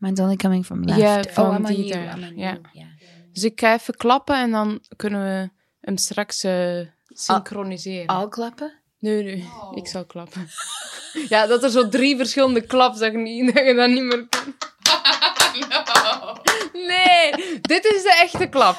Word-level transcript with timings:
Mine's 0.00 0.20
only 0.20 0.36
coming 0.36 0.64
from 0.64 0.84
left. 0.84 1.00
Ja, 1.00 1.18
oh, 1.18 1.32
van 1.32 1.56
I'm 1.56 1.64
on 1.64 1.84
you. 1.84 2.34
Yeah. 2.36 2.56
Dus 3.32 3.44
ik 3.44 3.60
ga 3.60 3.74
even 3.74 3.94
klappen 3.94 4.36
en 4.36 4.50
dan 4.50 4.80
kunnen 4.96 5.22
we 5.22 5.50
hem 5.80 5.96
straks 5.96 6.44
eh, 6.44 6.80
synchroniseren. 7.06 8.06
Al 8.06 8.28
klappen? 8.28 8.72
Nee, 8.98 9.22
nee, 9.22 9.48
ik 9.74 9.86
zal 9.86 10.04
klappen. 10.04 10.48
Ja, 11.28 11.46
dat 11.46 11.62
er 11.62 11.70
zo 11.70 11.88
drie 11.88 12.16
verschillende 12.16 12.60
klaps, 12.60 12.98
dat 12.98 13.12
je, 13.12 13.18
niet, 13.18 13.54
dat 13.54 13.66
je 13.66 13.74
dat 13.74 13.88
niet 13.88 14.02
meer 14.02 14.26
kunt. 14.28 14.56
Nee, 16.72 17.60
dit 17.60 17.84
is 17.84 18.02
de 18.02 18.18
echte 18.22 18.46
klap. 18.46 18.76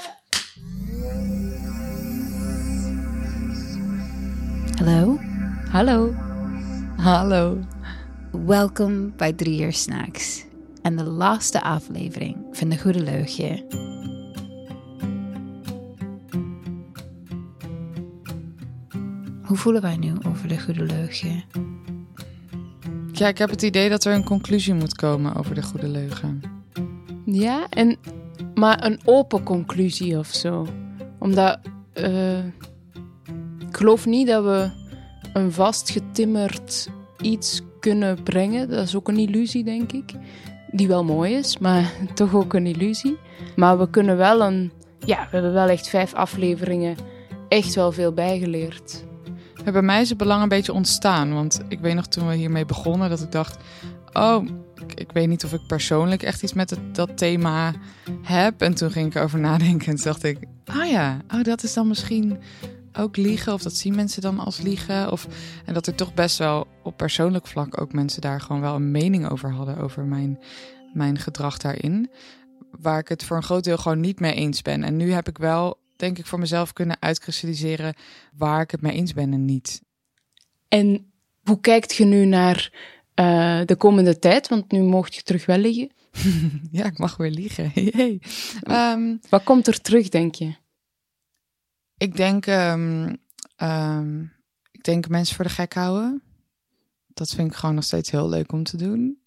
Hallo? 4.76 5.20
Hallo. 5.72 6.14
Hallo. 6.98 7.58
Welkom 8.32 9.14
bij 9.18 9.34
Drie 9.34 9.62
Uur 9.62 9.74
Snacks. 9.74 10.50
En 10.82 10.96
de 10.96 11.04
laatste 11.04 11.62
aflevering 11.62 12.38
van 12.52 12.70
De 12.70 12.80
Goede 12.80 13.04
Leugje. 13.04 13.66
Hoe 19.42 19.58
voelen 19.58 19.82
wij 19.82 19.98
nu 19.98 20.14
over 20.28 20.48
De 20.48 20.60
Goede 20.60 20.84
Leugje? 20.84 21.44
Ja, 23.12 23.28
ik 23.28 23.38
heb 23.38 23.50
het 23.50 23.62
idee 23.62 23.90
dat 23.90 24.06
er 24.06 24.14
een 24.14 24.24
conclusie 24.24 24.74
moet 24.74 24.96
komen 24.96 25.36
over 25.36 25.56
de 25.56 25.64
goede 25.64 25.88
leugen. 25.88 26.42
Ja, 27.26 27.68
en, 27.70 27.98
maar 28.56 28.86
een 28.86 29.00
open 29.06 29.44
conclusie 29.44 30.18
of 30.18 30.28
zo. 30.28 30.68
Omdat 31.20 31.60
eh, 31.94 32.46
ik 33.60 33.78
geloof 33.78 34.06
niet 34.06 34.28
dat 34.28 34.44
we 34.44 34.70
een 35.34 35.52
vastgetimmerd 35.52 36.90
iets 37.22 37.62
kunnen 37.80 38.24
brengen. 38.24 38.70
Dat 38.70 38.88
is 38.88 38.96
ook 38.96 39.08
een 39.08 39.18
illusie, 39.18 39.64
denk 39.64 39.92
ik. 39.92 40.14
Die 40.72 40.88
wel 40.88 41.04
mooi 41.04 41.34
is, 41.34 41.58
maar 41.58 41.92
toch 42.14 42.36
ook 42.36 42.54
een 42.54 42.66
illusie. 42.66 43.18
Maar 43.56 43.80
we 43.80 43.90
kunnen 43.90 44.18
wel 44.18 44.42
een... 44.42 44.72
Ja, 45.06 45.18
we 45.18 45.30
hebben 45.32 45.54
wel 45.54 45.68
echt 45.68 45.90
vijf 45.90 46.14
afleveringen 46.14 46.96
echt 47.48 47.76
wel 47.76 47.92
veel 47.92 48.14
bijgeleerd. 48.14 49.04
Bij 49.72 49.82
mij 49.82 50.02
is 50.02 50.10
het 50.10 50.18
belang 50.18 50.42
een 50.42 50.50
beetje 50.50 50.74
ontstaan. 50.74 51.34
Want 51.34 51.62
ik 51.68 51.80
weet 51.80 51.96
nog 51.96 52.08
toen 52.08 52.28
we 52.28 52.36
hiermee 52.36 52.66
begonnen 52.66 53.10
dat 53.10 53.22
ik 53.22 53.32
dacht... 53.32 53.58
Oh, 54.14 54.46
ik, 54.96 55.12
weet 55.12 55.28
niet 55.28 55.44
of 55.44 55.54
ik 55.54 55.68
persoonlijk 55.68 56.24
echt 56.24 56.44
iets 56.44 56.54
met 56.54 56.78
dat 56.92 57.18
thema 57.18 57.74
heb. 58.22 58.62
En 58.62 58.74
toen 58.74 58.92
ging 58.92 59.08
ik 59.08 59.16
erover 59.16 59.40
nadenken 59.40 59.88
en 59.88 59.96
toen 59.96 60.04
dacht 60.04 60.24
ik... 60.24 60.38
Ah 60.66 60.90
ja, 60.90 61.18
oh, 61.34 61.44
dat 61.44 61.64
is 61.64 61.74
dan 61.74 61.88
misschien 61.88 62.38
ook 62.94 63.18
liegen. 63.18 63.54
Of 63.54 63.62
dat 63.62 63.74
zien 63.76 63.96
mensen 63.96 64.22
dan 64.22 64.40
als 64.40 64.62
liegen. 64.62 65.12
Of, 65.12 65.28
en 65.66 65.74
dat 65.74 65.88
er 65.88 65.96
toch 65.96 66.14
best 66.14 66.38
wel 66.38 66.68
op 66.84 66.98
persoonlijk 66.98 67.48
vlak 67.48 67.82
ook 67.82 67.94
mensen 67.94 68.22
daar 68.22 68.42
gewoon 68.42 68.62
wel 68.62 68.76
een 68.76 68.92
mening 68.92 69.30
over 69.30 69.52
hadden. 69.52 69.78
Over 69.78 70.06
mijn, 70.06 70.40
mijn 70.94 71.20
gedrag 71.20 71.58
daarin. 71.58 72.10
Waar 72.72 73.00
ik 73.00 73.08
het 73.08 73.24
voor 73.24 73.38
een 73.38 73.44
groot 73.44 73.64
deel 73.64 73.78
gewoon 73.78 74.00
niet 74.00 74.20
mee 74.20 74.34
eens 74.34 74.62
ben. 74.62 74.84
En 74.84 74.98
nu 74.98 75.12
heb 75.12 75.28
ik 75.28 75.38
wel, 75.38 75.78
denk 75.96 76.18
ik, 76.18 76.26
voor 76.26 76.40
mezelf 76.40 76.74
kunnen 76.74 76.98
uitkristalliseren 77.00 77.94
waar 78.36 78.62
ik 78.62 78.72
het 78.72 78.82
mee 78.82 78.94
eens 78.94 79.14
ben 79.14 79.34
en 79.34 79.46
niet. 79.46 79.82
En 80.68 81.12
hoe 81.44 81.60
kijkt 81.60 81.96
je 81.96 82.06
nu 82.06 82.26
naar 82.26 82.74
eh, 83.14 83.62
de 83.66 83.76
komende 83.76 84.20
tijd? 84.20 84.48
Want 84.48 84.72
nu 84.72 84.82
mocht 84.82 85.16
je 85.16 85.22
terug 85.22 85.46
wel 85.46 85.58
liggen. 85.58 85.90
Ja, 86.72 86.86
ik 86.86 86.98
mag 86.98 87.18
weer 87.18 87.32
liegen. 87.32 87.72
Ehm, 88.62 89.16
Wat 89.30 89.44
komt 89.44 89.68
er 89.68 89.82
terug, 89.82 90.10
denk 90.10 90.36
je? 90.36 90.56
Ik 92.02 92.16
denk, 92.16 92.46
ehm, 92.46 93.16
ehm, 93.56 94.22
ik 94.72 94.84
denk 94.84 95.10
mensen 95.10 95.36
voor 95.36 95.46
de 95.46 95.52
gek 95.52 95.74
houden. 95.74 96.22
Dat 97.08 97.30
vind 97.30 97.52
ik 97.52 97.58
gewoon 97.58 97.76
nog 97.76 97.84
steeds 97.84 98.12
heel 98.12 98.30
leuk 98.30 98.52
om 98.52 98.64
te 98.64 98.78
doen. 98.78 99.22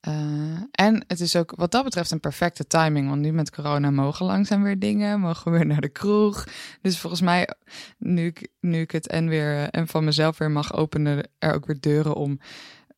Eh, 0.00 0.62
en 0.70 1.04
het 1.06 1.20
is 1.20 1.36
ook 1.36 1.52
wat 1.56 1.70
dat 1.70 1.84
betreft 1.84 2.10
een 2.10 2.20
perfecte 2.20 2.66
timing. 2.66 3.08
Want 3.08 3.20
nu 3.20 3.32
met 3.32 3.50
corona 3.50 3.90
mogen 3.90 4.26
langzaam 4.26 4.62
weer 4.62 4.78
dingen. 4.78 5.20
Mogen 5.20 5.52
we 5.52 5.58
weer 5.58 5.66
naar 5.66 5.80
de 5.80 5.88
kroeg. 5.88 6.46
Dus 6.82 6.98
volgens 6.98 7.22
mij, 7.22 7.48
nu 7.98 8.26
ik, 8.26 8.48
nu 8.60 8.80
ik 8.80 8.90
het 8.90 9.08
en 9.08 9.28
weer 9.28 9.70
en 9.70 9.88
van 9.88 10.04
mezelf 10.04 10.38
weer 10.38 10.50
mag 10.50 10.72
openen, 10.72 11.30
er 11.38 11.54
ook 11.54 11.66
weer 11.66 11.80
deuren 11.80 12.14
om 12.14 12.40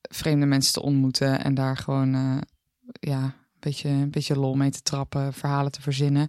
vreemde 0.02 0.46
mensen 0.46 0.72
te 0.72 0.82
ontmoeten. 0.82 1.44
En 1.44 1.54
daar 1.54 1.76
gewoon 1.76 2.14
eh, 2.14 2.38
ja, 3.00 3.22
een 3.22 3.32
beetje, 3.60 3.88
een 3.88 4.10
beetje 4.10 4.38
lol 4.38 4.54
mee 4.54 4.70
te 4.70 4.82
trappen, 4.82 5.32
verhalen 5.32 5.72
te 5.72 5.82
verzinnen. 5.82 6.28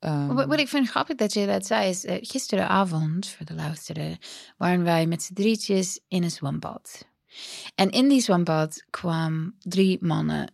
Ehm, 0.00 0.34
Wat, 0.34 0.46
wat 0.46 0.58
ik 0.58 0.68
vind 0.68 0.88
grappig 0.88 1.16
dat 1.16 1.32
je 1.32 1.46
dat 1.46 1.66
zei, 1.66 1.88
is 1.88 2.04
eh, 2.04 2.16
gisteravond, 2.20 3.28
voor 3.28 3.46
de 3.46 3.54
luisteren, 3.54 4.18
waren 4.56 4.82
wij 4.82 5.06
met 5.06 5.22
z'n 5.22 5.34
drietjes 5.34 6.00
in 6.08 6.22
een 6.22 6.30
zwembad. 6.30 7.08
En 7.74 7.90
in 7.90 8.08
die 8.08 8.20
zwembad 8.20 8.84
kwamen 8.90 9.56
drie 9.58 9.98
mannen. 10.00 10.52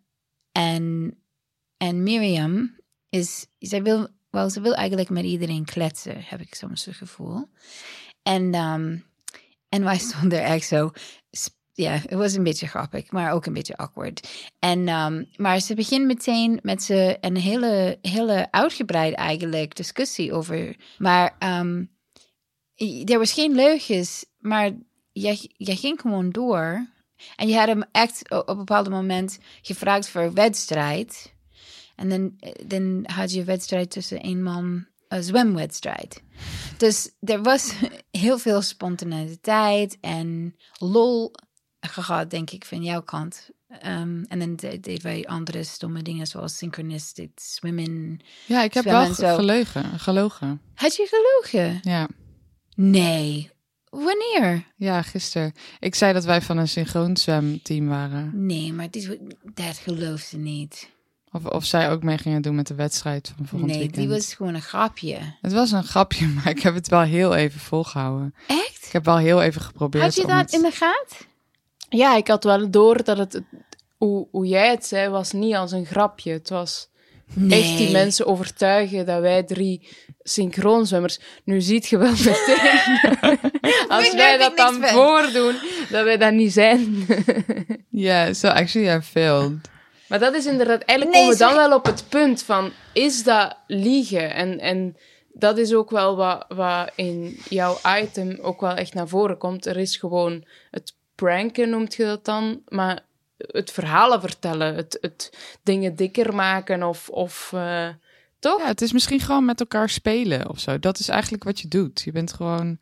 En, 0.53 1.17
en 1.77 2.03
Miriam 2.03 2.79
is, 3.09 3.47
zij 3.59 3.83
wil, 3.83 4.09
wel, 4.31 4.51
ze 4.51 4.61
wil 4.61 4.75
eigenlijk 4.75 5.11
met 5.11 5.25
iedereen 5.25 5.65
kletsen, 5.65 6.23
heb 6.25 6.41
ik 6.41 6.55
soms 6.55 6.85
het 6.85 6.95
gevoel. 6.95 7.51
En, 8.23 8.55
ehm, 8.55 8.99
en 9.69 9.85
wij 9.85 9.99
stonden 10.09 10.43
er 10.43 10.45
echt 10.45 10.67
zo, 10.67 10.91
ja, 11.77 11.91
het 11.91 12.13
was 12.13 12.33
een 12.33 12.43
beetje 12.43 12.67
grappig, 12.67 13.11
maar 13.11 13.33
ook 13.33 13.47
een 13.47 13.53
beetje 13.53 13.77
awkward. 13.77 14.29
En, 14.59 14.89
ehm, 14.89 15.25
maar 15.37 15.61
ze 15.61 15.75
begint 15.75 16.07
meteen 16.07 16.59
met 16.63 16.83
ze 16.83 17.17
een 17.21 17.37
hele, 17.37 17.99
hele 18.03 18.49
uitgebreid 18.51 19.15
eigenlijk 19.15 19.77
discussie 19.77 20.33
over. 20.33 20.77
Maar 20.99 21.35
ehm, 21.39 21.85
er 23.05 23.19
was 23.19 23.33
geen 23.33 23.55
leugens, 23.55 24.27
maar 24.39 24.71
jij, 25.13 25.51
jij 25.57 25.77
ging 25.77 26.01
gewoon 26.01 26.31
door. 26.31 26.87
En 27.37 27.49
je 27.49 27.57
had 27.57 27.67
hem 27.67 27.85
echt 27.93 28.31
op 28.31 28.49
een 28.49 28.57
bepaald 28.57 28.89
moment 28.89 29.39
gevraagd 29.63 30.09
voor 30.09 30.23
een 30.23 30.35
wedstrijd. 30.35 31.35
En 31.97 32.09
dan, 32.09 32.37
dan 32.67 33.05
had 33.13 33.33
je 33.33 33.41
een 33.41 33.47
wedstrijd 33.47 33.91
tussen 33.91 34.21
één 34.21 34.43
man, 34.43 34.87
een 35.09 35.23
zwemwedstrijd. 35.23 36.23
Dus 36.77 37.11
er 37.21 37.43
was 37.43 37.73
heel 38.11 38.39
veel 38.39 38.63
spontaniteit 38.63 39.99
en 40.01 40.57
lol 40.79 41.33
gehad, 41.89 42.31
denk 42.31 42.51
ik, 42.51 42.65
van 42.65 42.83
jouw 42.83 43.03
kant. 43.03 43.51
Ehm, 43.81 44.23
en 44.29 44.39
dan 44.39 44.57
de- 44.57 44.81
deden 44.81 45.03
wij 45.03 45.25
andere 45.27 45.65
stomme 45.65 46.03
dingen 46.03 46.27
zoals 46.27 46.57
synchronistisch 46.57 47.29
zwemmen. 47.35 48.21
ja, 48.47 48.63
ik 48.63 48.75
heb 48.75 48.85
wel 48.85 49.01
en 49.03 49.15
ge- 49.15 49.27
zo. 49.27 49.35
geleugen. 49.35 49.99
Gelogen. 49.99 50.61
Had 50.75 50.97
je 50.97 51.07
gelogen? 51.11 51.79
Ja. 51.83 52.09
Nee. 52.75 53.51
Wanneer? 53.91 54.65
Ja, 54.77 55.03
gisteren. 55.03 55.53
Ik 55.81 55.95
zei 55.95 56.13
dat 56.13 56.25
wij 56.25 56.43
van 56.43 56.57
een 56.57 56.69
synchroonzwemteam 56.69 57.89
waren. 57.89 58.47
Nee, 58.47 58.73
maar 58.73 58.91
dit, 58.91 59.19
dat 59.55 59.77
gelooft 59.77 60.27
ze 60.27 60.37
niet. 60.37 60.89
Of, 61.33 61.45
of 61.45 61.65
zij 61.65 61.91
ook 61.91 62.03
mee 62.03 62.19
gingen 62.19 62.43
doen 62.43 62.55
met 62.55 62.67
de 62.67 62.75
wedstrijd 62.75 63.33
van 63.37 63.47
volgend 63.47 63.71
Nee, 63.71 63.79
weekend. 63.81 64.01
die 64.09 64.17
was 64.17 64.35
gewoon 64.35 64.55
een 64.55 64.63
grapje. 64.63 65.19
Het 65.41 65.53
was 65.53 65.71
een 65.73 65.85
grapje, 65.85 66.27
maar 66.35 66.49
ik 66.49 66.61
heb 66.63 66.75
het 66.75 66.89
wel 66.89 67.01
heel 67.03 67.35
even 67.35 67.61
volgehouden. 67.61 68.35
Echt? 68.47 68.85
Ik 68.87 68.93
heb 68.93 69.05
wel 69.05 69.19
heel 69.19 69.43
even 69.43 69.61
geprobeerd. 69.61 70.05
Had 70.05 70.15
je 70.15 70.27
dat 70.27 70.39
het- 70.39 70.53
in 70.53 70.63
de 70.63 70.71
gaten? 70.71 71.27
Ja, 71.89 72.17
ik 72.17 72.29
had 72.29 72.45
wel 72.45 72.71
door 72.71 73.05
dat 73.05 73.19
het, 73.19 73.43
hoe, 73.97 74.29
hoe 74.31 74.47
jij 74.47 74.71
het 74.71 74.87
zei, 74.87 75.09
was 75.09 75.33
niet 75.33 75.55
als 75.55 75.73
een 75.73 75.87
grapje. 75.87 76.33
Het 76.33 76.49
was 76.49 76.89
echt 77.51 77.79
die 77.79 77.91
mensen 77.91 78.27
overtuigen 78.27 79.07
dat 79.07 79.21
wij 79.21 79.43
drie 79.43 79.89
synchroonzwemmers... 80.23 81.21
Nu 81.45 81.61
ziet 81.61 81.87
je 81.87 81.99
wel 81.99 82.11
meteen, 82.25 83.39
als 83.89 84.15
wij 84.15 84.39
dat 84.39 84.57
dan 84.57 84.75
voordoen, 84.75 85.55
dat 85.91 86.05
wij 86.05 86.17
dat 86.17 86.33
niet 86.33 86.53
zijn. 86.53 86.95
Yeah, 87.91 88.35
so 88.35 88.49
actually 88.49 88.97
I 88.97 89.01
failed. 89.01 89.53
Maar 90.09 90.19
dat 90.19 90.35
is 90.35 90.47
inderdaad... 90.47 90.83
Eigenlijk 90.83 91.19
Nee, 91.19 91.29
komen 91.29 91.39
we 91.39 91.55
dan 91.55 91.69
wel 91.69 91.79
op 91.79 91.85
het 91.85 92.05
punt 92.09 92.43
van, 92.43 92.73
is 92.93 93.23
dat 93.23 93.57
liegen? 93.67 94.35
En, 94.35 94.59
en 94.61 94.97
dat 95.33 95.59
is 95.59 95.75
ook 95.75 95.91
wel 95.91 96.17
wat, 96.17 96.45
wat 96.49 96.91
in 96.95 97.41
jouw 97.49 97.79
item 98.01 98.39
ook 98.41 98.61
wel 98.61 98.75
echt 98.75 98.95
naar 98.95 99.09
voren 99.09 99.39
komt. 99.39 99.67
Er 99.67 99.77
is 99.77 99.97
gewoon 99.97 100.45
het 100.71 100.95
pranken, 101.17 101.71
noemt 101.71 101.95
je 101.95 102.05
dat 102.05 102.25
dan, 102.25 102.63
maar 102.69 103.05
het 103.37 103.71
verhalen 103.71 104.21
vertellen, 104.21 104.75
het, 104.75 104.99
het 105.01 105.37
dingen 105.63 105.97
dikker 105.97 106.35
maken 106.35 106.83
of... 106.83 107.09
of 107.09 107.53
eh, 107.53 107.89
toch? 108.39 108.61
Ja, 108.61 108.67
het 108.67 108.83
is 108.83 108.93
misschien 108.93 109.21
gewoon 109.21 109.45
met 109.45 109.61
elkaar 109.61 109.89
spelen 109.89 110.49
of 110.49 110.61
zo. 110.61 110.79
Dat 110.79 110.99
is 110.99 111.09
eigenlijk 111.09 111.45
wat 111.45 111.61
je 111.61 111.69
doet. 111.69 112.01
Je 112.01 112.13
bent 112.13 112.33
gewoon... 112.33 112.79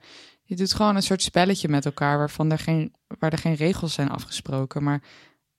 Je 0.47 0.57
doet 0.57 0.73
gewoon 0.73 0.97
een 0.97 1.03
soort 1.03 1.23
spelletje 1.23 1.69
met 1.69 1.85
elkaar 1.85 2.19
waarvan 2.19 2.51
er 2.51 2.59
geen, 2.59 2.95
waar 3.19 3.33
er 3.33 3.39
geen 3.39 3.55
regels 3.55 3.95
zijn 3.95 4.11
afgesproken. 4.11 4.83
Maar 4.83 5.03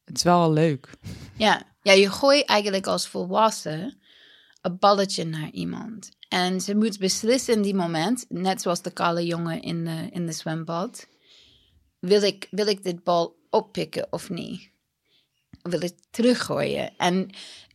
het 0.04 0.18
is 0.18 0.24
wel 0.24 0.52
leuk. 0.52 0.90
Ja. 1.38 1.64
ja, 1.82 1.92
je 1.92 2.12
gooit 2.12 2.46
eigenlijk 2.46 2.88
als 2.88 3.08
volwassen 3.08 3.98
een 4.62 4.78
balletje 4.80 5.24
naar 5.24 5.50
iemand. 5.50 6.12
En 6.30 6.62
ze 6.62 6.76
moet 6.76 7.00
beslissen 7.00 7.54
in 7.54 7.62
die 7.62 7.76
moment, 7.76 8.26
net 8.30 8.62
zoals 8.62 8.82
de 8.82 8.92
kale 8.92 9.26
jongen 9.26 9.62
in 9.62 9.86
de, 9.86 10.10
in 10.12 10.26
de 10.26 10.32
zwembad. 10.32 11.08
Wil 12.06 12.22
ik, 12.22 12.48
wil 12.52 12.68
ik 12.68 12.84
dit 12.84 13.04
bal 13.04 13.36
oppikken 13.50 14.08
of 14.10 14.30
niet? 14.30 14.70
Wil 15.62 15.82
ik 15.82 15.94
teruggooien? 16.10 16.98
En 16.98 17.30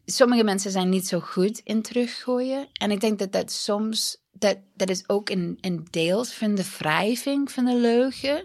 sommige 0.04 0.44
mensen 0.44 0.70
zijn 0.70 0.88
niet 0.88 1.06
zo 1.06 1.20
goed 1.20 1.60
in 1.64 1.82
teruggooien. 1.82 2.68
En 2.72 2.90
ik 2.90 3.00
denk 3.00 3.18
dat 3.18 3.32
dat 3.32 3.52
soms, 3.52 4.22
dat, 4.32 4.58
dat 4.74 4.90
is 4.90 5.08
ook 5.08 5.30
een, 5.30 5.58
een 5.60 5.86
deels 5.90 6.32
van 6.32 6.54
de 6.54 6.64
wrijving 6.78 7.50
van 7.50 7.64
de 7.64 7.76
leugen. 7.76 8.44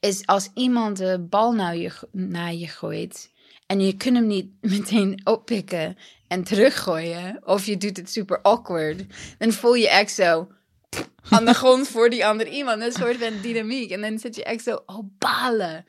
Is 0.00 0.26
als 0.26 0.50
iemand 0.54 0.96
de 0.96 1.26
bal 1.30 1.52
naar 1.52 1.76
je, 1.76 1.92
naar 2.12 2.54
je 2.54 2.68
gooit 2.68 3.30
En 3.66 3.80
je 3.80 3.96
kunt 3.96 4.16
hem 4.16 4.26
niet 4.26 4.50
meteen 4.74 5.20
oppikken 5.24 5.96
en 6.28 6.44
teruggooien. 6.44 7.40
Of 7.44 7.66
je 7.66 7.76
doet 7.76 7.96
het 7.96 8.10
super 8.10 8.42
awkward. 8.42 9.04
Dan 9.38 9.52
voel 9.52 9.74
je 9.74 9.88
echt 9.88 10.12
zo 10.12 10.48
aan 11.28 11.44
de 11.44 11.54
grond 11.54 11.88
voor 11.88 12.10
die 12.10 12.26
andere 12.26 12.50
iemand. 12.50 12.82
Een 12.82 12.92
soort 12.92 13.16
van 13.16 13.40
dynamiek. 13.42 13.90
En 13.90 14.00
dan 14.00 14.18
zit 14.18 14.36
je 14.36 14.44
echt 14.44 14.62
zo, 14.62 14.82
oh 14.86 15.10
balen. 15.18 15.84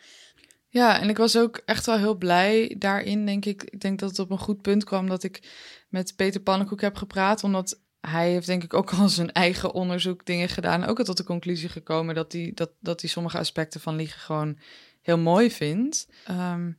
Ja, 0.70 1.00
en 1.02 1.10
ik 1.10 1.18
was 1.18 1.38
ook 1.38 1.62
echt 1.66 1.86
wel 1.86 1.98
heel 1.98 2.16
blij 2.16 2.76
daarin, 2.78 3.26
denk 3.26 3.46
ik. 3.46 3.64
Ik 3.64 3.82
denk 3.82 4.00
dat 4.00 4.10
het 4.10 4.20
op 4.20 4.32
een 4.32 4.40
goed 4.40 4.62
punt 4.62 4.84
kwam 4.84 5.08
dat 5.08 5.24
ik 5.24 5.50
met 5.90 6.16
Peter 6.16 6.42
Pannenkoek 6.42 6.82
heb 6.82 6.96
gepraat. 6.96 7.44
Omdat 7.44 7.82
hij 8.02 8.32
heeft 8.32 8.48
denk 8.48 8.64
ik 8.64 8.74
ook 8.74 8.94
al 8.94 9.10
zijn 9.10 9.32
eigen 9.32 9.74
onderzoek 9.74 10.26
dingen 10.26 10.50
gedaan. 10.50 10.86
Ook 10.86 11.00
al 11.00 11.06
tot 11.06 11.18
de 11.18 11.24
conclusie 11.24 11.70
gekomen 11.70 12.16
dat 12.16 12.32
hij 12.32 12.52
dat, 12.56 12.72
dat 12.80 13.00
die 13.00 13.10
sommige 13.10 13.38
aspecten 13.38 13.82
van 13.82 13.96
liegen 13.96 14.20
gewoon 14.20 14.58
heel 15.02 15.18
mooi 15.18 15.52
vindt. 15.52 16.08
Ehm, 16.26 16.72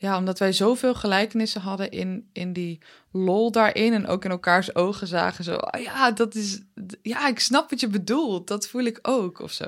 ja, 0.00 0.16
omdat 0.16 0.38
wij 0.38 0.52
zoveel 0.52 0.94
gelijkenissen 0.94 1.60
hadden 1.60 1.90
in, 1.90 2.28
in 2.32 2.52
die 2.52 2.78
lol 3.12 3.50
daarin. 3.50 3.92
En 3.92 4.06
ook 4.06 4.24
in 4.24 4.30
elkaars 4.30 4.74
ogen 4.74 5.06
zagen 5.06 5.44
zo... 5.44 5.54
"Ah 5.54 5.82
ja, 5.82 6.10
dat 6.10 6.34
is... 6.34 6.60
Ja, 7.02 7.28
ik 7.28 7.40
snap 7.40 7.70
wat 7.70 7.80
je 7.80 7.88
bedoelt. 7.88 8.48
Dat 8.48 8.68
voel 8.68 8.82
ik 8.82 8.98
ook, 9.02 9.40
of 9.40 9.50
zo. 9.52 9.64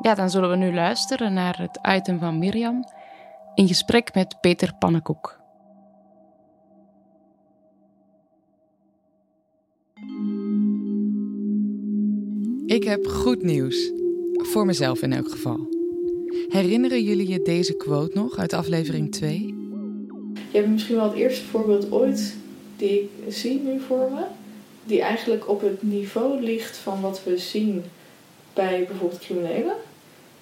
Ja, 0.00 0.14
dan 0.14 0.30
zullen 0.30 0.50
we 0.50 0.56
nu 0.56 0.74
luisteren 0.74 1.32
naar 1.32 1.58
het 1.58 1.78
item 1.82 2.18
van 2.18 2.38
Mirjam 2.38 2.84
in 3.54 3.68
gesprek 3.68 4.14
met 4.14 4.40
Peter 4.40 4.74
Pannenkoek. 4.74 5.40
Ik 12.66 12.84
heb 12.84 13.06
goed 13.06 13.42
nieuws. 13.42 13.90
Voor 14.32 14.66
mezelf 14.66 15.02
in 15.02 15.12
elk 15.12 15.30
geval. 15.30 15.68
Herinneren 16.48 17.02
jullie 17.02 17.28
je 17.28 17.42
deze 17.42 17.76
quote 17.76 18.18
nog 18.18 18.36
uit 18.38 18.52
aflevering 18.52 19.12
2? 19.12 19.38
Je 20.50 20.58
hebt 20.58 20.68
misschien 20.68 20.96
wel 20.96 21.04
het 21.04 21.18
eerste 21.18 21.44
voorbeeld 21.44 21.90
ooit 21.92 22.36
die 22.76 23.00
ik 23.00 23.10
zie 23.28 23.60
nu 23.60 23.80
voor 23.80 24.10
me. 24.10 24.24
Die 24.84 25.02
eigenlijk 25.02 25.48
op 25.48 25.60
het 25.60 25.82
niveau 25.82 26.42
ligt 26.42 26.76
van 26.76 27.00
wat 27.00 27.24
we 27.24 27.38
zien 27.38 27.84
bij 28.54 28.84
bijvoorbeeld 28.88 29.20
criminelen. 29.20 29.76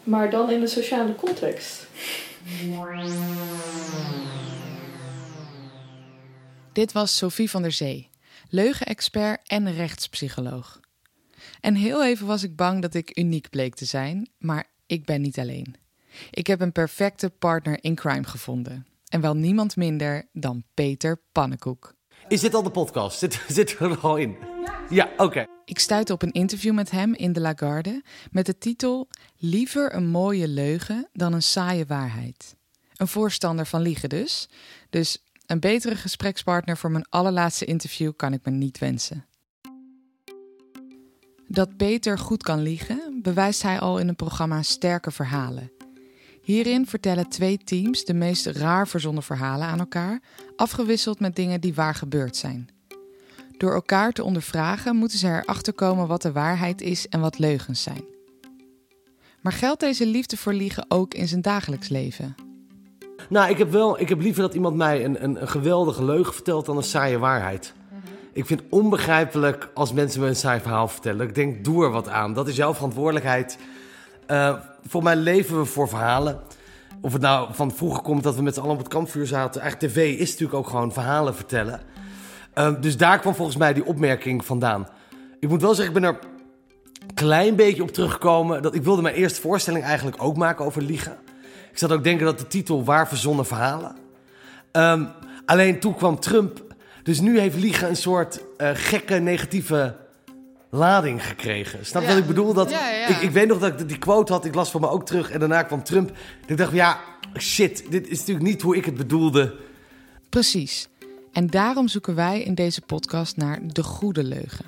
Maar 0.02 0.30
dan 0.30 0.50
in 0.50 0.60
een 0.60 0.68
sociale 0.68 1.14
context. 1.14 1.86
Dit 6.72 6.92
was 6.92 7.16
Sophie 7.16 7.50
van 7.50 7.62
der 7.62 7.72
Zee, 7.72 8.08
leugenexpert 8.48 9.40
en 9.46 9.74
rechtspsycholoog. 9.74 10.82
En 11.64 11.74
heel 11.74 12.04
even 12.04 12.26
was 12.26 12.42
ik 12.42 12.56
bang 12.56 12.82
dat 12.82 12.94
ik 12.94 13.18
uniek 13.18 13.50
bleek 13.50 13.74
te 13.74 13.84
zijn, 13.84 14.28
maar 14.38 14.64
ik 14.86 15.04
ben 15.04 15.20
niet 15.20 15.38
alleen. 15.38 15.76
Ik 16.30 16.46
heb 16.46 16.60
een 16.60 16.72
perfecte 16.72 17.30
partner 17.30 17.84
in 17.84 17.94
crime 17.94 18.24
gevonden. 18.24 18.86
En 19.08 19.20
wel 19.20 19.36
niemand 19.36 19.76
minder 19.76 20.28
dan 20.32 20.64
Peter 20.74 21.20
Pannenkoek. 21.32 21.94
Is 22.28 22.40
dit 22.40 22.54
al 22.54 22.62
de 22.62 22.70
podcast? 22.70 23.18
Zit, 23.18 23.44
zit 23.48 23.78
er 23.78 23.98
al 23.98 24.16
in? 24.16 24.36
Ja, 24.90 25.10
oké. 25.16 25.46
Ik 25.64 25.78
stuitte 25.78 26.12
op 26.12 26.22
een 26.22 26.32
interview 26.32 26.74
met 26.74 26.90
hem 26.90 27.14
in 27.14 27.32
de 27.32 27.40
Lagarde 27.40 28.02
met 28.30 28.46
de 28.46 28.58
titel 28.58 29.08
Liever 29.36 29.94
een 29.94 30.06
mooie 30.06 30.48
leugen 30.48 31.08
dan 31.12 31.32
een 31.32 31.42
saaie 31.42 31.86
waarheid. 31.86 32.56
Een 32.96 33.08
voorstander 33.08 33.66
van 33.66 33.80
liegen 33.80 34.08
dus. 34.08 34.48
Dus 34.90 35.24
een 35.46 35.60
betere 35.60 35.96
gesprekspartner 35.96 36.76
voor 36.76 36.90
mijn 36.90 37.08
allerlaatste 37.08 37.64
interview 37.64 38.12
kan 38.16 38.32
ik 38.32 38.40
me 38.44 38.50
niet 38.50 38.78
wensen. 38.78 39.26
Dat 41.54 41.76
Peter 41.76 42.18
goed 42.18 42.42
kan 42.42 42.62
liegen, 42.62 43.20
bewijst 43.22 43.62
hij 43.62 43.78
al 43.80 43.98
in 43.98 44.08
het 44.08 44.16
programma 44.16 44.62
Sterke 44.62 45.10
Verhalen. 45.10 45.70
Hierin 46.42 46.86
vertellen 46.86 47.28
twee 47.28 47.58
teams 47.58 48.04
de 48.04 48.14
meest 48.14 48.46
raar 48.46 48.88
verzonnen 48.88 49.22
verhalen 49.22 49.66
aan 49.66 49.78
elkaar, 49.78 50.20
afgewisseld 50.56 51.20
met 51.20 51.36
dingen 51.36 51.60
die 51.60 51.74
waar 51.74 51.94
gebeurd 51.94 52.36
zijn. 52.36 52.68
Door 53.58 53.74
elkaar 53.74 54.12
te 54.12 54.24
ondervragen 54.24 54.96
moeten 54.96 55.18
ze 55.18 55.26
erachter 55.28 55.72
komen 55.72 56.06
wat 56.06 56.22
de 56.22 56.32
waarheid 56.32 56.80
is 56.80 57.08
en 57.08 57.20
wat 57.20 57.38
leugens 57.38 57.82
zijn. 57.82 58.04
Maar 59.40 59.52
geldt 59.52 59.80
deze 59.80 60.06
liefde 60.06 60.36
voor 60.36 60.52
liegen 60.52 60.84
ook 60.88 61.14
in 61.14 61.28
zijn 61.28 61.42
dagelijks 61.42 61.88
leven? 61.88 62.34
Nou, 63.28 63.50
ik 63.50 63.58
heb, 63.58 63.70
wel, 63.70 64.00
ik 64.00 64.08
heb 64.08 64.20
liever 64.20 64.42
dat 64.42 64.54
iemand 64.54 64.76
mij 64.76 65.04
een, 65.04 65.24
een, 65.24 65.40
een 65.40 65.48
geweldige 65.48 66.04
leugen 66.04 66.34
vertelt 66.34 66.66
dan 66.66 66.76
een 66.76 66.82
saaie 66.82 67.18
waarheid. 67.18 67.74
Ik 68.34 68.46
vind 68.46 68.60
het 68.60 68.68
onbegrijpelijk 68.70 69.68
als 69.74 69.92
mensen 69.92 70.20
me 70.20 70.26
een 70.26 70.36
saai 70.36 70.60
verhaal 70.60 70.88
vertellen. 70.88 71.28
Ik 71.28 71.34
denk, 71.34 71.64
doe 71.64 71.84
er 71.84 71.90
wat 71.90 72.08
aan. 72.08 72.32
Dat 72.32 72.48
is 72.48 72.56
jouw 72.56 72.74
verantwoordelijkheid. 72.74 73.58
Eh, 74.26 74.54
voor 74.86 75.02
mij 75.02 75.16
leven 75.16 75.58
we 75.58 75.64
voor 75.64 75.88
verhalen. 75.88 76.40
Of 77.00 77.12
het 77.12 77.22
nou 77.22 77.48
van 77.52 77.72
vroeger 77.72 78.02
komt 78.02 78.22
dat 78.22 78.36
we 78.36 78.42
met 78.42 78.54
z'n 78.54 78.60
allen 78.60 78.72
op 78.72 78.78
het 78.78 78.88
kampvuur 78.88 79.26
zaten. 79.26 79.60
Eigenlijk 79.60 79.92
tv 79.92 80.18
is 80.18 80.30
natuurlijk 80.30 80.58
ook 80.58 80.68
gewoon 80.68 80.92
verhalen 80.92 81.34
vertellen. 81.34 81.80
Eh, 82.54 82.72
dus 82.80 82.96
daar 82.96 83.18
kwam 83.18 83.34
volgens 83.34 83.56
mij 83.56 83.72
die 83.72 83.84
opmerking 83.84 84.44
vandaan. 84.44 84.88
Ik 85.40 85.48
moet 85.48 85.62
wel 85.62 85.74
zeggen, 85.74 85.94
ik 85.94 86.00
ben 86.00 86.10
er 86.10 86.18
een 87.06 87.14
klein 87.14 87.56
beetje 87.56 87.82
op 87.82 87.90
teruggekomen. 87.90 88.62
Dat 88.62 88.74
ik 88.74 88.82
wilde 88.82 89.02
mijn 89.02 89.14
eerste 89.14 89.40
voorstelling 89.40 89.84
eigenlijk 89.84 90.22
ook 90.22 90.36
maken 90.36 90.64
over 90.64 90.82
liegen. 90.82 91.16
Ik 91.70 91.78
zat 91.78 91.92
ook 91.92 92.04
denken 92.04 92.26
dat 92.26 92.38
de 92.38 92.46
titel 92.46 92.84
Waar 92.84 93.08
verzonnen 93.08 93.46
verhalen. 93.46 93.96
Ehm, 94.72 95.04
alleen 95.44 95.80
toen 95.80 95.94
kwam 95.94 96.20
Trump. 96.20 96.73
Dus 97.04 97.20
nu 97.20 97.38
heeft 97.38 97.56
liegen 97.56 97.88
een 97.88 97.96
soort 97.96 98.40
eh, 98.56 98.70
gekke 98.74 99.14
negatieve 99.14 99.96
lading 100.70 101.26
gekregen. 101.26 101.86
Snap 101.86 102.02
je 102.02 102.08
Ja. 102.08 102.14
wat 102.14 102.22
ik 102.22 102.28
bedoel? 102.28 102.52
Dat, 102.54 102.70
Ja, 102.70 102.88
ja. 102.90 103.06
Ik, 103.08 103.16
ik 103.16 103.30
weet 103.30 103.48
nog 103.48 103.58
dat 103.58 103.80
ik 103.80 103.88
die 103.88 103.98
quote 103.98 104.32
had. 104.32 104.44
Ik 104.44 104.54
las 104.54 104.70
van 104.70 104.80
me 104.80 104.88
ook 104.88 105.06
terug. 105.06 105.30
En 105.30 105.38
daarna 105.38 105.62
kwam 105.62 105.82
Trump. 105.84 106.12
Ik 106.46 106.56
dacht, 106.56 106.72
ja, 106.72 107.00
shit. 107.38 107.84
Dit 107.90 108.08
is 108.08 108.18
natuurlijk 108.18 108.46
niet 108.46 108.62
hoe 108.62 108.76
ik 108.76 108.84
het 108.84 108.94
bedoelde. 108.94 109.54
Precies. 110.28 110.88
En 111.32 111.46
daarom 111.46 111.88
zoeken 111.88 112.14
wij 112.14 112.42
in 112.42 112.54
deze 112.54 112.80
podcast 112.80 113.36
naar 113.36 113.58
de 113.66 113.82
goede 113.82 114.24
leugen. 114.24 114.64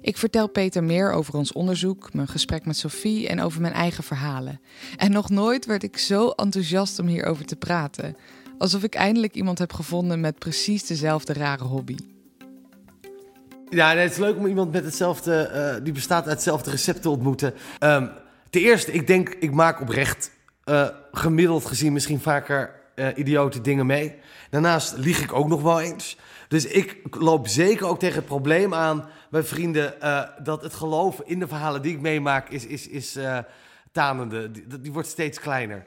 Ik 0.00 0.16
vertel 0.16 0.48
Peter 0.48 0.84
meer 0.84 1.12
over 1.12 1.34
ons 1.34 1.52
onderzoek, 1.52 2.12
mijn 2.12 2.28
gesprek 2.28 2.66
met 2.66 2.76
Sophie 2.76 3.28
en 3.28 3.40
over 3.40 3.60
mijn 3.60 3.72
eigen 3.72 4.04
verhalen. 4.04 4.60
En 4.96 5.10
nog 5.12 5.30
nooit 5.30 5.66
werd 5.66 5.82
ik 5.82 5.98
zo 5.98 6.28
enthousiast 6.28 6.98
om 6.98 7.06
hierover 7.06 7.44
te 7.44 7.56
praten. 7.56 8.16
Alsof 8.58 8.82
ik 8.82 8.94
eindelijk 8.94 9.34
iemand 9.34 9.58
heb 9.58 9.72
gevonden 9.72 10.20
met 10.20 10.38
precies 10.38 10.86
dezelfde 10.86 11.32
rare 11.32 11.64
hobby. 11.64 11.96
Ja, 13.70 13.96
het 13.96 14.10
is 14.10 14.16
leuk 14.16 14.36
om 14.36 14.46
iemand 14.46 14.72
met 14.72 14.84
hetzelfde, 14.84 15.42
eh, 15.42 15.84
die 15.84 15.92
bestaat 15.92 16.22
uit 16.22 16.34
hetzelfde 16.34 16.70
recept 16.70 17.02
te 17.02 17.10
ontmoeten. 17.10 17.54
Ehm, 17.78 18.06
ten 18.50 18.60
eerste, 18.60 18.92
ik 18.92 19.06
denk, 19.06 19.28
ik 19.28 19.52
maak 19.52 19.80
oprecht 19.80 20.30
eh, 20.64 20.88
gemiddeld 21.12 21.64
gezien 21.64 21.92
misschien 21.92 22.20
vaker 22.20 22.74
eh, 22.94 23.06
idiote 23.14 23.60
dingen 23.60 23.86
mee. 23.86 24.14
Daarnaast 24.50 24.96
lieg 24.96 25.22
ik 25.22 25.32
ook 25.32 25.48
nog 25.48 25.62
wel 25.62 25.80
eens. 25.80 26.16
Dus 26.48 26.66
ik 26.66 26.96
loop 27.10 27.48
zeker 27.48 27.86
ook 27.86 27.98
tegen 27.98 28.16
het 28.16 28.26
probleem 28.26 28.74
aan 28.74 29.08
bij 29.30 29.42
vrienden 29.42 29.94
dat 30.42 30.62
het 30.62 30.74
geloven 30.74 31.26
in 31.26 31.38
de 31.38 31.48
verhalen 31.48 31.82
die 31.82 31.92
ik 31.94 32.00
meemaak 32.00 32.48
is, 32.48 32.66
is, 32.66 32.88
is 32.88 33.18
tanende. 33.92 34.50
Die 34.80 34.92
wordt 34.92 35.08
steeds 35.08 35.40
kleiner. 35.40 35.86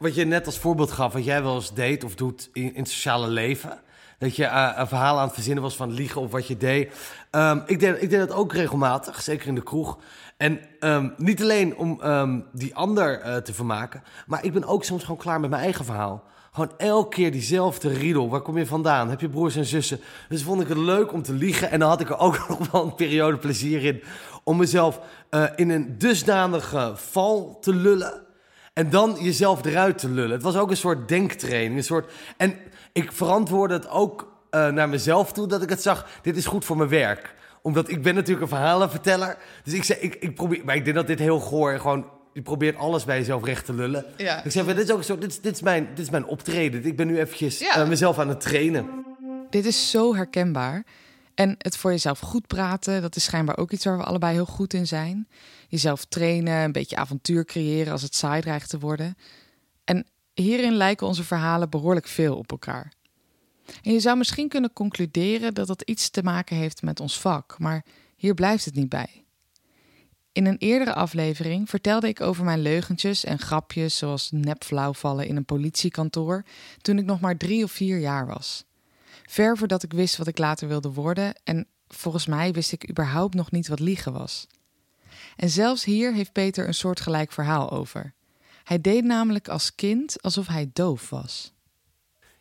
Wat 0.00 0.14
je 0.14 0.24
net 0.24 0.46
als 0.46 0.58
voorbeeld 0.58 0.90
gaf, 0.90 1.12
wat 1.12 1.24
jij 1.24 1.42
wel 1.42 1.54
eens 1.54 1.74
deed 1.74 2.04
of 2.04 2.14
doet 2.14 2.50
in, 2.52 2.74
in 2.74 2.82
het 2.82 2.90
sociale 2.90 3.28
leven. 3.28 3.80
Dat 4.18 4.36
je 4.36 4.44
eh, 4.44 4.72
een 4.76 4.86
verhaal 4.86 5.18
aan 5.18 5.24
het 5.24 5.34
verzinnen 5.34 5.62
was 5.62 5.76
van 5.76 5.92
liegen 5.92 6.20
of 6.20 6.30
wat 6.30 6.46
je 6.46 6.56
deed. 6.56 6.92
Ehm, 7.30 7.60
ik, 7.66 7.80
deed 7.80 8.02
ik 8.02 8.10
deed 8.10 8.18
dat 8.18 8.32
ook 8.32 8.52
regelmatig, 8.52 9.22
zeker 9.22 9.48
in 9.48 9.54
de 9.54 9.62
kroeg. 9.62 9.98
En 10.36 10.60
ehm, 10.78 11.08
niet 11.16 11.42
alleen 11.42 11.76
om 11.76 12.00
ehm, 12.00 12.40
die 12.52 12.74
ander 12.74 13.20
eh, 13.20 13.36
te 13.36 13.54
vermaken, 13.54 14.02
maar 14.26 14.44
ik 14.44 14.52
ben 14.52 14.64
ook 14.64 14.84
soms 14.84 15.02
gewoon 15.02 15.18
klaar 15.18 15.40
met 15.40 15.50
mijn 15.50 15.62
eigen 15.62 15.84
verhaal. 15.84 16.24
Gewoon 16.52 16.72
elke 16.76 17.14
keer 17.14 17.32
diezelfde 17.32 17.88
riedel. 17.88 18.28
Waar 18.28 18.40
kom 18.40 18.58
je 18.58 18.66
vandaan? 18.66 19.10
Heb 19.10 19.20
je 19.20 19.28
broers 19.28 19.56
en 19.56 19.64
zussen? 19.64 20.00
Dus 20.28 20.42
vond 20.42 20.60
ik 20.60 20.68
het 20.68 20.78
leuk 20.78 21.12
om 21.12 21.22
te 21.22 21.32
liegen. 21.32 21.70
En 21.70 21.78
dan 21.78 21.88
had 21.88 22.00
ik 22.00 22.08
er 22.08 22.18
ook 22.18 22.44
nog 22.48 22.70
wel 22.70 22.84
een 22.84 22.94
periode 22.94 23.36
plezier 23.36 23.84
in. 23.84 24.02
Om 24.44 24.56
mezelf 24.56 25.00
eh, 25.30 25.44
in 25.56 25.70
een 25.70 25.98
dusdanige 25.98 26.92
val 26.94 27.58
te 27.60 27.74
lullen. 27.74 28.28
En 28.72 28.90
dan 28.90 29.16
jezelf 29.20 29.64
eruit 29.64 29.98
te 29.98 30.08
lullen. 30.08 30.30
Het 30.30 30.42
was 30.42 30.56
ook 30.56 30.70
een 30.70 30.76
soort 30.76 31.08
denktraining. 31.08 31.76
Een 31.76 31.84
soort... 31.84 32.12
En 32.36 32.54
ik 32.92 33.12
verantwoordde 33.12 33.74
het 33.76 33.88
ook 33.88 34.32
eh, 34.50 34.68
naar 34.68 34.88
mezelf 34.88 35.32
toe 35.32 35.46
dat 35.46 35.62
ik 35.62 35.68
het 35.68 35.82
zag. 35.82 36.06
Dit 36.22 36.36
is 36.36 36.46
goed 36.46 36.64
voor 36.64 36.76
mijn 36.76 36.88
werk. 36.88 37.34
Omdat 37.62 37.88
ik 37.90 38.02
ben 38.02 38.14
natuurlijk 38.14 38.42
een 38.42 38.56
verhalenverteller. 38.56 39.36
Dus 39.64 39.72
ik 39.74 39.84
zei, 39.84 39.98
ik, 40.00 40.14
ik 40.14 40.34
probeer... 40.34 40.64
Maar 40.64 40.76
ik 40.76 40.84
denk 40.84 40.96
dat 40.96 41.06
dit 41.06 41.18
heel 41.18 41.40
goor 41.40 41.78
gewoon... 41.80 42.06
Je 42.32 42.42
probeert 42.42 42.76
alles 42.76 43.04
bij 43.04 43.18
jezelf 43.18 43.44
recht 43.44 43.64
te 43.64 43.72
lullen. 43.72 44.04
Ja. 44.16 44.44
Ik 44.44 44.50
zeg, 44.50 44.64
dit 44.66 44.78
is 44.78 44.90
ook 44.90 45.02
zo. 45.02 45.18
Dit, 45.18 45.30
is- 45.30 45.40
dit, 45.40 45.54
is 45.54 45.62
mijn, 45.62 45.88
dit 45.94 46.04
is 46.04 46.10
mijn 46.10 46.26
optreden. 46.26 46.84
Ik 46.84 46.96
ben 46.96 47.06
nu 47.06 47.18
eventjes 47.18 47.58
Ja. 47.58 47.74
eh, 47.76 47.88
mezelf 47.88 48.18
aan 48.18 48.28
het 48.28 48.40
trainen. 48.40 48.86
Dit 49.50 49.64
is 49.66 49.90
zo 49.90 50.14
herkenbaar. 50.14 50.84
En 51.40 51.54
het 51.58 51.76
voor 51.76 51.90
jezelf 51.90 52.18
goed 52.18 52.46
praten, 52.46 53.02
dat 53.02 53.16
is 53.16 53.24
schijnbaar 53.24 53.56
ook 53.56 53.70
iets 53.70 53.84
waar 53.84 53.96
we 53.96 54.04
allebei 54.04 54.32
heel 54.32 54.46
goed 54.46 54.74
in 54.74 54.86
zijn. 54.86 55.28
Jezelf 55.68 56.04
trainen, 56.04 56.64
een 56.64 56.72
beetje 56.72 56.96
avontuur 56.96 57.44
creëren 57.44 57.92
als 57.92 58.02
het 58.02 58.14
saai 58.14 58.40
dreigt 58.40 58.70
te 58.70 58.78
worden. 58.78 59.16
En 59.84 60.06
hierin 60.34 60.74
lijken 60.74 61.06
onze 61.06 61.24
verhalen 61.24 61.70
behoorlijk 61.70 62.06
veel 62.06 62.36
op 62.36 62.50
elkaar. 62.50 62.92
En 63.82 63.92
je 63.92 64.00
zou 64.00 64.16
misschien 64.16 64.48
kunnen 64.48 64.72
concluderen 64.72 65.54
dat 65.54 65.66
dat 65.66 65.82
iets 65.82 66.10
te 66.10 66.22
maken 66.22 66.56
heeft 66.56 66.82
met 66.82 67.00
ons 67.00 67.20
vak, 67.20 67.58
maar 67.58 67.84
hier 68.16 68.34
blijft 68.34 68.64
het 68.64 68.74
niet 68.74 68.88
bij. 68.88 69.24
In 70.32 70.46
een 70.46 70.58
eerdere 70.58 70.94
aflevering 70.94 71.68
vertelde 71.68 72.08
ik 72.08 72.20
over 72.20 72.44
mijn 72.44 72.62
leugentjes 72.62 73.24
en 73.24 73.38
grapjes, 73.38 73.96
zoals 73.96 74.30
nepflauwvallen 74.30 75.26
in 75.26 75.36
een 75.36 75.44
politiekantoor, 75.44 76.44
toen 76.80 76.98
ik 76.98 77.04
nog 77.04 77.20
maar 77.20 77.36
drie 77.36 77.64
of 77.64 77.70
vier 77.70 77.98
jaar 77.98 78.26
was. 78.26 78.64
Ver 79.30 79.56
voordat 79.58 79.82
ik 79.82 79.92
wist 79.92 80.16
wat 80.16 80.26
ik 80.26 80.38
later 80.38 80.68
wilde 80.68 80.92
worden, 80.92 81.34
en 81.44 81.66
volgens 81.88 82.26
mij 82.26 82.52
wist 82.52 82.72
ik 82.72 82.90
überhaupt 82.90 83.34
nog 83.34 83.50
niet 83.50 83.68
wat 83.68 83.78
liegen 83.78 84.12
was. 84.12 84.46
En 85.36 85.48
zelfs 85.48 85.84
hier 85.84 86.12
heeft 86.12 86.32
Peter 86.32 86.66
een 86.66 86.74
soortgelijk 86.74 87.32
verhaal 87.32 87.70
over. 87.70 88.14
Hij 88.64 88.80
deed 88.80 89.04
namelijk 89.04 89.48
als 89.48 89.74
kind 89.74 90.22
alsof 90.22 90.46
hij 90.46 90.70
doof 90.72 91.10
was. 91.10 91.52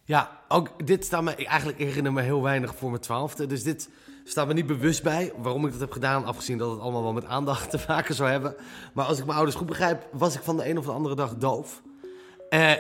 Ja, 0.04 0.40
ook 0.48 0.88
dit 0.88 1.06
staat 1.06 1.24
me... 1.24 1.36
Eigenlijk 1.36 1.78
herinner 1.80 2.14
me 2.14 2.22
heel 2.22 2.42
weinig 2.42 2.76
voor 2.76 2.90
mijn 2.90 3.02
twaalfde. 3.02 3.46
Dus 3.46 3.64
dit 3.64 3.90
staat 4.24 4.48
me 4.48 4.54
niet 4.54 4.68
bewust 4.68 5.04
bij 5.04 5.34
waarom 5.38 5.66
ik 5.66 5.72
dat 5.72 5.82
heb 5.82 5.92
gedaan. 5.92 6.26
Afgezien 6.26 6.58
dat 6.58 6.72
het 6.72 6.80
allemaal 6.80 7.04
wel 7.04 7.14
met 7.14 7.26
aandacht 7.26 7.70
te 7.70 7.84
maken 7.88 8.16
zou 8.16 8.30
hebben. 8.30 8.56
Maar 8.94 9.06
als 9.06 9.18
ik 9.18 9.26
mijn 9.26 9.38
ouders 9.38 9.58
goed 9.58 9.68
begrijp, 9.68 10.08
was 10.12 10.36
ik 10.36 10.42
van 10.42 10.58
de 10.58 10.70
een 10.70 10.78
of 10.78 10.86
de 10.86 10.92
andere 10.92 11.16
dag 11.16 11.36
doof. 11.36 11.82
Eh, 12.50 12.74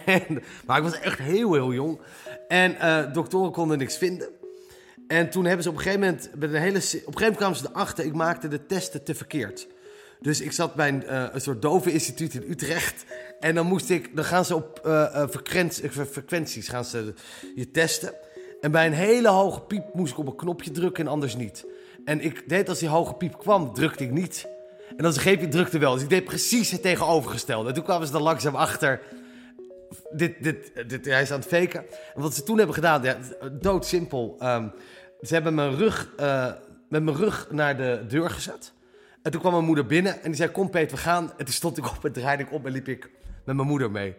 maar 0.66 0.76
ik 0.76 0.82
was 0.82 0.98
echt 0.98 1.18
heel, 1.18 1.52
heel 1.52 1.72
jong. 1.72 2.00
En 2.50 2.78
eh, 2.78 3.12
doktoren 3.12 3.52
konden 3.52 3.78
niks 3.78 3.96
vinden. 3.96 4.28
En 5.08 5.30
toen 5.30 5.44
hebben 5.44 5.62
ze 5.62 5.68
op 5.68 5.76
een 5.76 5.82
gegeven 5.82 6.06
moment... 6.06 6.30
Met 6.34 6.52
een 6.52 6.60
hele, 6.60 6.78
op 6.78 6.82
een 6.82 6.90
gegeven 6.90 7.12
moment 7.14 7.36
kwamen 7.36 7.56
ze 7.56 7.68
erachter... 7.72 8.04
ik 8.04 8.14
maakte 8.14 8.48
de 8.48 8.66
testen 8.66 9.04
te 9.04 9.14
verkeerd. 9.14 9.66
Dus 10.20 10.40
ik 10.40 10.52
zat 10.52 10.74
bij 10.74 10.88
een, 10.88 11.02
uh, 11.04 11.24
een 11.32 11.40
soort 11.40 11.62
doveninstituut 11.62 12.34
in 12.34 12.44
Utrecht. 12.48 13.04
En 13.40 13.54
dan 13.54 13.66
moest 13.66 13.90
ik... 13.90 14.16
Dan 14.16 14.24
gaan 14.24 14.44
ze 14.44 14.54
op 14.54 14.80
uh, 14.86 15.26
frequenties, 16.10 16.68
gaan 16.68 16.84
ze 16.84 17.14
je 17.54 17.70
testen. 17.70 18.14
En 18.60 18.70
bij 18.70 18.86
een 18.86 18.92
hele 18.92 19.28
hoge 19.28 19.60
piep 19.60 19.94
moest 19.94 20.12
ik 20.12 20.18
op 20.18 20.26
een 20.26 20.36
knopje 20.36 20.70
drukken 20.70 21.04
en 21.04 21.10
anders 21.10 21.36
niet. 21.36 21.66
En 22.04 22.20
ik 22.20 22.48
deed 22.48 22.68
als 22.68 22.78
die 22.78 22.88
hoge 22.88 23.14
piep 23.14 23.38
kwam, 23.38 23.74
drukte 23.74 24.04
ik 24.04 24.10
niet. 24.10 24.46
En 24.96 25.04
als 25.04 25.14
een 25.14 25.20
greepje 25.20 25.48
drukte 25.48 25.78
wel. 25.78 25.92
Dus 25.92 26.02
ik 26.02 26.08
deed 26.08 26.24
precies 26.24 26.70
het 26.70 26.82
tegenovergestelde. 26.82 27.68
En 27.68 27.74
toen 27.74 27.84
kwamen 27.84 28.06
ze 28.06 28.12
dan 28.12 28.22
langzaam 28.22 28.54
achter. 28.54 29.00
Dit, 30.10 30.42
dit, 30.42 30.72
dit, 30.88 31.04
hij 31.04 31.22
is 31.22 31.30
aan 31.30 31.38
het 31.38 31.48
faken. 31.48 31.84
En 32.14 32.22
wat 32.22 32.34
ze 32.34 32.42
toen 32.42 32.56
hebben 32.56 32.74
gedaan, 32.74 33.02
ja, 33.02 33.16
doodsimpel. 33.52 34.36
Um, 34.42 34.72
ze 35.20 35.34
hebben 35.34 35.54
mijn 35.54 35.76
rug, 35.76 36.10
uh, 36.20 36.52
met 36.88 37.02
mijn 37.02 37.16
rug 37.16 37.46
naar 37.50 37.76
de 37.76 38.04
deur 38.08 38.30
gezet. 38.30 38.72
En 39.22 39.30
toen 39.30 39.40
kwam 39.40 39.52
mijn 39.52 39.64
moeder 39.64 39.86
binnen 39.86 40.14
en 40.14 40.22
die 40.22 40.34
zei: 40.34 40.50
Kom, 40.50 40.70
Peter, 40.70 40.96
we 40.96 41.02
gaan. 41.02 41.32
En 41.36 41.44
toen 41.44 41.54
stond 41.54 41.78
ik 41.78 41.86
op 41.86 42.04
en 42.04 42.12
draaide 42.12 42.42
ik 42.42 42.52
op 42.52 42.66
en 42.66 42.72
liep 42.72 42.88
ik 42.88 43.10
met 43.44 43.56
mijn 43.56 43.68
moeder 43.68 43.90
mee. 43.90 44.16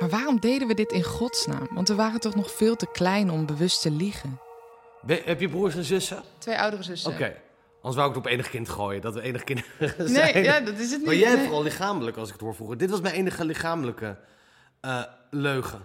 Maar 0.00 0.08
waarom 0.08 0.40
deden 0.40 0.68
we 0.68 0.74
dit 0.74 0.92
in 0.92 1.02
godsnaam? 1.02 1.68
Want 1.70 1.88
we 1.88 1.94
waren 1.94 2.20
toch 2.20 2.34
nog 2.34 2.50
veel 2.50 2.76
te 2.76 2.86
klein 2.92 3.30
om 3.30 3.46
bewust 3.46 3.82
te 3.82 3.90
liegen. 3.90 4.40
Heb 5.06 5.40
je 5.40 5.48
broers 5.48 5.76
en 5.76 5.84
zussen? 5.84 6.22
Twee 6.38 6.58
oudere 6.58 6.82
zussen. 6.82 7.12
Oké. 7.12 7.22
Okay. 7.22 7.36
Anders 7.76 7.96
wou 7.96 8.08
ik 8.08 8.16
het 8.16 8.24
op 8.26 8.32
enig 8.32 8.50
kind 8.50 8.68
gooien, 8.68 9.00
dat 9.00 9.14
we 9.14 9.20
enig 9.20 9.44
kinderen 9.44 10.08
zijn. 10.08 10.34
Nee, 10.34 10.44
ja, 10.44 10.60
dat 10.60 10.78
is 10.78 10.90
het 10.90 10.98
niet. 10.98 11.06
Maar 11.06 11.14
jij 11.14 11.34
nee. 11.34 11.44
vooral 11.44 11.62
lichamelijk, 11.62 12.16
als 12.16 12.28
ik 12.28 12.34
het 12.34 12.42
hoor 12.42 12.54
vroeger. 12.54 12.76
Dit 12.76 12.90
was 12.90 13.00
mijn 13.00 13.14
enige 13.14 13.44
lichamelijke 13.44 14.16
uh, 14.86 15.02
leugen. 15.30 15.84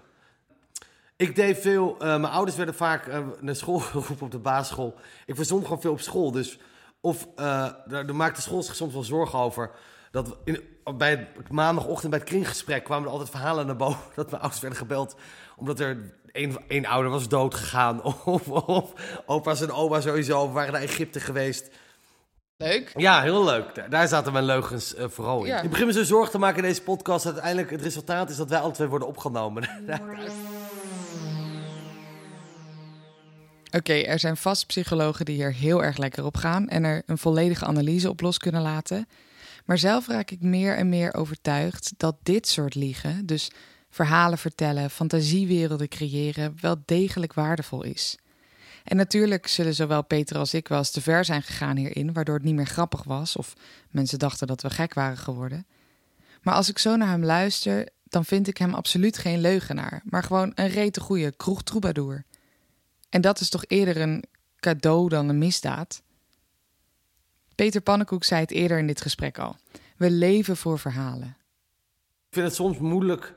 Ik 1.15 1.35
deed 1.35 1.57
veel... 1.57 1.93
Uh, 1.93 1.99
mijn 1.99 2.33
ouders 2.33 2.57
werden 2.57 2.75
vaak 2.75 3.07
uh, 3.07 3.17
naar 3.39 3.55
school 3.55 3.79
geroepen 3.89 4.25
op 4.25 4.31
de 4.31 4.39
basisschool. 4.39 4.95
Ik 5.25 5.35
verzon 5.35 5.63
gewoon 5.63 5.81
veel 5.81 5.91
op 5.91 6.01
school, 6.01 6.31
dus... 6.31 6.59
Of 7.03 7.27
daar, 7.35 8.15
maakte 8.15 8.41
school 8.41 8.63
zich 8.63 8.75
soms 8.75 8.93
wel 8.93 9.03
zorgen 9.03 9.39
over. 9.39 9.71
Dat 10.11 10.37
in, 10.43 10.63
bij 10.97 11.27
maandagochtend 11.49 12.09
bij 12.09 12.19
het 12.19 12.29
kringgesprek 12.29 12.83
kwamen 12.83 13.05
er 13.05 13.11
altijd 13.11 13.29
verhalen 13.29 13.65
naar 13.65 13.75
boven. 13.75 14.01
Dat 14.15 14.29
mijn 14.29 14.41
ouders 14.41 14.61
werden 14.61 14.79
gebeld 14.79 15.15
omdat 15.61 15.79
er 15.79 16.13
een 16.67 16.87
ouder 16.87 17.11
was 17.11 17.27
dood 17.27 17.55
gegaan. 17.55 18.03
Of, 18.25 18.47
of 18.47 18.93
opa's 19.25 19.61
en 19.61 19.71
oma 19.71 20.01
sowieso 20.01 20.51
waren 20.51 20.73
naar 20.73 20.81
Egypte 20.81 21.19
geweest. 21.19 21.69
Leuk. 22.61 22.91
Ja, 22.95 23.21
heel 23.21 23.43
leuk. 23.43 23.85
Daar, 23.89 24.07
zaten 24.07 24.33
mijn 24.33 24.45
leugens 24.45 24.95
uh, 24.95 25.05
vooral 25.07 25.43
in. 25.43 25.47
Ja. 25.47 25.61
Ik 25.61 25.69
begin 25.69 25.85
me 25.85 25.93
zo 25.93 26.03
zorgen 26.03 26.31
te 26.31 26.37
maken 26.37 26.57
in 26.57 26.69
deze 26.69 26.81
podcast. 26.81 27.23
Dat 27.23 27.33
uiteindelijk 27.33 27.71
het 27.71 27.81
resultaat 27.81 28.29
is 28.29 28.35
dat 28.35 28.49
wij 28.49 28.59
alle 28.59 28.71
twee 28.71 28.87
worden 28.87 29.07
opgenomen. 29.07 29.63
Oké, 33.65 33.77
okay, 33.77 34.03
er 34.03 34.19
zijn 34.19 34.37
vast 34.37 34.67
psychologen 34.67 35.25
die 35.25 35.35
hier 35.35 35.53
heel 35.53 35.83
erg 35.83 35.97
lekker 35.97 36.25
op 36.25 36.37
gaan 36.37 36.69
en 36.69 36.83
er 36.83 37.03
een 37.05 37.17
volledige 37.17 37.65
analyse 37.65 38.09
op 38.09 38.21
los 38.21 38.37
kunnen 38.37 38.61
laten. 38.61 39.07
Maar 39.65 39.77
zelf 39.77 40.07
raak 40.07 40.31
ik 40.31 40.41
meer 40.41 40.77
en 40.77 40.89
meer 40.89 41.13
overtuigd 41.13 41.93
dat 41.97 42.15
dit 42.23 42.47
soort 42.47 42.75
liegen, 42.75 43.25
dus 43.25 43.51
verhalen 43.89 44.37
vertellen, 44.37 44.89
fantasiewerelden 44.89 45.87
creëren, 45.87 46.57
wel 46.61 46.75
degelijk 46.85 47.33
waardevol 47.33 47.83
is. 47.83 48.17
En 48.91 48.97
natuurlijk 48.97 49.47
zullen 49.47 49.73
zowel 49.73 50.03
Peter 50.03 50.37
als 50.37 50.53
ik 50.53 50.67
wel 50.67 50.77
eens 50.77 50.91
te 50.91 51.01
ver 51.01 51.25
zijn 51.25 51.41
gegaan 51.41 51.77
hierin, 51.77 52.13
waardoor 52.13 52.35
het 52.35 52.43
niet 52.43 52.55
meer 52.55 52.65
grappig 52.65 53.03
was 53.03 53.35
of 53.35 53.53
mensen 53.89 54.19
dachten 54.19 54.47
dat 54.47 54.61
we 54.61 54.69
gek 54.69 54.93
waren 54.93 55.17
geworden. 55.17 55.65
Maar 56.41 56.53
als 56.53 56.69
ik 56.69 56.77
zo 56.77 56.95
naar 56.95 57.07
hem 57.07 57.23
luister, 57.23 57.89
dan 58.03 58.25
vind 58.25 58.47
ik 58.47 58.57
hem 58.57 58.73
absoluut 58.73 59.17
geen 59.17 59.41
leugenaar, 59.41 60.01
maar 60.05 60.23
gewoon 60.23 60.51
een 60.55 60.67
rete 60.67 60.99
goede 60.99 61.31
kroegtroubadour. 61.31 62.23
En 63.09 63.21
dat 63.21 63.39
is 63.39 63.49
toch 63.49 63.63
eerder 63.67 63.97
een 64.01 64.23
cadeau 64.59 65.09
dan 65.09 65.29
een 65.29 65.37
misdaad? 65.37 66.01
Peter 67.55 67.81
Pannenkoek 67.81 68.23
zei 68.23 68.41
het 68.41 68.51
eerder 68.51 68.77
in 68.77 68.87
dit 68.87 69.01
gesprek 69.01 69.39
al. 69.39 69.55
We 69.97 70.09
leven 70.09 70.57
voor 70.57 70.79
verhalen. 70.79 71.37
Ik 72.27 72.33
vind 72.33 72.45
het 72.45 72.55
soms 72.55 72.77
moeilijk 72.77 73.33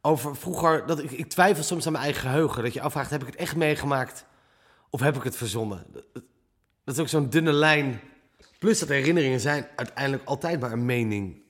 over 0.00 0.36
vroeger. 0.36 0.86
Dat 0.86 0.98
ik, 0.98 1.10
ik 1.10 1.28
twijfel 1.28 1.64
soms 1.64 1.86
aan 1.86 1.92
mijn 1.92 2.04
eigen 2.04 2.22
geheugen. 2.22 2.62
Dat 2.62 2.72
je 2.72 2.80
afvraagt: 2.80 3.10
heb 3.10 3.20
ik 3.20 3.26
het 3.26 3.36
echt 3.36 3.56
meegemaakt 3.56 4.28
of 4.90 5.00
heb 5.00 5.16
ik 5.16 5.22
het 5.22 5.36
verzonnen? 5.36 5.86
Dat 6.84 6.94
is 6.94 6.98
ook 6.98 7.08
zo'n 7.08 7.30
dunne 7.30 7.52
lijn. 7.52 8.00
Plus 8.58 8.78
dat 8.78 8.88
herinneringen 8.88 9.40
zijn 9.40 9.66
uiteindelijk 9.76 10.28
altijd 10.28 10.60
maar 10.60 10.72
een 10.72 10.84
mening 10.84 11.42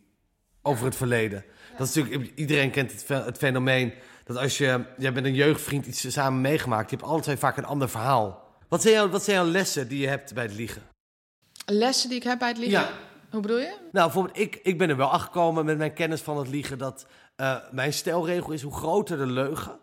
over 0.62 0.84
het 0.84 0.96
verleden. 0.96 1.44
Dat 1.78 1.88
is 1.88 1.94
natuurlijk, 1.94 2.32
iedereen 2.34 2.70
kent 2.70 2.92
het, 2.92 3.08
het 3.08 3.36
fenomeen 3.36 3.94
dat 4.24 4.36
als 4.36 4.58
je, 4.58 4.84
jij 4.98 5.12
bent 5.12 5.26
een 5.26 5.34
jeugdvriend 5.34 5.86
iets 5.86 6.12
samen 6.12 6.40
meegemaakt, 6.40 6.90
je 6.90 6.96
hebt 6.96 7.22
twee 7.22 7.36
vaak 7.36 7.56
een 7.56 7.64
ander 7.64 7.88
verhaal. 7.88 8.48
Wat 8.68 8.82
zijn, 8.82 8.94
jouw, 8.94 9.08
wat 9.08 9.24
zijn 9.24 9.36
jouw 9.36 9.46
lessen 9.50 9.88
die 9.88 10.00
je 10.00 10.08
hebt 10.08 10.34
bij 10.34 10.44
het 10.44 10.54
liegen? 10.54 10.82
Lessen 11.66 12.08
die 12.08 12.18
ik 12.18 12.24
heb 12.24 12.38
bij 12.38 12.48
het 12.48 12.58
liegen? 12.58 12.80
Ja. 12.80 12.90
Hoe 13.30 13.40
bedoel 13.40 13.58
je? 13.58 13.76
Nou, 13.92 14.04
bijvoorbeeld, 14.04 14.38
ik, 14.38 14.60
ik 14.62 14.78
ben 14.78 14.88
er 14.88 14.96
wel 14.96 15.10
achter 15.10 15.64
met 15.64 15.78
mijn 15.78 15.92
kennis 15.92 16.20
van 16.20 16.38
het 16.38 16.48
liegen 16.48 16.78
dat 16.78 17.06
uh, 17.36 17.56
mijn 17.70 17.92
stelregel 17.92 18.52
is: 18.52 18.62
hoe 18.62 18.74
groter 18.74 19.16
de 19.16 19.26
leugen, 19.26 19.78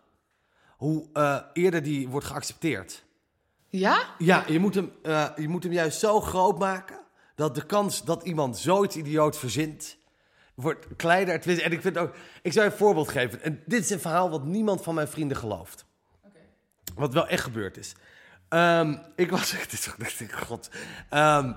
hoe 0.78 1.08
uh, 1.14 1.40
eerder 1.54 1.84
die 1.84 2.08
wordt 2.08 2.26
geaccepteerd. 2.26 3.04
Ja? 3.70 4.04
Ja, 4.18 4.44
je 4.48 4.60
moet, 4.60 4.76
hem, 4.76 4.92
uh, 5.04 5.28
je 5.36 5.48
moet 5.48 5.64
hem 5.64 5.72
juist 5.72 6.00
zo 6.00 6.22
groot 6.22 6.60
maken 6.60 7.00
dat 7.36 7.56
de 7.56 7.66
kans 7.66 8.04
dat 8.04 8.24
iemand 8.24 8.58
zoiets 8.58 8.96
idioot 8.96 9.38
verzint, 9.38 9.98
wordt 10.56 10.88
kleiner. 10.96 11.62
En 11.62 11.72
ik 11.72 11.82
vind 11.82 11.98
ook, 11.98 12.16
ik 12.42 12.54
zou 12.54 12.66
je 12.66 12.72
een 12.72 12.78
voorbeeld 12.78 13.10
geven. 13.10 13.42
En 13.42 13.62
dit 13.66 13.84
is 13.84 13.90
een 13.90 14.00
verhaal 14.00 14.30
wat 14.30 14.44
niemand 14.44 14.84
van 14.84 14.96
mijn 14.96 15.08
vrienden 15.08 15.38
gelooft. 15.38 15.86
Okay. 16.26 16.42
Wat 16.96 17.14
wel 17.14 17.28
echt 17.28 17.44
gebeurd 17.44 17.78
is. 17.78 17.96
Um, 18.50 19.00
ik 19.16 19.32
was, 19.32 19.52
dit 19.62 19.74
is 19.74 19.90
god. 20.32 20.70
Um, 21.10 21.56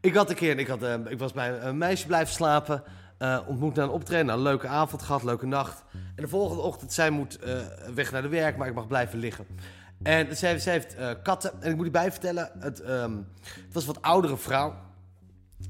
ik 0.00 0.14
had 0.14 0.30
een 0.30 0.36
keer, 0.36 0.58
ik, 0.58 0.66
had, 0.66 0.82
uh, 0.82 0.94
ik 1.08 1.18
was 1.18 1.32
bij 1.32 1.60
een 1.60 1.78
meisje 1.78 2.06
blijven 2.06 2.34
slapen. 2.34 2.82
Uh, 3.18 3.38
ontmoet 3.46 3.74
naar 3.74 3.84
een 3.84 3.90
optreden, 3.90 4.26
nou, 4.26 4.38
een 4.38 4.44
leuke 4.44 4.68
avond 4.68 5.02
gehad, 5.02 5.22
leuke 5.22 5.46
nacht. 5.46 5.84
En 5.92 6.22
de 6.22 6.28
volgende 6.28 6.62
ochtend, 6.62 6.92
zij 6.92 7.10
moet 7.10 7.38
uh, 7.44 7.60
weg 7.94 8.12
naar 8.12 8.22
de 8.22 8.28
werk, 8.28 8.56
maar 8.56 8.68
ik 8.68 8.74
mag 8.74 8.86
blijven 8.86 9.18
liggen. 9.18 9.46
En 10.02 10.36
zij 10.36 10.60
heeft 10.64 10.98
uh, 10.98 11.10
katten. 11.22 11.62
En 11.62 11.70
ik 11.70 11.76
moet 11.76 11.84
je 11.84 11.90
bijvertellen, 11.90 12.50
het, 12.58 12.88
um, 12.88 13.26
het 13.42 13.72
was 13.72 13.86
een 13.86 13.92
wat 13.94 14.02
oudere 14.02 14.36
vrouw. 14.36 14.74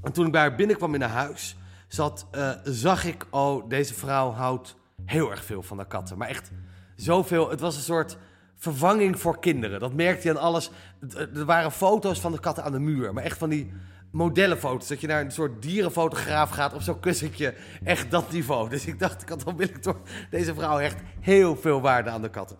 En 0.02 0.12
toen 0.12 0.26
ik 0.26 0.32
bij 0.32 0.40
haar 0.40 0.54
binnenkwam 0.54 0.94
in 0.94 1.00
haar 1.00 1.10
huis, 1.10 1.56
zat, 1.88 2.26
zag 2.64 3.04
ik, 3.04 3.26
oh, 3.30 3.68
deze 3.68 3.94
vrouw 3.94 4.30
houdt 4.30 4.76
heel 5.04 5.30
erg 5.30 5.44
veel 5.44 5.62
van 5.62 5.76
haar 5.76 5.86
katten. 5.86 6.18
Maar 6.18 6.28
echt 6.28 6.50
zoveel. 6.96 7.50
Het 7.50 7.60
was 7.60 7.76
een 7.76 7.82
soort 7.82 8.16
vervanging 8.56 9.20
voor 9.20 9.38
kinderen. 9.38 9.80
Dat 9.80 9.92
merkte 9.92 10.28
je 10.28 10.34
aan 10.34 10.42
alles. 10.42 10.70
Er 11.16 11.44
waren 11.44 11.72
foto's 11.72 12.20
van 12.20 12.32
de 12.32 12.40
katten 12.40 12.64
aan 12.64 12.72
de 12.72 12.78
muur, 12.78 13.12
maar 13.12 13.24
echt 13.24 13.38
van 13.38 13.48
die 13.48 13.72
modellenfoto's. 14.10 14.88
Dat 14.88 15.00
je 15.00 15.06
naar 15.06 15.20
een 15.20 15.32
soort 15.32 15.62
dierenfotograaf 15.62 16.50
gaat 16.50 16.74
op 16.74 16.82
zo'n 16.82 17.00
kussentje. 17.00 17.54
Echt 17.84 18.10
dat 18.10 18.32
niveau. 18.32 18.68
Dus 18.68 18.86
ik 18.86 18.98
dacht, 18.98 19.22
ik 19.22 19.28
had 19.28 19.44
onmiddellijk 19.44 19.84
door 19.84 20.00
deze 20.30 20.54
vrouw 20.54 20.78
echt 20.78 21.00
heel 21.20 21.56
veel 21.56 21.80
waarde 21.80 22.10
aan 22.10 22.22
de 22.22 22.30
katten. 22.30 22.56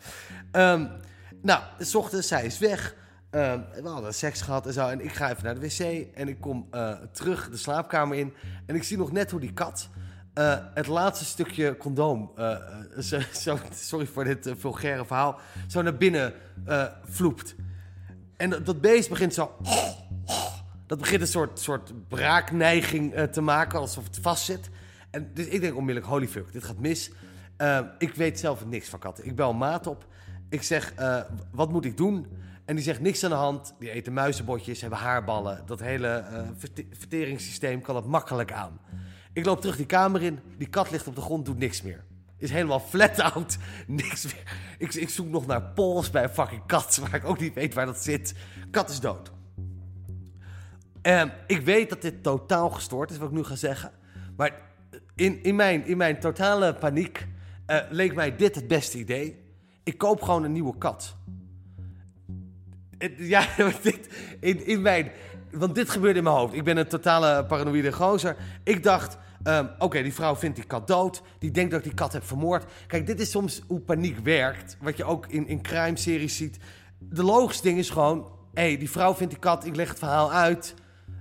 Um, 0.53 0.91
nou, 1.43 1.63
s 1.79 1.95
ochtends, 1.95 2.29
zij 2.29 2.45
is 2.45 2.59
weg. 2.59 2.95
Um, 3.31 3.65
we 3.83 3.89
hadden 3.89 4.15
seks 4.15 4.41
gehad 4.41 4.67
en 4.67 4.73
zo. 4.73 4.89
En 4.89 5.05
ik 5.05 5.13
ga 5.13 5.31
even 5.31 5.45
naar 5.45 5.55
de 5.55 5.61
wc. 5.61 6.09
En 6.15 6.29
ik 6.29 6.41
kom 6.41 6.69
uh, 6.71 6.93
terug 7.13 7.51
de 7.51 7.57
slaapkamer 7.57 8.17
in. 8.17 8.35
En 8.67 8.75
ik 8.75 8.83
zie 8.83 8.97
nog 8.97 9.13
net 9.13 9.31
hoe 9.31 9.41
die 9.41 9.53
kat... 9.53 9.89
Uh, 10.35 10.57
het 10.75 10.87
laatste 10.87 11.25
stukje 11.25 11.77
condoom, 11.77 12.33
zo, 13.33 13.59
sorry 13.75 14.07
voor 14.07 14.25
dit 14.25 14.53
vulgaire 14.59 15.05
verhaal, 15.05 15.39
zo 15.69 15.83
naar 15.83 15.97
binnen 15.97 16.35
vloept. 17.05 17.55
En 18.37 18.51
dat, 18.51 18.81
beest 18.81 19.09
begint 19.09 19.35
zo 19.35 19.57
dat 20.87 20.99
begint 20.99 21.21
een 21.21 21.27
soort, 21.27 21.61
soort 21.61 22.09
braakneiging 22.09 23.15
te 23.31 23.41
maken, 23.41 23.79
alsof 23.79 24.05
het 24.05 24.19
vastzit. 24.23 24.71
En 25.11 25.31
dus 25.35 25.47
ik 25.47 25.61
denk 25.61 25.77
onmiddellijk, 25.77 26.13
holy 26.13 26.29
fuck, 26.29 26.53
dit 26.53 26.65
gaat 26.65 26.79
mis. 26.79 27.11
Uh, 27.59 27.81
ik 27.99 28.15
weet 28.15 28.39
zelf 28.39 28.67
niks 28.67 28.89
van 28.89 28.99
katten. 28.99 29.27
Ik 29.27 29.37
bel 29.37 29.53
maat 29.53 29.87
op. 29.87 30.07
Ik 30.49 30.63
zeg, 30.63 30.93
uh, 30.99 31.21
wat 31.51 31.71
moet 31.71 31.85
ik 31.85 31.97
doen? 31.97 32.27
En 32.65 32.75
die 32.75 32.85
zegt 32.85 33.01
niks 33.01 33.25
aan 33.25 33.31
de 33.31 33.37
hand. 33.37 33.75
Die 33.79 33.91
eten 33.91 34.13
muizenbotjes, 34.13 34.81
hebben 34.81 34.99
haarballen. 34.99 35.63
Dat 35.67 35.81
hele 35.81 36.09
eh, 36.09 36.49
verte- 36.57 36.87
verteringssysteem 36.91 37.81
kan 37.81 37.97
het 37.97 38.05
makkelijk 38.05 38.53
aan. 38.53 38.81
Ik 39.33 39.45
loop 39.45 39.61
terug 39.61 39.77
die 39.77 39.87
kamer 39.87 40.23
in. 40.23 40.39
Die 40.59 40.69
kat 40.69 40.91
ligt 40.91 41.07
op 41.07 41.15
de 41.15 41.21
grond, 41.21 41.45
doet 41.45 41.59
niks 41.59 41.83
meer. 41.83 42.05
Is 42.37 42.51
helemaal 42.51 42.81
flat 42.81 43.21
out. 43.21 43.57
Niks 43.87 44.25
meer. 44.25 44.43
Ik, 44.79 44.95
ik 44.95 45.09
zoek 45.09 45.29
nog 45.29 45.47
naar 45.47 45.63
pols 45.63 46.11
bij 46.11 46.23
een 46.23 46.29
fucking 46.29 46.67
kat. 46.67 46.97
Waar 46.97 47.15
ik 47.15 47.25
ook 47.25 47.41
niet 47.41 47.55
weet 47.55 47.75
waar 47.75 47.87
dat 47.87 48.03
zit. 48.03 48.35
Kat 48.71 48.91
is 48.91 49.01
dood. 49.01 49.31
Ehm, 51.03 51.29
ik 51.47 51.61
weet 51.61 51.89
dat 51.89 52.03
dit 52.03 52.23
totaal 52.23 52.71
gestoord 52.71 53.11
is, 53.11 53.19
wat 53.19 53.29
ik 53.29 53.35
nu 53.35 53.45
ga 53.45 53.57
zeggen. 53.57 53.91
Maar 54.37 54.61
in, 55.15 55.43
in, 55.43 55.57
mijn, 55.57 55.87
in 55.87 55.97
mijn 55.97 56.21
totale 56.21 56.75
paniek 56.75 57.27
eh, 57.67 57.81
leek 57.91 58.15
mij 58.15 58.37
dit 58.37 58.55
het 58.55 58.69
beste 58.69 58.99
idee. 58.99 59.47
Ik 59.89 59.99
koop 59.99 60.23
gewoon 60.23 60.45
een 60.45 60.53
nieuwe 60.53 60.79
kat. 60.79 61.17
Ja, 63.17 63.47
dit, 63.83 64.09
in, 64.41 64.67
in 64.67 64.83
mijn, 64.83 65.11
want 65.51 65.75
dit 65.75 65.91
gebeurde 65.91 66.19
in 66.19 66.25
mijn 66.25 66.37
hoofd. 66.37 66.55
Ik 66.55 66.65
ben 66.65 66.77
een 66.77 66.89
totale 66.89 67.45
paranoïde 67.45 67.93
gozer. 67.93 68.37
Ik 68.65 68.83
dacht, 68.83 69.19
ehm, 69.43 69.67
oké, 69.79 70.03
die 70.03 70.15
vrouw 70.15 70.37
vindt 70.37 70.57
die 70.57 70.65
kat 70.65 70.87
dood. 70.87 71.23
Die 71.39 71.51
denkt 71.51 71.71
dat 71.71 71.79
ik 71.79 71.87
die 71.87 71.95
kat 71.95 72.13
heb 72.13 72.25
vermoord. 72.25 72.65
Kijk, 72.87 73.07
dit 73.07 73.21
is 73.21 73.31
soms 73.31 73.63
hoe 73.67 73.81
paniek 73.81 74.19
werkt. 74.19 74.77
Wat 74.81 74.97
je 74.97 75.05
ook 75.05 75.27
in, 75.27 75.47
in 75.47 75.63
crime-series 75.63 76.37
ziet. 76.37 76.59
De 76.99 77.23
logische 77.23 77.63
ding 77.63 77.79
is 77.79 77.91
gewoon... 77.91 78.31
hé, 78.55 78.63
hey, 78.63 78.79
die 78.79 78.91
vrouw 78.91 79.15
vindt 79.15 79.33
die 79.33 79.43
kat, 79.43 79.67
ik 79.67 79.77
leg 79.77 79.89
het 79.89 79.99
verhaal 79.99 80.33
uit. 80.33 80.75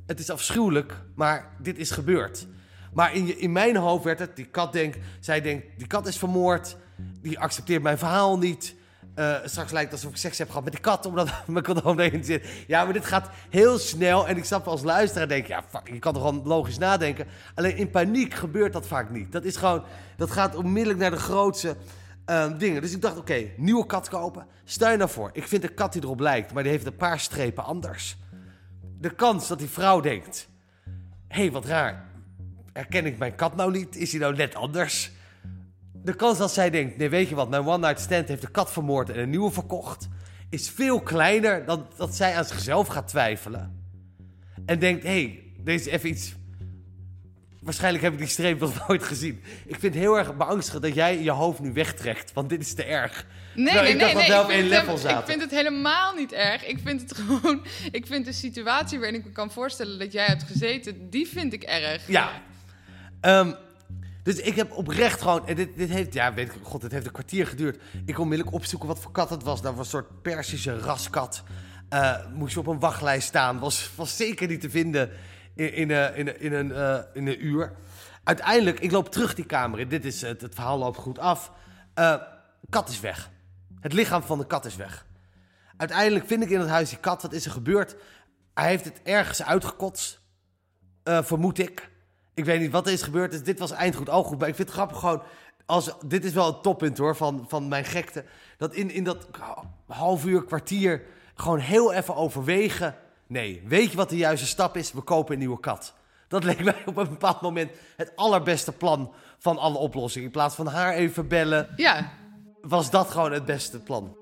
Het 0.05 0.19
is 0.19 0.29
afschuwelijk, 0.29 1.01
maar 1.15 1.51
dit 1.61 1.77
is 1.77 1.91
gebeurd. 1.91 2.47
Maar 2.93 3.15
in, 3.15 3.39
in 3.39 3.51
mijn 3.51 3.75
hoofd 3.75 4.03
werd 4.03 4.19
het, 4.19 4.35
die 4.35 4.45
kat 4.45 4.73
denkt... 4.73 4.97
zij 5.19 5.41
denkt, 5.41 5.65
die 5.77 5.87
kat 5.87 6.07
is 6.07 6.17
vermoord. 6.17 6.77
Die 7.21 7.39
accepteert 7.39 7.81
mijn 7.81 7.97
verhaal 7.97 8.37
niet. 8.37 8.75
Eh, 9.17 9.35
straks 9.45 9.71
lijkt 9.71 9.91
het 9.91 9.99
alsof 9.99 10.11
ik 10.11 10.17
seks 10.17 10.37
heb 10.37 10.47
gehad 10.47 10.63
met 10.63 10.73
die 10.73 10.81
kat, 10.81 11.05
omdat 11.05 11.31
mijn 11.47 11.63
condoom 11.63 11.99
erin 11.99 12.23
zit. 12.23 12.47
Ja, 12.67 12.83
maar 12.83 12.93
dit 12.93 13.05
gaat 13.05 13.29
heel 13.49 13.77
snel. 13.77 14.27
En 14.27 14.37
ik 14.37 14.45
snap 14.45 14.67
als 14.67 14.83
luisteraar 14.83 15.27
denk, 15.27 15.47
ja, 15.47 15.63
fuck, 15.69 15.89
je 15.89 15.99
kan 15.99 16.13
toch 16.13 16.21
gewoon 16.21 16.41
logisch 16.43 16.77
nadenken. 16.77 17.27
Alleen 17.55 17.77
in 17.77 17.89
paniek 17.89 18.33
gebeurt 18.33 18.73
dat 18.73 18.87
vaak 18.87 19.09
niet. 19.09 19.31
Dat 19.31 19.43
is 19.43 19.55
gewoon, 19.55 19.83
dat 20.17 20.31
gaat 20.31 20.55
onmiddellijk 20.55 20.99
naar 20.99 21.11
de 21.11 21.17
grootste 21.17 21.75
eh, 22.25 22.57
dingen. 22.57 22.81
Dus 22.81 22.93
ik 22.93 23.01
dacht, 23.01 23.17
oké, 23.17 23.51
nieuwe 23.55 23.85
kat 23.85 24.09
kopen. 24.09 24.45
Stel 24.63 24.91
je 24.91 24.97
nou 24.97 25.09
voor, 25.09 25.29
ik 25.33 25.47
vind 25.47 25.63
een 25.63 25.73
kat 25.73 25.93
die 25.93 26.03
erop 26.03 26.19
lijkt, 26.19 26.53
maar 26.53 26.63
die 26.63 26.71
heeft 26.71 26.85
een 26.85 26.95
paar 26.95 27.19
strepen 27.19 27.63
anders. 27.63 28.17
De 28.99 29.09
kans 29.09 29.47
dat 29.47 29.59
die 29.59 29.69
vrouw 29.69 29.99
denkt, 29.99 30.47
hé, 31.27 31.41
hey, 31.41 31.51
wat 31.51 31.65
raar. 31.65 32.05
Herken 32.73 33.05
ik 33.05 33.17
mijn 33.17 33.35
kat 33.35 33.55
nou 33.55 33.71
niet? 33.71 33.95
Is 33.95 34.11
hij 34.11 34.19
nou 34.19 34.35
net 34.35 34.55
anders? 34.55 35.11
De 36.07 36.15
kans 36.15 36.37
dat 36.37 36.53
zij 36.53 36.69
denkt, 36.69 36.97
nee 36.97 37.09
weet 37.09 37.29
je 37.29 37.35
wat, 37.35 37.49
mijn 37.49 37.65
one-night 37.65 37.99
stand 37.99 38.27
heeft 38.27 38.41
de 38.41 38.51
kat 38.51 38.71
vermoord 38.71 39.09
en 39.09 39.19
een 39.19 39.29
nieuwe 39.29 39.51
verkocht, 39.51 40.07
is 40.49 40.69
veel 40.69 41.01
kleiner 41.01 41.65
dan 41.65 41.87
dat 41.97 42.15
zij 42.15 42.35
aan 42.35 42.45
zichzelf 42.45 42.87
gaat 42.87 43.07
twijfelen. 43.07 43.83
En 44.65 44.79
denkt, 44.79 45.03
hé, 45.03 45.09
hey, 45.09 45.43
deze 45.59 45.89
is 45.89 45.93
even 45.93 46.09
iets... 46.09 46.33
Waarschijnlijk 47.61 48.03
heb 48.03 48.13
ik 48.13 48.19
die 48.19 48.27
streep 48.27 48.59
nog 48.59 48.73
nooit 48.87 49.03
gezien. 49.03 49.41
Ik 49.65 49.79
vind 49.79 49.93
het 49.93 50.03
heel 50.03 50.17
erg 50.17 50.35
beangstigend 50.35 50.83
dat 50.83 50.95
jij 50.95 51.23
je 51.23 51.31
hoofd 51.31 51.59
nu 51.59 51.73
wegtrekt, 51.73 52.33
want 52.33 52.49
dit 52.49 52.61
is 52.61 52.73
te 52.73 52.83
erg. 52.83 53.25
Nee, 53.55 53.65
Terwijl 53.65 53.83
nee, 53.83 53.93
ik 53.93 53.99
nee. 53.99 54.13
dacht 54.13 54.27
dat 54.27 54.47
nee. 54.47 54.57
ik, 54.57 54.63
één 54.63 54.69
vind 54.69 54.81
het 54.81 54.87
level 54.87 55.09
hem- 55.09 55.19
ik 55.19 55.25
vind 55.25 55.41
het 55.41 55.51
helemaal 55.51 56.13
niet 56.13 56.33
erg. 56.33 56.65
Ik 56.65 56.79
vind 56.83 57.01
het 57.01 57.17
gewoon... 57.17 57.65
Ik 57.91 58.05
vind 58.05 58.25
de 58.25 58.33
situatie 58.33 58.99
waarin 58.99 59.19
ik 59.19 59.25
me 59.25 59.31
kan 59.31 59.51
voorstellen 59.51 59.99
dat 59.99 60.11
jij 60.11 60.25
hebt 60.25 60.43
gezeten... 60.43 61.09
die 61.09 61.27
vind 61.27 61.53
ik 61.53 61.63
erg. 61.63 62.07
Ja. 62.07 62.41
Ehm, 63.21 63.51
dus 64.27 64.39
ik 64.39 64.55
heb 64.55 64.71
oprecht 64.71 65.21
gewoon... 65.21 65.47
En 65.47 65.55
dit, 65.55 65.77
dit 65.77 65.89
heeft... 65.89 66.13
Ja, 66.13 66.33
weet 66.33 66.47
ik... 66.47 66.59
God, 66.61 66.81
dit 66.81 66.91
heeft 66.91 67.05
een 67.05 67.11
kwartier 67.11 67.47
geduurd. 67.47 67.81
Ik 68.05 68.13
kon 68.13 68.23
onmiddellijk 68.23 68.55
opzoeken 68.55 68.87
wat 68.87 68.99
voor 68.99 69.11
kat 69.11 69.29
het 69.29 69.43
was. 69.43 69.61
Dat 69.61 69.75
was 69.75 69.85
een 69.85 69.91
soort 69.91 70.21
Persische 70.21 70.79
raskat. 70.79 71.43
Eh, 71.89 72.25
moest 72.33 72.53
je 72.53 72.59
op 72.59 72.67
een 72.67 72.79
wachtlijst 72.79 73.27
staan. 73.27 73.59
Was, 73.59 73.91
was 73.95 74.17
zeker 74.17 74.47
niet 74.47 74.61
te 74.61 74.69
vinden 74.69 75.09
in, 75.55 75.73
in, 75.73 75.91
eh, 75.91 76.17
in, 76.17 76.41
in, 76.41 76.53
een, 76.53 76.71
eh, 76.71 76.99
in 77.13 77.27
een 77.27 77.45
uur. 77.45 77.73
Uiteindelijk, 78.23 78.79
ik 78.79 78.91
loop 78.91 79.11
terug 79.11 79.35
die 79.35 79.45
kamer 79.45 79.79
in. 79.79 79.87
Dit 79.87 80.05
is, 80.05 80.21
het, 80.21 80.47
verhaal 80.49 80.77
loopt 80.77 80.97
goed 80.97 81.19
af. 81.19 81.51
Kat 82.69 82.89
is 82.89 82.99
weg. 82.99 83.29
Het 83.79 83.93
lichaam 83.93 84.23
van 84.23 84.37
de 84.37 84.47
kat 84.47 84.65
is 84.65 84.75
weg. 84.75 85.05
Uiteindelijk 85.77 86.27
vind 86.27 86.43
ik 86.43 86.49
in 86.49 86.59
het 86.59 86.69
huis 86.69 86.89
die 86.89 86.99
kat. 86.99 87.21
Wat 87.21 87.33
is 87.33 87.45
er 87.45 87.51
gebeurd? 87.51 87.95
Hij 88.53 88.67
heeft 88.67 88.85
het 88.85 89.01
ergens 89.03 89.43
uitgekotst. 89.43 90.19
Vermoed 91.03 91.59
ik. 91.59 91.89
Ik 92.37 92.45
weet 92.45 92.59
niet 92.59 92.71
wat 92.71 92.87
er 92.87 92.93
is 92.93 93.01
gebeurd. 93.01 93.31
Dus 93.31 93.43
dit 93.43 93.59
was 93.59 93.71
eindgoed, 93.71 94.09
al 94.09 94.23
goed. 94.23 94.39
Maar 94.39 94.47
ik 94.47 94.55
vind 94.55 94.67
het 94.67 94.77
grappig 94.77 94.99
gewoon... 94.99 95.21
Als, 95.65 95.93
dit 96.05 96.25
is 96.25 96.33
wel 96.33 96.45
het 96.45 96.63
toppunt 96.63 96.97
hoor, 96.97 97.15
van, 97.15 97.45
van 97.47 97.67
mijn 97.67 97.85
gekte. 97.85 98.25
Dat 98.57 98.73
in, 98.73 98.91
in 98.91 99.03
dat 99.03 99.27
half 99.87 100.25
uur, 100.25 100.43
kwartier... 100.43 101.01
gewoon 101.35 101.59
heel 101.59 101.93
even 101.93 102.15
overwegen. 102.15 102.95
Nee, 103.27 103.63
weet 103.65 103.91
je 103.91 103.97
wat 103.97 104.09
de 104.09 104.17
juiste 104.17 104.47
stap 104.47 104.77
is? 104.77 104.91
We 104.91 105.01
kopen 105.01 105.33
een 105.33 105.39
nieuwe 105.39 105.59
kat. 105.59 105.93
Dat 106.27 106.43
leek 106.43 106.63
mij 106.63 106.83
op 106.85 106.97
een 106.97 107.09
bepaald 107.09 107.41
moment 107.41 107.71
het 107.95 108.11
allerbeste 108.15 108.71
plan 108.71 109.13
van 109.37 109.57
alle 109.57 109.77
oplossingen. 109.77 110.27
In 110.27 110.33
plaats 110.33 110.55
van 110.55 110.67
haar 110.67 110.93
even 110.93 111.27
bellen, 111.27 111.69
Ja, 111.75 112.11
was 112.61 112.89
dat 112.89 113.11
gewoon 113.11 113.31
het 113.31 113.45
beste 113.45 113.79
plan. 113.79 114.17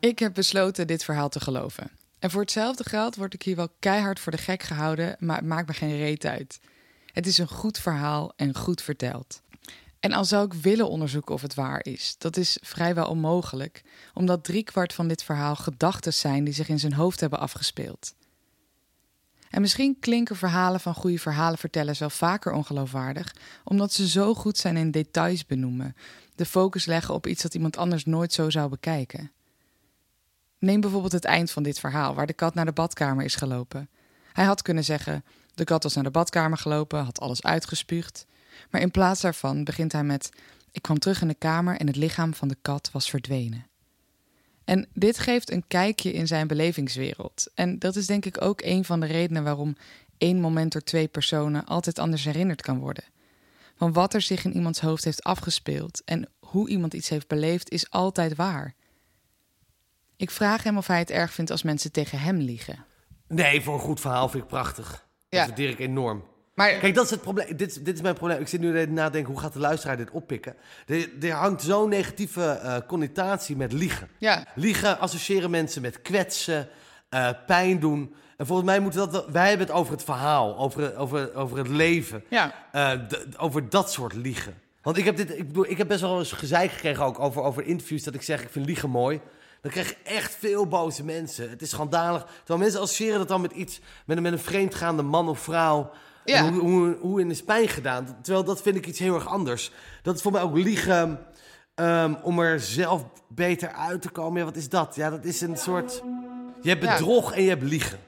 Ik 0.00 0.18
heb 0.18 0.34
besloten 0.34 0.86
dit 0.86 1.04
verhaal 1.04 1.28
te 1.28 1.40
geloven. 1.40 1.97
En 2.18 2.30
voor 2.30 2.40
hetzelfde 2.40 2.84
geld 2.84 3.16
word 3.16 3.34
ik 3.34 3.42
hier 3.42 3.56
wel 3.56 3.68
keihard 3.78 4.20
voor 4.20 4.32
de 4.32 4.38
gek 4.38 4.62
gehouden, 4.62 5.16
maar 5.18 5.36
het 5.36 5.46
maakt 5.46 5.68
me 5.68 5.74
geen 5.74 5.96
reet 5.96 6.24
uit. 6.24 6.60
Het 7.12 7.26
is 7.26 7.38
een 7.38 7.48
goed 7.48 7.78
verhaal 7.78 8.32
en 8.36 8.56
goed 8.56 8.82
verteld. 8.82 9.42
En 10.00 10.12
al 10.12 10.24
zou 10.24 10.46
ik 10.46 10.52
willen 10.52 10.88
onderzoeken 10.88 11.34
of 11.34 11.42
het 11.42 11.54
waar 11.54 11.84
is, 11.84 12.14
dat 12.18 12.36
is 12.36 12.58
vrijwel 12.62 13.08
onmogelijk, 13.08 13.82
omdat 14.14 14.44
driekwart 14.44 14.94
van 14.94 15.08
dit 15.08 15.22
verhaal 15.22 15.56
gedachten 15.56 16.14
zijn 16.14 16.44
die 16.44 16.54
zich 16.54 16.68
in 16.68 16.78
zijn 16.78 16.92
hoofd 16.92 17.20
hebben 17.20 17.38
afgespeeld. 17.38 18.14
En 19.50 19.60
misschien 19.60 19.96
klinken 20.00 20.36
verhalen 20.36 20.80
van 20.80 20.94
goede 20.94 21.18
verhalenvertellers 21.18 21.98
wel 21.98 22.10
vaker 22.10 22.52
ongeloofwaardig, 22.52 23.34
omdat 23.64 23.92
ze 23.92 24.08
zo 24.08 24.34
goed 24.34 24.58
zijn 24.58 24.76
in 24.76 24.90
details 24.90 25.46
benoemen, 25.46 25.96
de 26.34 26.46
focus 26.46 26.84
leggen 26.84 27.14
op 27.14 27.26
iets 27.26 27.42
dat 27.42 27.54
iemand 27.54 27.76
anders 27.76 28.04
nooit 28.04 28.32
zo 28.32 28.50
zou 28.50 28.68
bekijken. 28.68 29.30
Neem 30.58 30.80
bijvoorbeeld 30.80 31.12
het 31.12 31.24
eind 31.24 31.50
van 31.50 31.62
dit 31.62 31.80
verhaal, 31.80 32.14
waar 32.14 32.26
de 32.26 32.32
kat 32.32 32.54
naar 32.54 32.64
de 32.64 32.72
badkamer 32.72 33.24
is 33.24 33.34
gelopen. 33.34 33.88
Hij 34.32 34.44
had 34.44 34.62
kunnen 34.62 34.84
zeggen: 34.84 35.24
de 35.54 35.64
kat 35.64 35.82
was 35.82 35.94
naar 35.94 36.04
de 36.04 36.10
badkamer 36.10 36.58
gelopen, 36.58 37.04
had 37.04 37.20
alles 37.20 37.42
uitgespuugd. 37.42 38.26
Maar 38.70 38.80
in 38.80 38.90
plaats 38.90 39.20
daarvan 39.20 39.64
begint 39.64 39.92
hij 39.92 40.04
met: 40.04 40.30
Ik 40.72 40.82
kwam 40.82 40.98
terug 40.98 41.20
in 41.22 41.28
de 41.28 41.34
kamer 41.34 41.76
en 41.76 41.86
het 41.86 41.96
lichaam 41.96 42.34
van 42.34 42.48
de 42.48 42.56
kat 42.62 42.90
was 42.92 43.10
verdwenen. 43.10 43.66
En 44.64 44.86
dit 44.92 45.18
geeft 45.18 45.50
een 45.50 45.64
kijkje 45.68 46.12
in 46.12 46.26
zijn 46.26 46.46
belevingswereld. 46.46 47.50
En 47.54 47.78
dat 47.78 47.96
is 47.96 48.06
denk 48.06 48.24
ik 48.24 48.42
ook 48.42 48.60
een 48.62 48.84
van 48.84 49.00
de 49.00 49.06
redenen 49.06 49.44
waarom 49.44 49.76
één 50.18 50.40
moment 50.40 50.72
door 50.72 50.82
twee 50.82 51.08
personen 51.08 51.64
altijd 51.64 51.98
anders 51.98 52.24
herinnerd 52.24 52.62
kan 52.62 52.78
worden. 52.78 53.04
Want 53.76 53.94
wat 53.94 54.14
er 54.14 54.20
zich 54.20 54.44
in 54.44 54.54
iemands 54.54 54.80
hoofd 54.80 55.04
heeft 55.04 55.22
afgespeeld 55.22 56.02
en 56.04 56.28
hoe 56.38 56.68
iemand 56.68 56.94
iets 56.94 57.08
heeft 57.08 57.28
beleefd, 57.28 57.70
is 57.70 57.90
altijd 57.90 58.36
waar. 58.36 58.74
Ik 60.18 60.30
vraag 60.30 60.62
hem 60.62 60.76
of 60.76 60.86
hij 60.86 60.98
het 60.98 61.10
erg 61.10 61.32
vindt 61.32 61.50
als 61.50 61.62
mensen 61.62 61.92
tegen 61.92 62.18
hem 62.18 62.36
liegen. 62.36 62.84
Nee, 63.28 63.62
voor 63.62 63.74
een 63.74 63.80
goed 63.80 64.00
verhaal 64.00 64.28
vind 64.28 64.42
ik 64.42 64.48
prachtig. 64.48 64.88
Dat 64.90 65.40
Ja. 65.40 65.46
waardeer 65.46 65.68
ik 65.68 65.78
enorm. 65.78 66.24
Maar 66.54 66.70
Kijk, 66.74 66.94
dat 66.94 67.04
is 67.04 67.10
het 67.10 67.20
probleem. 67.20 67.56
Dit, 67.56 67.70
is- 67.70 67.82
dit 67.82 67.94
is 67.94 68.00
mijn 68.00 68.14
probleem. 68.14 68.40
Ik 68.40 68.48
zit 68.48 68.60
nu 68.60 68.72
te 68.86 68.90
nadenken, 68.92 69.32
hoe 69.32 69.40
gaat 69.40 69.52
de 69.52 69.58
luisteraar 69.58 69.96
dit 69.96 70.10
oppikken? 70.10 70.54
Er, 70.86 71.08
er 71.20 71.30
hangt 71.32 71.62
zo'n 71.62 71.88
negatieve 71.88 72.42
eh, 72.50 72.76
connotatie 72.86 73.56
met 73.56 73.72
liegen. 73.72 74.08
ja, 74.18 74.44
Liegen 74.54 74.98
associëren 74.98 75.50
mensen 75.50 75.82
met 75.82 76.02
kwetsen, 76.02 76.68
eh, 77.08 77.30
pijn 77.46 77.78
doen. 77.80 78.14
En 78.36 78.46
volgens 78.46 78.68
mij 78.68 78.80
moeten 78.80 79.10
dat... 79.10 79.26
Wij 79.30 79.48
hebben 79.48 79.66
het 79.66 79.76
over 79.76 79.92
het 79.92 80.04
verhaal, 80.04 80.58
over, 80.58 80.96
over, 80.96 81.34
over 81.34 81.58
het 81.58 81.68
leven. 81.68 82.24
ja, 82.30 82.54
eh, 82.72 82.92
over 83.36 83.68
dat 83.68 83.92
soort 83.92 84.12
liegen. 84.14 84.54
Want 84.82 84.96
ik 84.96 85.04
heb, 85.04 85.16
dit, 85.16 85.30
ik, 85.38 85.46
bedoel, 85.46 85.66
ik 85.70 85.78
heb 85.78 85.88
best 85.88 86.00
wel 86.00 86.18
eens 86.18 86.32
gezeik 86.32 86.70
gekregen 86.70 87.04
ook 87.04 87.18
over, 87.18 87.42
over 87.42 87.64
interviews... 87.64 88.02
dat 88.02 88.14
ik 88.14 88.22
zeg, 88.22 88.42
ik 88.42 88.50
vind 88.50 88.66
liegen 88.66 88.90
mooi. 88.90 89.20
Dan 89.60 89.70
krijg 89.70 89.88
je 89.88 89.96
echt 90.04 90.34
veel 90.34 90.66
boze 90.66 91.04
mensen. 91.04 91.50
Het 91.50 91.62
is 91.62 91.70
schandalig. 91.70 92.22
Terwijl 92.38 92.58
mensen 92.58 92.80
associëren 92.80 93.18
dat 93.18 93.28
dan 93.28 93.40
met 93.40 93.52
iets... 93.52 93.80
met, 94.06 94.16
een- 94.16 94.22
met 94.22 94.32
een 94.32 94.38
vreemdgaande 94.38 95.02
man 95.02 95.28
of 95.28 95.38
vrouw... 95.40 95.90
Ja. 96.24 96.36
En 96.36 96.52
Hoe, 96.54 96.60
hoe, 96.60 96.96
hoe 97.00 97.20
in 97.20 97.30
is 97.30 97.42
pijn 97.44 97.68
gedaan. 97.68 98.18
Terwijl 98.22 98.44
dat 98.44 98.62
vind 98.62 98.76
ik 98.76 98.86
iets 98.86 98.98
heel 98.98 99.14
erg 99.14 99.26
anders. 99.26 99.70
Dat 100.02 100.14
is 100.16 100.22
voor 100.22 100.32
mij 100.32 100.42
ook 100.42 100.56
liegen 100.56 101.26
ehm, 101.74 102.14
om 102.22 102.38
er 102.38 102.60
zelf 102.60 103.04
beter 103.28 103.72
uit 103.72 104.02
te 104.02 104.08
komen. 104.10 104.38
Ja, 104.38 104.44
wat 104.44 104.56
is 104.56 104.68
dat? 104.68 104.94
Ja, 104.94 105.10
dat 105.10 105.24
is 105.24 105.40
een 105.40 105.56
soort... 105.56 106.02
Je 106.62 106.68
hebt 106.68 106.82
Ja. 106.84 106.92
bedrog 106.96 107.32
en 107.32 107.42
je 107.42 107.48
hebt 107.48 107.62
liegen. 107.62 107.98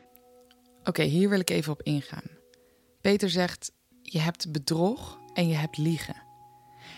Oké, 0.85 1.03
hier 1.03 1.29
wil 1.29 1.41
ik 1.41 1.51
even 1.51 1.73
op 1.73 1.83
ingaan. 1.83 2.23
Peter 3.01 3.31
zegt: 3.31 3.73
je 4.03 4.19
hebt 4.19 4.53
bedrog 4.53 5.19
en 5.35 5.49
je 5.49 5.55
hebt 5.55 5.77
liegen. 5.79 6.17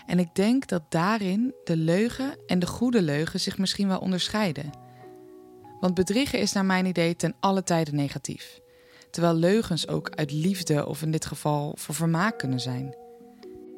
En 0.05 0.19
ik 0.19 0.35
denk 0.35 0.67
dat 0.67 0.83
daarin 0.89 1.53
de 1.63 1.77
leugen 1.77 2.37
en 2.45 2.59
de 2.59 2.67
goede 2.67 3.01
leugen 3.01 3.39
zich 3.39 3.57
misschien 3.57 3.87
wel 3.87 3.99
onderscheiden. 3.99 4.71
Want 5.79 5.93
bedriegen 5.93 6.39
is 6.39 6.51
naar 6.51 6.65
mijn 6.65 6.85
idee 6.85 7.15
ten 7.15 7.35
alle 7.39 7.63
tijde 7.63 7.91
negatief. 7.91 8.59
Terwijl 9.09 9.33
leugens 9.33 9.87
ook 9.87 10.09
uit 10.09 10.31
liefde 10.31 10.85
of 10.85 11.01
in 11.01 11.11
dit 11.11 11.25
geval 11.25 11.75
voor 11.77 11.95
vermaak 11.95 12.37
kunnen 12.37 12.59
zijn. 12.59 12.95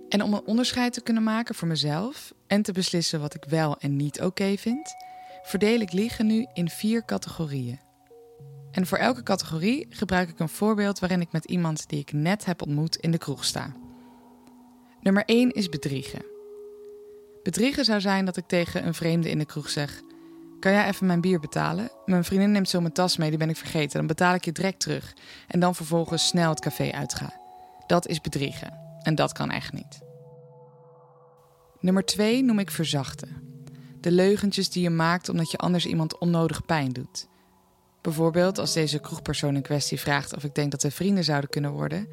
En 0.09 0.23
om 0.23 0.33
een 0.33 0.45
onderscheid 0.45 0.93
te 0.93 1.01
kunnen 1.01 1.23
maken 1.23 1.55
voor 1.55 1.67
mezelf, 1.67 2.33
en 2.47 2.61
te 2.61 2.71
beslissen 2.71 3.19
wat 3.19 3.33
ik 3.33 3.45
wel 3.49 3.77
en 3.77 3.95
niet 3.95 4.21
oké 4.21 4.57
vind, 4.57 4.95
verdeel 5.43 5.79
ik 5.79 5.91
liegen 5.91 6.25
nu 6.25 6.47
in 6.53 6.69
vier 6.69 7.05
categorieën. 7.05 7.79
En 8.71 8.85
voor 8.85 8.97
elke 8.97 9.23
categorie 9.23 9.85
gebruik 9.89 10.29
ik 10.29 10.39
een 10.39 10.49
voorbeeld 10.49 10.99
waarin 10.99 11.21
ik 11.21 11.31
met 11.31 11.45
iemand 11.45 11.89
die 11.89 11.99
ik 11.99 12.13
net 12.13 12.45
heb 12.45 12.61
ontmoet 12.61 12.95
in 12.95 13.11
de 13.11 13.17
kroeg 13.17 13.45
sta. 13.45 13.84
Nummer 15.05 15.23
1 15.25 15.51
is 15.51 15.69
bedriegen. 15.69 16.25
Bedriegen 17.43 17.85
zou 17.85 18.01
zijn 18.01 18.25
dat 18.25 18.37
ik 18.37 18.47
tegen 18.47 18.85
een 18.85 18.93
vreemde 18.93 19.29
in 19.29 19.37
de 19.37 19.45
kroeg 19.45 19.69
zeg: 19.69 20.01
Kan 20.59 20.71
jij 20.71 20.87
even 20.87 21.07
mijn 21.07 21.21
bier 21.21 21.39
betalen? 21.39 21.89
Mijn 22.05 22.23
vriendin 22.23 22.51
neemt 22.51 22.69
zo 22.69 22.81
mijn 22.81 22.93
tas 22.93 23.17
mee, 23.17 23.29
die 23.29 23.37
ben 23.37 23.49
ik 23.49 23.57
vergeten. 23.57 23.97
Dan 23.97 24.07
betaal 24.07 24.35
ik 24.35 24.45
je 24.45 24.51
direct 24.51 24.79
terug. 24.79 25.13
En 25.47 25.59
dan 25.59 25.75
vervolgens 25.75 26.27
snel 26.27 26.49
het 26.49 26.59
café 26.59 26.91
uitga. 26.91 27.33
Dat 27.87 28.07
is 28.07 28.21
bedriegen. 28.21 28.79
En 29.01 29.15
dat 29.15 29.31
kan 29.31 29.51
echt 29.51 29.73
niet. 29.73 29.99
Nummer 31.79 32.05
2 32.05 32.43
noem 32.43 32.59
ik 32.59 32.71
verzachten. 32.71 33.29
De 33.99 34.11
leugentjes 34.11 34.69
die 34.69 34.83
je 34.83 34.89
maakt 34.89 35.29
omdat 35.29 35.51
je 35.51 35.57
anders 35.57 35.85
iemand 35.85 36.17
onnodig 36.17 36.65
pijn 36.65 36.91
doet. 36.91 37.27
Bijvoorbeeld 38.01 38.57
als 38.57 38.73
deze 38.73 38.99
kroegpersoon 38.99 39.55
in 39.55 39.61
kwestie 39.61 39.99
vraagt 39.99 40.35
of 40.35 40.43
ik 40.43 40.55
denk 40.55 40.71
dat 40.71 40.83
we 40.83 40.91
vrienden 40.91 41.23
zouden 41.23 41.49
kunnen 41.49 41.71
worden. 41.71 42.07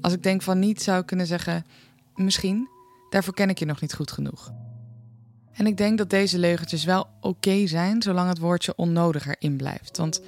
Als 0.00 0.12
ik 0.12 0.22
denk 0.22 0.42
van 0.42 0.58
niet, 0.58 0.82
zou 0.82 1.00
ik 1.00 1.06
kunnen 1.06 1.26
zeggen: 1.26 1.64
Misschien, 2.24 2.68
daarvoor 3.10 3.34
ken 3.34 3.48
ik 3.48 3.58
je 3.58 3.64
nog 3.64 3.80
niet 3.80 3.94
goed 3.94 4.12
genoeg. 4.12 4.52
En 5.52 5.66
ik 5.66 5.76
denk 5.76 5.98
dat 5.98 6.10
deze 6.10 6.38
leugentjes 6.38 6.84
wel 6.84 7.06
oké 7.20 7.66
zijn 7.66 8.02
zolang 8.02 8.28
het 8.28 8.38
woordje 8.38 8.76
onnodig 8.76 9.26
erin 9.26 9.56
blijft. 9.56 9.96
Want 9.96 10.22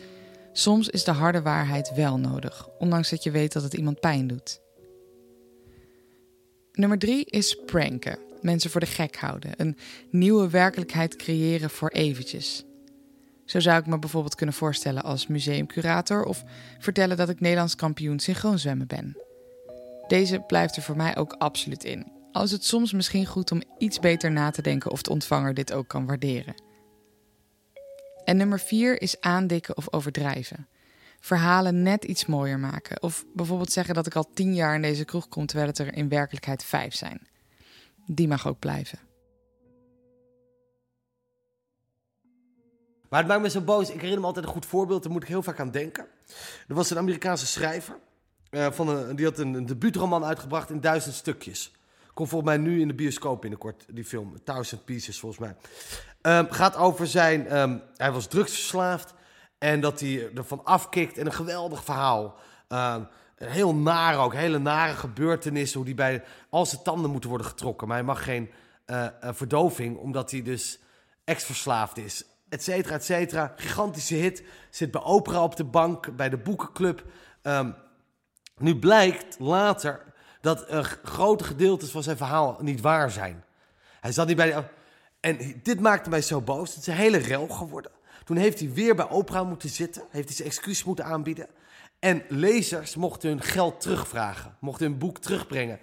soms 0.53 0.89
is 0.89 1.05
de 1.05 1.11
harde 1.11 1.43
waarheid 1.43 1.95
wel 1.95 2.19
nodig, 2.19 2.69
ondanks 2.79 3.11
dat 3.11 3.23
je 3.23 3.31
weet 3.31 3.53
dat 3.53 3.63
het 3.63 3.75
iemand 3.75 4.01
pijn 4.01 4.27
doet. 4.27 4.61
Nummer 6.73 6.99
drie 6.99 7.25
is 7.25 7.59
pranken. 7.67 8.19
Mensen 8.41 8.71
voor 8.71 8.81
de 8.81 8.87
gek 8.87 9.17
houden. 9.17 9.53
Een 9.57 9.77
nieuwe 10.11 10.51
werkelijkheid 10.51 11.17
creëren 11.17 11.71
voor 11.71 11.89
eventjes. 11.89 12.65
Zo 13.45 13.61
zou 13.61 13.81
ik 13.81 13.87
me 13.87 13.99
bijvoorbeeld 13.99 14.35
kunnen 14.35 14.55
voorstellen 14.55 15.03
als 15.03 15.27
museumcurator 15.27 16.25
of 16.25 16.45
vertellen 16.79 17.17
dat 17.17 17.29
ik 17.29 17.41
Nederlands 17.41 17.77
kampioen 17.77 18.19
synchroonzwemmen 18.19 18.87
ben. 18.87 19.17
Deze 20.13 20.41
blijft 20.41 20.77
er 20.77 20.83
voor 20.83 20.97
mij 20.97 21.17
ook 21.17 21.33
absoluut 21.33 21.85
in. 21.85 22.13
Al 22.33 22.43
is 22.43 22.51
het 22.51 22.65
soms 22.65 22.93
misschien 22.93 23.27
goed 23.27 23.53
om 23.53 23.63
iets 23.79 23.99
beter 23.99 24.31
na 24.31 24.51
te 24.51 24.63
denken 24.63 24.91
of 24.91 25.03
de 25.03 25.11
ontvanger 25.11 25.55
dit 25.55 25.73
ook 25.73 25.89
kan 25.89 26.07
waarderen. 26.07 26.55
En 28.25 28.37
nummer 28.37 28.61
vier 28.61 29.03
is 29.03 29.21
aandikken 29.21 29.77
of 29.77 29.93
overdrijven. 29.93 30.69
Verhalen 31.21 31.83
net 31.83 32.05
iets 32.05 32.27
mooier 32.27 32.59
maken. 32.59 33.03
Of 33.03 33.25
bijvoorbeeld 33.35 33.73
zeggen 33.73 33.95
dat 33.95 34.07
ik 34.07 34.15
al 34.15 34.31
tien 34.35 34.55
jaar 34.55 34.75
in 34.75 34.83
deze 34.83 35.05
kroeg 35.05 35.29
kom 35.29 35.47
terwijl 35.47 35.69
het 35.69 35.79
er 35.79 35.95
in 35.95 36.09
werkelijkheid 36.09 36.65
vijf 36.65 36.95
zijn. 36.95 37.29
Die 38.07 38.29
mag 38.29 38.47
ook 38.47 38.59
blijven. 38.59 38.99
Maar 43.09 43.21
het 43.21 43.29
maakt 43.29 43.43
me 43.43 43.51
zo 43.51 43.61
boos. 43.61 43.89
Ik 43.89 43.95
herinner 43.95 44.21
me 44.21 44.27
altijd 44.27 44.45
een 44.45 44.53
goed 44.53 44.67
voorbeeld. 44.67 45.03
Daar 45.03 45.13
moet 45.13 45.23
ik 45.23 45.29
heel 45.29 45.43
vaak 45.43 45.61
aan 45.61 45.71
denken. 45.71 46.07
Er 46.69 46.75
was 46.75 46.91
een 46.91 46.99
Amerikaanse 46.99 47.47
schrijver. 47.47 47.99
Uh, 48.53 48.71
van 48.71 49.17
die 49.17 49.25
had 49.25 49.39
een, 49.39 49.55
een 49.55 49.67
debuutroman 49.67 50.25
uitgebracht 50.25 50.71
in 50.71 50.81
duizend 50.81 51.15
stukjes. 51.15 51.73
Komt 52.15 52.29
volgens 52.29 52.51
mij 52.51 52.61
nu 52.61 52.81
in 52.81 52.89
de 52.89 52.95
bioscoop 52.95 53.41
binnenkort, 53.41 53.85
die 53.89 54.05
film. 54.05 54.43
Thousand 54.45 54.85
Pieces, 54.85 55.21
volgens 55.21 55.41
mij. 55.41 55.57
Um, 56.39 56.51
gaat 56.51 56.77
over 56.77 57.07
zijn... 57.07 57.59
Um, 57.59 57.83
hij 57.97 58.13
was 58.13 58.27
drugsverslaafd. 58.27 59.15
En 59.59 59.81
dat 59.81 60.01
hij 60.01 60.31
ervan 60.35 60.65
afkikt. 60.65 61.19
En 61.19 61.27
een 61.27 61.33
geweldig 61.33 61.85
verhaal. 61.85 62.39
Um, 62.69 63.09
heel 63.37 63.75
naar 63.75 64.19
ook. 64.19 64.35
Hele 64.35 64.59
nare 64.59 64.95
gebeurtenissen. 64.95 65.77
Hoe 65.77 65.87
die 65.87 65.95
bij 65.95 66.25
al 66.51 66.67
zijn 66.67 66.83
tanden 66.83 67.11
moeten 67.11 67.31
worden 67.31 67.47
getrokken. 67.47 67.89
Maar 67.89 67.97
hij 67.97 68.07
mag 68.07 68.25
geen 68.25 68.51
uh, 68.87 69.07
verdoving. 69.23 69.97
Omdat 69.97 70.31
hij 70.31 70.43
dus 70.43 70.79
ex-verslaafd 71.25 71.97
is. 71.97 72.25
Etcetera, 72.49 72.95
etcetera. 72.95 73.53
Gigantische 73.57 74.15
hit. 74.15 74.43
Zit 74.71 74.91
bij 74.91 75.03
opera 75.03 75.43
op 75.43 75.57
de 75.57 75.65
bank. 75.65 76.17
Bij 76.17 76.29
de 76.29 76.39
boekenclub. 76.39 77.05
Nu 78.63 78.79
blijkt 78.79 79.39
later 79.39 80.01
dat 80.41 80.71
uh, 80.71 80.79
grote 81.03 81.45
gedeeltes 81.45 81.91
van 81.91 82.03
zijn 82.03 82.17
verhaal 82.17 82.59
niet 82.61 82.81
waar 82.81 83.11
zijn. 83.11 83.45
Hij 84.01 84.13
zat 84.13 84.27
niet 84.27 84.37
bij. 84.37 84.69
En 85.21 85.61
dit 85.63 85.81
maakte 85.81 86.11
mij 86.11 86.23
zo 86.23 86.41
boos. 86.41 86.69
Het 86.69 86.79
is 86.79 86.87
een 86.87 86.95
hele 86.95 87.19
rel 87.19 87.47
geworden. 87.49 87.91
Toen 88.25 88.37
heeft 88.37 88.59
hij 88.59 88.73
weer 88.73 88.95
bij 88.95 89.11
opera 89.11 89.45
moeten 89.45 89.69
zitten. 89.69 90.03
Heeft 90.11 90.27
hij 90.27 90.37
zijn 90.37 90.49
excuus 90.49 90.85
moeten 90.85 91.05
aanbieden. 91.05 91.47
En 91.99 92.23
lezers 92.29 92.97
mochten 92.97 93.29
hun 93.29 93.43
geld 93.43 93.81
terugvragen. 93.81 94.57
Mochten 94.59 94.87
hun 94.87 94.99
boek 94.99 95.19
terugbrengen. 95.19 95.79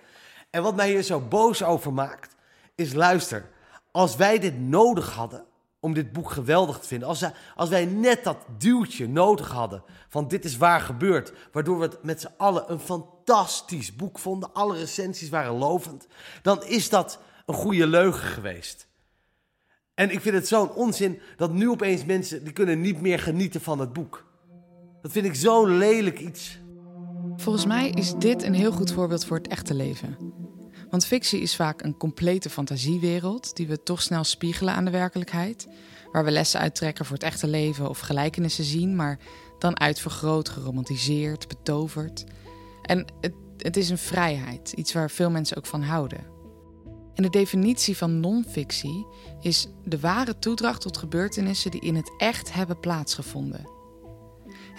En 0.50 0.64
wat 0.64 0.76
mij 0.76 0.90
hier 0.90 1.04
zo 1.04 1.20
boos 1.20 1.64
over 1.64 1.94
maakt, 1.94 2.36
is 2.76 2.94
luister. 2.94 3.50
Als 3.92 4.16
wij 4.16 4.40
dit 4.40 4.60
nodig 4.60 5.14
hadden, 5.14 5.46
om 5.80 5.94
dit 5.94 6.12
boek 6.12 6.32
geweldig 6.32 6.80
te 6.80 6.88
vinden. 6.88 7.08
Als, 7.08 7.24
als 7.56 7.70
wij 7.70 7.86
net 7.86 8.24
dat 8.24 8.38
duwtje 8.58 9.08
nodig 9.08 9.52
hadden 9.52 9.84
van 10.10 10.28
dit 10.28 10.46
is 10.46 10.58
waar 10.58 10.82
gebeurd, 10.82 11.34
waardoor 11.52 11.78
we 11.78 11.86
het 11.86 12.04
met 12.04 12.22
z'n 12.22 12.34
allen 12.38 12.72
een 12.72 12.80
fantastisch 12.80 13.96
boek 13.96 14.20
vonden, 14.20 14.54
alle 14.54 14.78
recensies 14.78 15.30
waren 15.30 15.58
lovend, 15.58 16.08
dan 16.42 16.64
is 16.64 16.90
dat 16.90 17.20
een 17.46 17.54
goede 17.54 17.88
leugen 17.88 18.28
geweest. 18.28 18.88
En 19.94 20.10
ik 20.10 20.22
vind 20.22 20.36
het 20.36 20.48
zo'n 20.48 20.74
onzin 20.74 21.20
dat 21.36 21.54
nu 21.54 21.70
opeens 21.70 22.06
mensen 22.06 22.44
die 22.44 22.54
kunnen 22.54 22.82
niet 22.82 23.02
meer 23.02 23.20
genieten 23.20 23.62
van 23.62 23.80
het 23.80 23.94
boek. 23.94 24.26
Dat 25.02 25.12
vind 25.12 25.26
ik 25.26 25.36
zo'n 25.36 25.78
lelijk 25.78 26.20
iets. 26.20 26.60
Volgens 27.36 27.66
mij 27.66 27.90
is 27.90 28.14
dit 28.14 28.44
een 28.44 28.54
heel 28.54 28.72
goed 28.72 28.92
voorbeeld 28.92 29.26
voor 29.26 29.38
het 29.38 29.48
echte 29.48 29.74
leven. 29.74 30.18
Want 30.90 31.06
fictie 31.06 31.42
is 31.42 31.56
vaak 31.56 31.84
een 31.84 31.98
complete 31.98 32.50
fantasiewereld 32.50 33.56
die 33.56 33.68
we 33.68 33.84
toch 33.84 34.02
snel 34.02 34.24
spiegelen 34.24 34.74
aan 34.74 34.86
de 34.86 34.92
werkelijkheid. 34.92 35.68
Waar 36.12 36.24
we 36.24 36.32
lessen 36.32 36.60
uittrekken 36.60 37.06
voor 37.06 37.16
het 37.16 37.26
echte 37.26 37.48
leven 37.48 37.90
of 37.90 38.00
gelijkenissen 38.00 38.64
zien, 38.64 38.96
maar 38.96 39.20
dan 39.60 39.80
uitvergroot, 39.80 40.50
geromantiseerd, 40.50 41.48
betoverd. 41.48 42.24
En 42.82 43.06
het, 43.22 43.34
het 43.58 43.78
is 43.78 43.90
een 43.90 43.98
vrijheid, 43.98 44.72
iets 44.72 44.94
waar 44.94 45.12
veel 45.12 45.30
mensen 45.30 45.58
ook 45.58 45.66
van 45.66 45.82
houden. 45.82 46.38
En 47.14 47.24
de 47.24 47.30
definitie 47.30 47.98
van 47.98 48.20
non-fictie 48.20 49.06
is 49.42 49.68
de 49.86 50.00
ware 50.00 50.40
toedracht 50.40 50.82
tot 50.82 50.98
gebeurtenissen 50.98 51.72
die 51.72 51.82
in 51.82 51.96
het 51.96 52.12
echt 52.18 52.54
hebben 52.54 52.80
plaatsgevonden. 52.80 53.79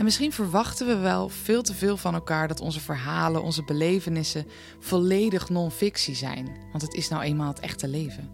En 0.00 0.06
misschien 0.06 0.32
verwachten 0.32 0.86
we 0.86 0.96
wel 0.96 1.28
veel 1.28 1.62
te 1.62 1.74
veel 1.74 1.96
van 1.96 2.14
elkaar 2.14 2.48
dat 2.48 2.60
onze 2.60 2.80
verhalen, 2.80 3.42
onze 3.42 3.64
belevenissen 3.64 4.46
volledig 4.78 5.48
non-fictie 5.48 6.14
zijn. 6.14 6.56
Want 6.70 6.82
het 6.82 6.94
is 6.94 7.08
nou 7.08 7.22
eenmaal 7.22 7.48
het 7.48 7.60
echte 7.60 7.88
leven. 7.88 8.30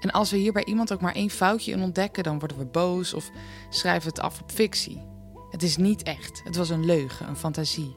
En 0.00 0.10
als 0.10 0.30
we 0.30 0.36
hier 0.36 0.52
bij 0.52 0.64
iemand 0.64 0.92
ook 0.92 1.00
maar 1.00 1.14
één 1.14 1.30
foutje 1.30 1.72
in 1.72 1.82
ontdekken, 1.82 2.22
dan 2.22 2.38
worden 2.38 2.58
we 2.58 2.64
boos 2.64 3.14
of 3.14 3.30
schrijven 3.70 4.08
het 4.08 4.20
af 4.20 4.40
op 4.40 4.50
fictie. 4.50 5.06
Het 5.50 5.62
is 5.62 5.76
niet 5.76 6.02
echt. 6.02 6.40
Het 6.44 6.56
was 6.56 6.68
een 6.68 6.84
leugen, 6.84 7.28
een 7.28 7.36
fantasie. 7.36 7.96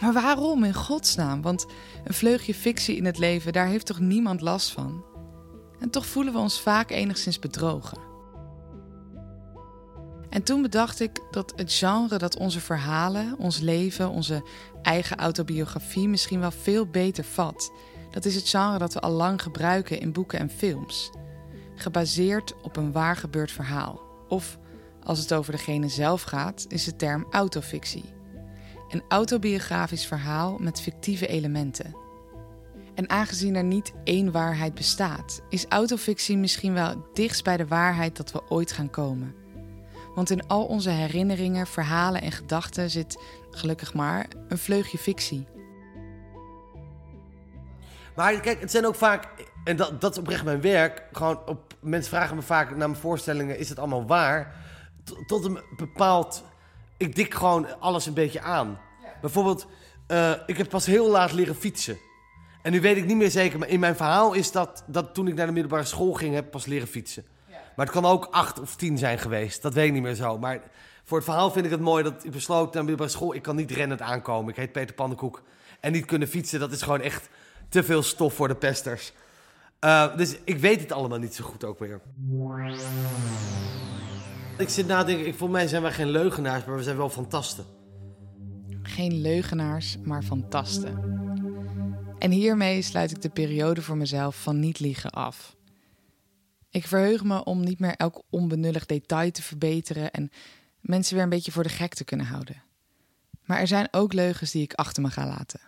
Maar 0.00 0.12
waarom 0.12 0.64
in 0.64 0.74
godsnaam? 0.74 1.42
Want 1.42 1.66
een 2.04 2.14
vleugje 2.14 2.54
fictie 2.54 2.96
in 2.96 3.04
het 3.04 3.18
leven, 3.18 3.52
daar 3.52 3.66
heeft 3.66 3.86
toch 3.86 4.00
niemand 4.00 4.40
last 4.40 4.70
van? 4.70 5.04
En 5.78 5.90
toch 5.90 6.06
voelen 6.06 6.32
we 6.32 6.38
ons 6.38 6.60
vaak 6.60 6.90
enigszins 6.90 7.38
bedrogen. 7.38 8.07
En 10.30 10.42
toen 10.42 10.62
bedacht 10.62 11.00
ik 11.00 11.20
dat 11.30 11.52
het 11.56 11.72
genre 11.72 12.18
dat 12.18 12.36
onze 12.36 12.60
verhalen, 12.60 13.38
ons 13.38 13.58
leven, 13.58 14.10
onze 14.10 14.42
eigen 14.82 15.16
autobiografie 15.16 16.08
misschien 16.08 16.40
wel 16.40 16.50
veel 16.50 16.86
beter 16.86 17.24
vat. 17.24 17.72
Dat 18.10 18.24
is 18.24 18.34
het 18.34 18.48
genre 18.48 18.78
dat 18.78 18.94
we 18.94 19.00
al 19.00 19.10
lang 19.10 19.42
gebruiken 19.42 20.00
in 20.00 20.12
boeken 20.12 20.38
en 20.38 20.50
films. 20.50 21.10
Gebaseerd 21.74 22.54
op 22.62 22.76
een 22.76 22.92
waar 22.92 23.16
gebeurd 23.16 23.52
verhaal. 23.52 24.00
Of 24.28 24.58
als 25.02 25.18
het 25.18 25.32
over 25.32 25.52
degene 25.52 25.88
zelf 25.88 26.22
gaat, 26.22 26.64
is 26.68 26.84
de 26.84 26.96
term 26.96 27.26
autofictie. 27.30 28.04
Een 28.88 29.02
autobiografisch 29.08 30.06
verhaal 30.06 30.58
met 30.58 30.80
fictieve 30.80 31.26
elementen. 31.26 31.96
En 32.94 33.10
aangezien 33.10 33.54
er 33.54 33.64
niet 33.64 33.92
één 34.04 34.32
waarheid 34.32 34.74
bestaat, 34.74 35.40
is 35.48 35.66
autofictie 35.68 36.36
misschien 36.36 36.72
wel 36.72 37.08
dichtst 37.12 37.44
bij 37.44 37.56
de 37.56 37.66
waarheid 37.66 38.16
dat 38.16 38.32
we 38.32 38.42
ooit 38.48 38.72
gaan 38.72 38.90
komen. 38.90 39.34
Want 40.18 40.30
in 40.30 40.46
al 40.46 40.64
onze 40.64 40.90
herinneringen, 40.90 41.66
verhalen 41.66 42.22
en 42.22 42.32
gedachten 42.32 42.90
zit, 42.90 43.18
gelukkig 43.50 43.94
maar, 43.94 44.26
een 44.48 44.58
vleugje 44.58 44.98
fictie. 44.98 45.46
Maar 48.16 48.40
kijk, 48.40 48.60
het 48.60 48.70
zijn 48.70 48.86
ook 48.86 48.94
vaak, 48.94 49.28
en 49.64 49.76
dat, 49.76 50.00
dat 50.00 50.12
is 50.12 50.18
oprecht 50.18 50.44
mijn 50.44 50.60
werk, 50.60 51.02
gewoon 51.12 51.46
op, 51.46 51.74
mensen 51.80 52.10
vragen 52.10 52.36
me 52.36 52.42
vaak 52.42 52.68
naar 52.68 52.88
mijn 52.88 53.00
voorstellingen, 53.00 53.58
is 53.58 53.68
het 53.68 53.78
allemaal 53.78 54.06
waar? 54.06 54.54
tot 55.26 55.44
een 55.44 55.60
bepaald, 55.76 56.44
ik 56.96 57.14
dik 57.14 57.34
gewoon 57.34 57.80
alles 57.80 58.06
een 58.06 58.14
beetje 58.14 58.40
aan. 58.40 58.78
Bijvoorbeeld, 59.20 59.66
uh, 60.08 60.32
ik 60.46 60.56
heb 60.56 60.68
pas 60.68 60.86
heel 60.86 61.10
laat 61.10 61.32
leren 61.32 61.56
fietsen. 61.56 61.98
En 62.62 62.72
nu 62.72 62.80
weet 62.80 62.96
ik 62.96 63.06
niet 63.06 63.16
meer 63.16 63.30
zeker, 63.30 63.58
maar 63.58 63.68
in 63.68 63.80
mijn 63.80 63.96
verhaal 63.96 64.32
is 64.32 64.52
dat, 64.52 64.84
dat 64.86 65.14
toen 65.14 65.28
ik 65.28 65.34
naar 65.34 65.46
de 65.46 65.52
middelbare 65.52 65.84
school 65.84 66.12
ging, 66.12 66.34
heb 66.34 66.44
ik 66.44 66.50
pas 66.50 66.66
leren 66.66 66.88
fietsen. 66.88 67.24
Maar 67.78 67.86
het 67.86 67.96
kan 67.96 68.04
ook 68.04 68.28
acht 68.30 68.60
of 68.60 68.76
tien 68.76 68.98
zijn 68.98 69.18
geweest. 69.18 69.62
Dat 69.62 69.74
weet 69.74 69.86
ik 69.86 69.92
niet 69.92 70.02
meer 70.02 70.14
zo. 70.14 70.38
Maar 70.38 70.60
voor 71.04 71.16
het 71.16 71.26
verhaal 71.26 71.50
vind 71.50 71.64
ik 71.64 71.70
het 71.70 71.80
mooi 71.80 72.02
dat 72.02 72.24
ik 72.24 72.30
besloot 72.30 72.74
naar 72.74 72.82
middelbare 72.82 73.10
school... 73.10 73.34
ik 73.34 73.42
kan 73.42 73.56
niet 73.56 73.70
rennend 73.70 74.00
aankomen. 74.00 74.50
Ik 74.50 74.56
heet 74.56 74.72
Peter 74.72 74.94
Pannenkoek. 74.94 75.42
En 75.80 75.92
niet 75.92 76.04
kunnen 76.04 76.28
fietsen, 76.28 76.60
dat 76.60 76.72
is 76.72 76.82
gewoon 76.82 77.00
echt 77.00 77.28
te 77.68 77.82
veel 77.82 78.02
stof 78.02 78.34
voor 78.34 78.48
de 78.48 78.54
pesters. 78.54 79.12
Eh, 79.78 80.16
dus 80.16 80.36
ik 80.44 80.58
weet 80.58 80.80
het 80.80 80.92
allemaal 80.92 81.18
niet 81.18 81.34
zo 81.34 81.44
goed 81.44 81.64
ook 81.64 81.78
meer. 81.80 82.00
Ik 84.56 84.68
zit 84.68 84.86
na 84.86 85.00
te 85.00 85.06
denken, 85.06 85.24
volgens 85.24 85.58
mij 85.58 85.68
zijn 85.68 85.82
wij 85.82 85.92
geen 85.92 86.10
leugenaars, 86.10 86.64
maar 86.64 86.76
we 86.76 86.82
zijn 86.82 86.96
wel 86.96 87.10
fantasten. 87.10 87.64
Geen 88.82 89.20
leugenaars, 89.20 89.96
maar 90.04 90.22
fantasten. 90.22 90.98
En 92.18 92.30
hiermee 92.30 92.82
sluit 92.82 93.10
ik 93.10 93.22
de 93.22 93.30
periode 93.30 93.82
voor 93.82 93.96
mezelf 93.96 94.42
van 94.42 94.60
niet 94.60 94.80
liegen 94.80 95.10
af. 95.10 95.56
Ik 96.70 96.86
verheug 96.86 97.24
me 97.24 97.44
om 97.44 97.60
niet 97.60 97.78
meer 97.78 97.96
elk 97.96 98.22
onbenullig 98.30 98.86
detail 98.86 99.30
te 99.30 99.42
verbeteren 99.42 100.10
en 100.10 100.30
mensen 100.80 101.14
weer 101.14 101.22
een 101.22 101.28
beetje 101.28 101.52
voor 101.52 101.62
de 101.62 101.68
gek 101.68 101.94
te 101.94 102.04
kunnen 102.04 102.26
houden. 102.26 102.62
Maar 103.44 103.58
er 103.58 103.66
zijn 103.66 103.88
ook 103.90 104.12
leugens 104.12 104.50
die 104.50 104.62
ik 104.62 104.72
achter 104.72 105.02
me 105.02 105.10
ga 105.10 105.26
laten. 105.26 105.60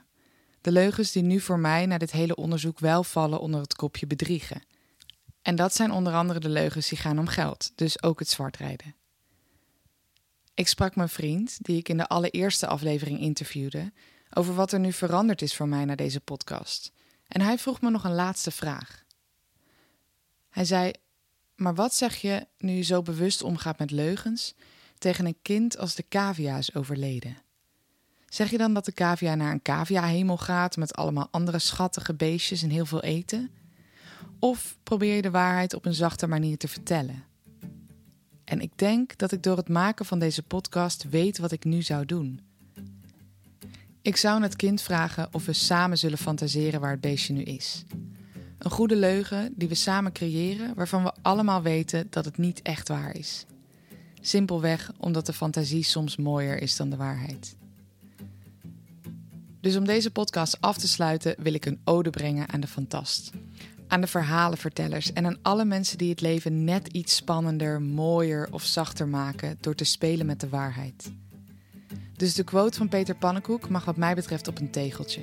De 0.60 0.72
leugens 0.72 1.12
die 1.12 1.22
nu 1.22 1.40
voor 1.40 1.58
mij 1.58 1.86
na 1.86 1.98
dit 1.98 2.10
hele 2.10 2.36
onderzoek 2.36 2.78
wel 2.78 3.04
vallen 3.04 3.40
onder 3.40 3.60
het 3.60 3.74
kopje 3.74 4.06
bedriegen. 4.06 4.62
En 5.42 5.56
dat 5.56 5.74
zijn 5.74 5.90
onder 5.90 6.12
andere 6.12 6.40
de 6.40 6.48
leugens 6.48 6.88
die 6.88 6.98
gaan 6.98 7.18
om 7.18 7.26
geld, 7.26 7.72
dus 7.74 8.02
ook 8.02 8.18
het 8.18 8.28
zwartrijden. 8.28 8.94
Ik 10.54 10.68
sprak 10.68 10.96
mijn 10.96 11.08
vriend, 11.08 11.58
die 11.60 11.76
ik 11.76 11.88
in 11.88 11.96
de 11.96 12.08
allereerste 12.08 12.66
aflevering 12.66 13.20
interviewde, 13.20 13.92
over 14.30 14.54
wat 14.54 14.72
er 14.72 14.80
nu 14.80 14.92
veranderd 14.92 15.42
is 15.42 15.56
voor 15.56 15.68
mij 15.68 15.84
na 15.84 15.94
deze 15.94 16.20
podcast. 16.20 16.92
En 17.26 17.40
hij 17.40 17.58
vroeg 17.58 17.80
me 17.80 17.90
nog 17.90 18.04
een 18.04 18.14
laatste 18.14 18.50
vraag. 18.50 19.04
Hij 20.50 20.64
zei: 20.64 20.92
Maar 21.54 21.74
wat 21.74 21.94
zeg 21.94 22.16
je 22.16 22.46
nu 22.58 22.72
je 22.72 22.82
zo 22.82 23.02
bewust 23.02 23.42
omgaat 23.42 23.78
met 23.78 23.90
leugens 23.90 24.54
tegen 24.98 25.26
een 25.26 25.38
kind 25.42 25.78
als 25.78 25.94
de 25.94 26.04
cavia 26.08 26.58
is 26.58 26.74
overleden? 26.74 27.36
Zeg 28.26 28.50
je 28.50 28.58
dan 28.58 28.74
dat 28.74 28.84
de 28.84 28.92
cavia 28.92 29.34
naar 29.34 29.52
een 29.52 29.62
cavia-hemel 29.62 30.36
gaat 30.36 30.76
met 30.76 30.94
allemaal 30.94 31.28
andere 31.30 31.58
schattige 31.58 32.14
beestjes 32.14 32.62
en 32.62 32.70
heel 32.70 32.86
veel 32.86 33.02
eten? 33.02 33.50
Of 34.38 34.76
probeer 34.82 35.14
je 35.14 35.22
de 35.22 35.30
waarheid 35.30 35.74
op 35.74 35.84
een 35.86 35.94
zachte 35.94 36.26
manier 36.26 36.58
te 36.58 36.68
vertellen? 36.68 37.24
En 38.44 38.60
ik 38.60 38.78
denk 38.78 39.18
dat 39.18 39.32
ik 39.32 39.42
door 39.42 39.56
het 39.56 39.68
maken 39.68 40.04
van 40.04 40.18
deze 40.18 40.42
podcast 40.42 41.08
weet 41.08 41.38
wat 41.38 41.52
ik 41.52 41.64
nu 41.64 41.82
zou 41.82 42.06
doen. 42.06 42.40
Ik 44.02 44.16
zou 44.16 44.42
het 44.42 44.56
kind 44.56 44.82
vragen 44.82 45.28
of 45.32 45.46
we 45.46 45.52
samen 45.52 45.98
zullen 45.98 46.18
fantaseren 46.18 46.80
waar 46.80 46.90
het 46.90 47.00
beestje 47.00 47.32
nu 47.32 47.42
is. 47.42 47.84
Een 48.60 48.70
goede 48.70 48.96
leugen 48.96 49.52
die 49.56 49.68
we 49.68 49.74
samen 49.74 50.12
creëren, 50.12 50.74
waarvan 50.74 51.02
we 51.02 51.12
allemaal 51.22 51.62
weten 51.62 52.06
dat 52.10 52.24
het 52.24 52.38
niet 52.38 52.62
echt 52.62 52.88
waar 52.88 53.16
is. 53.16 53.46
Simpelweg 54.20 54.92
omdat 54.98 55.26
de 55.26 55.32
fantasie 55.32 55.82
soms 55.82 56.16
mooier 56.16 56.62
is 56.62 56.76
dan 56.76 56.90
de 56.90 56.96
waarheid. 56.96 57.56
Dus 59.60 59.76
om 59.76 59.84
deze 59.84 60.10
podcast 60.10 60.60
af 60.60 60.78
te 60.78 60.88
sluiten 60.88 61.34
wil 61.38 61.54
ik 61.54 61.66
een 61.66 61.80
ode 61.84 62.10
brengen 62.10 62.48
aan 62.48 62.60
de 62.60 62.66
fantast. 62.66 63.30
Aan 63.88 64.00
de 64.00 64.06
verhalenvertellers 64.06 65.12
en 65.12 65.26
aan 65.26 65.38
alle 65.42 65.64
mensen 65.64 65.98
die 65.98 66.10
het 66.10 66.20
leven 66.20 66.64
net 66.64 66.88
iets 66.88 67.16
spannender, 67.16 67.82
mooier 67.82 68.48
of 68.52 68.62
zachter 68.62 69.08
maken 69.08 69.58
door 69.60 69.74
te 69.74 69.84
spelen 69.84 70.26
met 70.26 70.40
de 70.40 70.48
waarheid. 70.48 71.12
Dus 72.16 72.34
de 72.34 72.44
quote 72.44 72.78
van 72.78 72.88
Peter 72.88 73.16
Pannenkoek 73.16 73.68
mag 73.68 73.84
wat 73.84 73.96
mij 73.96 74.14
betreft 74.14 74.48
op 74.48 74.58
een 74.58 74.70
tegeltje. 74.70 75.20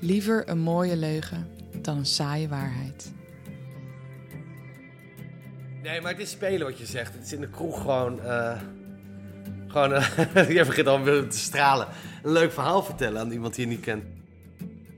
Liever 0.00 0.48
een 0.48 0.60
mooie 0.60 0.96
leugen 0.96 1.53
dan 1.84 1.96
een 1.96 2.06
saaie 2.06 2.48
waarheid. 2.48 3.12
Nee, 5.82 6.00
maar 6.00 6.10
het 6.10 6.20
is 6.20 6.30
spelen 6.30 6.66
wat 6.66 6.78
je 6.78 6.86
zegt. 6.86 7.14
Het 7.14 7.24
is 7.24 7.32
in 7.32 7.40
de 7.40 7.48
kroeg 7.48 7.80
gewoon... 7.80 8.20
eh 8.22 8.60
gewoon, 9.74 9.92
eh, 9.92 10.48
je 10.56 10.64
begint 10.64 10.86
al 10.86 11.02
te 11.02 11.26
stralen. 11.30 11.88
Een 12.22 12.32
leuk 12.32 12.52
verhaal 12.52 12.82
vertellen 12.82 13.20
aan 13.20 13.30
iemand 13.30 13.54
die 13.54 13.64
je 13.66 13.70
niet 13.70 13.80
kent. 13.80 14.04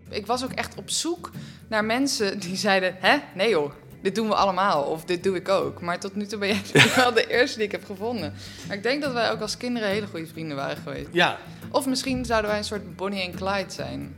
Ik 0.08 0.26
was 0.26 0.44
ook 0.44 0.52
echt 0.52 0.74
op 0.74 0.90
zoek 0.90 1.30
naar 1.68 1.84
mensen 1.84 2.40
die 2.40 2.56
zeiden: 2.56 2.96
Hè? 2.98 3.16
Nee 3.34 3.48
joh, 3.48 3.72
dit 4.02 4.14
doen 4.14 4.28
we 4.28 4.34
allemaal. 4.34 4.82
Of 4.82 5.04
dit 5.04 5.22
doe 5.22 5.36
ik 5.36 5.48
ook. 5.48 5.80
Maar 5.80 6.00
tot 6.00 6.14
nu 6.14 6.26
toe 6.26 6.38
ben 6.38 6.48
jij 6.48 6.62
wel 6.96 7.12
de 7.12 7.26
eerste 7.26 7.56
die 7.56 7.66
ik 7.66 7.72
heb 7.72 7.84
gevonden. 7.84 8.32
Maar 8.66 8.76
ik 8.76 8.82
denk 8.82 9.02
dat 9.02 9.12
wij 9.12 9.30
ook 9.30 9.40
als 9.40 9.56
kinderen 9.56 9.88
hele 9.88 10.06
goede 10.06 10.26
vrienden 10.26 10.56
waren 10.56 10.76
geweest. 10.76 11.08
Ja, 11.12 11.38
Of 11.70 11.86
misschien 11.86 12.24
zouden 12.24 12.50
wij 12.50 12.58
een 12.58 12.64
soort 12.64 12.96
Bonnie 12.96 13.22
en 13.22 13.34
Clyde 13.36 13.72
zijn. 13.72 14.16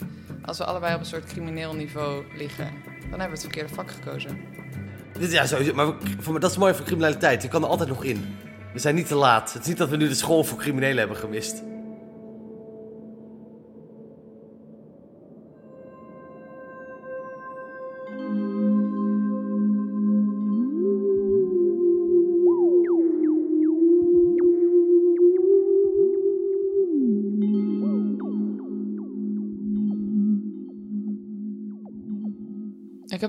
Als 0.49 0.59
we 0.59 0.65
allebei 0.65 0.95
op 0.95 1.01
een 1.01 1.07
soort 1.07 1.25
crimineel 1.25 1.75
niveau 1.75 2.25
liggen. 2.37 2.65
Dan 3.11 3.21
hebben 3.21 3.27
we 3.27 3.33
het 3.33 3.41
verkeerde 3.41 3.75
vak 3.75 3.91
gekozen. 3.91 4.39
ja 5.21 5.47
sowieso. 5.47 5.75
Maar 5.75 5.93
voor, 6.19 6.33
me- 6.33 6.39
dat 6.39 6.51
is 6.51 6.57
mooi 6.57 6.75
voor 6.75 6.85
criminaliteit. 6.85 7.43
Je 7.43 7.49
kan 7.49 7.63
er 7.63 7.69
altijd 7.69 7.89
nog 7.89 8.05
in. 8.05 8.37
We 8.73 8.79
zijn 8.79 8.95
niet 8.95 9.07
te 9.07 9.15
laat. 9.15 9.53
Het 9.53 9.63
is 9.63 9.69
niet 9.69 9.77
dat 9.77 9.89
we 9.89 9.97
nu 9.97 10.09
de 10.09 10.15
school 10.15 10.45
voor 10.45 10.59
criminelen 10.59 10.99
hebben 10.99 11.17
gemist. 11.17 11.63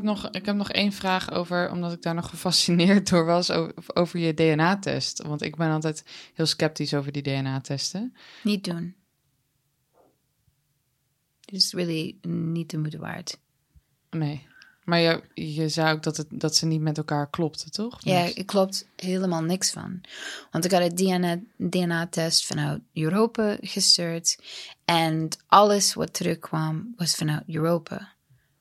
Nog, 0.09 0.29
ik 0.29 0.45
heb 0.45 0.55
nog 0.55 0.71
één 0.71 0.91
vraag 0.91 1.31
over, 1.31 1.71
omdat 1.71 1.93
ik 1.93 2.01
daar 2.01 2.15
nog 2.15 2.29
gefascineerd 2.29 3.09
door 3.09 3.25
was, 3.25 3.51
over, 3.51 3.95
over 3.95 4.19
je 4.19 4.33
DNA-test. 4.33 5.21
Want 5.21 5.41
ik 5.41 5.55
ben 5.55 5.71
altijd 5.71 6.03
heel 6.33 6.45
sceptisch 6.45 6.93
over 6.93 7.11
die 7.11 7.21
DNA-testen. 7.21 8.15
Niet 8.43 8.63
doen. 8.63 8.95
Het 11.41 11.55
is 11.55 11.73
really 11.73 12.17
niet 12.21 12.69
de 12.69 12.77
moeite 12.77 12.97
waard. 12.97 13.39
Nee. 14.09 14.47
Maar 14.83 14.99
je, 14.99 15.23
je 15.33 15.69
zei 15.69 15.93
ook 15.93 16.03
dat, 16.03 16.17
het, 16.17 16.27
dat 16.29 16.55
ze 16.55 16.65
niet 16.65 16.81
met 16.81 16.97
elkaar 16.97 17.29
klopten, 17.29 17.71
toch? 17.71 17.97
Ja, 17.99 18.35
er 18.35 18.45
klopt 18.45 18.87
helemaal 18.95 19.41
niks 19.41 19.71
van. 19.71 20.01
Want 20.51 20.65
ik 20.65 20.71
had 20.71 20.81
een 20.81 20.95
DNA 20.95 21.39
DNA-test 21.57 22.45
vanuit 22.45 22.81
Europa 22.93 23.57
gestuurd. 23.61 24.37
En 24.85 25.27
alles 25.47 25.93
wat 25.93 26.13
terugkwam 26.13 26.93
was 26.97 27.15
vanuit 27.15 27.43
Europa. 27.47 28.13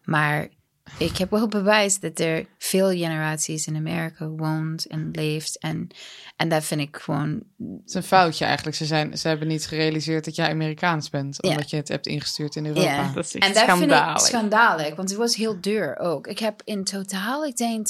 Maar 0.05 0.49
ik 0.99 1.17
heb 1.17 1.31
wel 1.31 1.49
bewijs 1.49 2.01
dat 2.01 2.19
er 2.19 2.47
veel 2.59 2.89
generaties 2.91 3.67
in 3.67 3.77
Amerika 3.77 4.29
woont 4.29 4.87
en 4.87 5.09
leeft. 5.13 5.59
En, 5.59 5.89
en 6.37 6.49
dat 6.49 6.65
vind 6.65 6.81
ik 6.81 6.97
gewoon... 6.97 7.43
Het 7.59 7.81
is 7.89 7.95
een 7.95 8.03
foutje 8.03 8.45
eigenlijk. 8.45 8.77
Ze, 8.77 8.85
zijn, 8.87 9.19
ze 9.19 9.29
hebben 9.29 9.49
niet 9.49 9.67
gerealiseerd 9.67 10.25
dat 10.25 10.35
jij 10.35 10.51
Amerikaans 10.51 11.11
bent, 11.11 11.43
omdat 11.43 11.71
je 11.71 11.77
het 11.77 11.89
hebt 11.89 12.07
ingestuurd 12.07 12.57
in 12.57 12.67
Europa. 12.67 12.83
Ja. 12.93 13.13
Dat 13.15 13.25
is 13.25 13.35
En 13.35 13.41
echt 13.41 13.55
dat 13.55 13.65
vind 13.65 13.81
ik 13.81 13.89
schandalig. 13.91 14.21
schandalig, 14.21 14.95
want 14.97 15.09
het 15.09 15.19
was 15.19 15.37
heel 15.37 15.61
duur 15.61 15.99
ook. 15.99 16.27
Ik 16.27 16.39
heb 16.39 16.61
in 16.65 16.85
totaal, 16.85 17.45
ik 17.45 17.57
denk, 17.57 17.87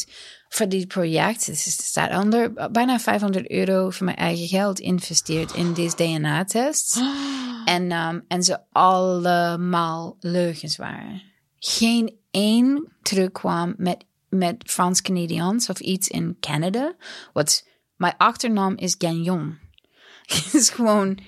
voor 0.49 0.69
dit 0.69 0.89
project, 0.89 1.47
het 1.47 1.55
is- 1.55 1.65
het 1.65 1.85
staat 1.87 2.23
onder, 2.25 2.53
bijna 2.73 2.99
500 3.01 3.51
euro 3.51 3.91
van 3.91 4.05
mijn 4.07 4.17
eigen 4.19 4.47
geld 4.49 4.79
investeerd 4.81 5.53
in 5.55 5.73
deze 5.75 5.97
DNA-test. 5.97 6.97
En, 7.65 7.91
ehm, 7.93 8.21
en 8.29 8.43
ze 8.43 8.59
allemaal 8.73 10.17
leugens 10.21 10.77
waren. 10.77 11.23
Geen 11.59 12.18
één 12.31 12.93
terugkwam 13.03 13.75
met, 13.77 14.05
met 14.29 14.65
Frans-Canadians 14.67 15.69
of 15.69 15.81
iets 15.81 16.09
in 16.09 16.37
Canada. 16.41 16.97
Wat, 17.33 17.67
mijn 17.97 18.15
achternaam 18.17 18.77
is 18.77 18.95
Gagnon. 18.99 19.59
Het 20.27 20.55
is 20.55 20.71
gewoon, 20.71 21.19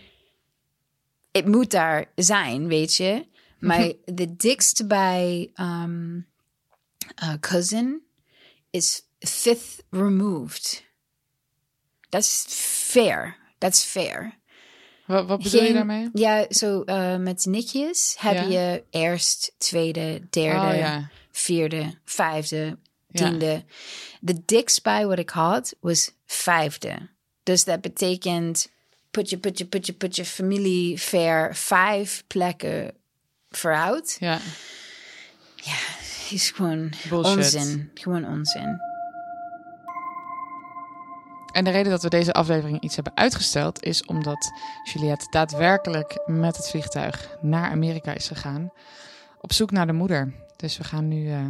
het 1.33 1.47
moet 1.47 1.71
daar 1.71 2.13
zijn, 2.15 2.67
weet 2.67 2.95
je. 2.95 3.29
Maar 3.59 3.93
de 4.05 4.37
dikste 4.37 4.87
bij 4.87 5.51
um, 5.57 6.29
uh, 7.23 7.35
cousin 7.41 8.03
is 8.71 9.03
fifth 9.19 9.85
removed. 9.91 10.85
Dat 12.09 12.23
is 12.23 12.45
fair. 12.91 13.37
Dat 13.59 13.73
is 13.73 13.83
fair. 13.83 14.40
Wat, 15.11 15.27
wat 15.27 15.43
bedoel 15.43 15.61
je 15.61 15.67
Geen- 15.67 15.75
daarmee? 15.75 16.09
Ja, 16.13 16.47
zo 16.49 16.83
eh, 16.83 17.17
met 17.17 17.45
nichtjes 17.45 18.15
heb 18.19 18.35
Ja. 18.35 18.43
je 18.43 18.83
eerst, 18.91 19.53
tweede, 19.59 20.21
derde, 20.31 20.67
Oh 20.69 20.77
ja. 20.77 21.09
vierde, 21.31 21.95
vijfde, 22.05 22.77
Ja. 23.09 23.29
tiende. 23.29 23.65
De 24.21 24.43
dikst 24.45 24.83
bij 24.83 25.07
wat 25.07 25.19
ik 25.19 25.31
had 25.31 25.75
was 25.81 26.11
vijfde. 26.27 27.09
Dus 27.43 27.65
dat 27.65 27.81
betekent 27.81 28.71
put 29.11 29.31
je, 29.31 29.39
put 29.39 29.59
je, 29.59 29.65
put 29.65 29.87
je, 29.87 29.93
put 29.93 30.17
je 30.17 30.25
familie 30.25 31.01
ver 31.01 31.57
vijf 31.57 32.25
plekken 32.27 32.95
vooruit. 33.51 34.17
Ja. 34.21 34.39
Is 36.31 36.51
gewoon 36.51 36.93
Bullshit. 37.09 37.37
onzin. 37.37 37.91
Gewoon 37.95 38.25
onzin. 38.27 38.79
En 41.53 41.65
de 41.65 41.71
reden 41.71 41.91
dat 41.91 42.03
we 42.03 42.09
deze 42.09 42.33
aflevering 42.33 42.81
iets 42.81 42.95
hebben 42.95 43.17
uitgesteld 43.17 43.83
is 43.83 44.05
omdat 44.05 44.51
Juliette 44.83 45.27
daadwerkelijk 45.31 46.23
met 46.27 46.57
het 46.57 46.69
vliegtuig 46.69 47.37
naar 47.41 47.71
Amerika 47.71 48.15
is 48.15 48.27
gegaan. 48.27 48.73
Op 49.41 49.53
zoek 49.53 49.71
naar 49.71 49.87
de 49.87 49.93
moeder. 49.93 50.35
Dus 50.57 50.79
we 50.79 50.85
gaan 50.85 51.09
nu 51.09 51.31
eh, 51.31 51.45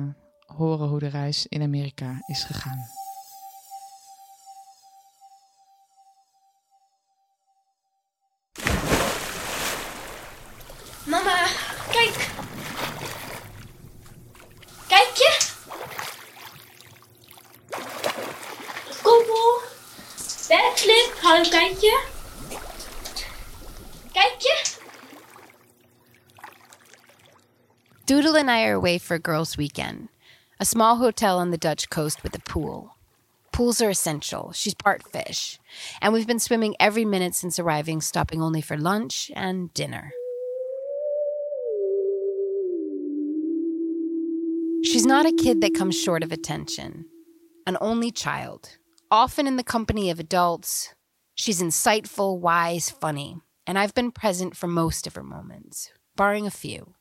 horen 0.47 0.89
hoe 0.89 0.99
de 0.99 1.09
reis 1.09 1.47
in 1.47 1.63
Amerika 1.63 2.23
is 2.27 2.45
gegaan. 2.45 2.87
Mama, 11.05 11.47
kijk. 11.91 12.31
Kijk 14.87 15.11
je? 15.15 15.30
Doodle 28.05 28.35
and 28.35 28.51
I 28.51 28.65
are 28.65 28.75
away 28.75 28.99
for 28.99 29.15
a 29.15 29.21
Girls' 29.21 29.57
Weekend, 29.57 30.09
a 30.59 30.65
small 30.65 30.97
hotel 30.97 31.39
on 31.39 31.53
the 31.53 31.57
Dutch 31.57 31.89
coast 31.89 32.25
with 32.25 32.35
a 32.35 32.41
pool. 32.41 32.97
Pools 33.53 33.81
are 33.81 33.91
essential. 33.91 34.51
She's 34.51 34.75
part 34.75 35.05
fish. 35.05 35.61
And 36.03 36.13
we've 36.13 36.27
been 36.27 36.41
swimming 36.41 36.75
every 36.81 37.05
minute 37.05 37.37
since 37.37 37.61
arriving, 37.61 38.01
stopping 38.01 38.43
only 38.43 38.61
for 38.61 38.77
lunch 38.77 39.31
and 39.37 39.73
dinner. 39.73 40.11
She's 44.83 45.07
not 45.07 45.27
a 45.27 45.33
kid 45.33 45.61
that 45.61 45.75
comes 45.75 45.97
short 45.97 46.25
of 46.25 46.33
attention, 46.33 47.05
an 47.69 47.77
only 47.81 48.11
child, 48.11 48.79
often 49.11 49.47
in 49.47 49.57
the 49.57 49.65
company 49.65 50.11
of 50.11 50.21
adults. 50.21 50.95
She's 51.35 51.63
insightful, 51.63 52.39
wise, 52.39 52.91
funny, 52.91 53.39
and 53.67 53.79
I've 53.79 53.95
been 53.95 54.13
present 54.13 54.57
for 54.57 54.67
most 54.67 55.07
of 55.07 55.15
her 55.15 55.23
moments, 55.23 55.91
barring 56.17 56.47
a 56.47 56.51
few. 56.51 56.95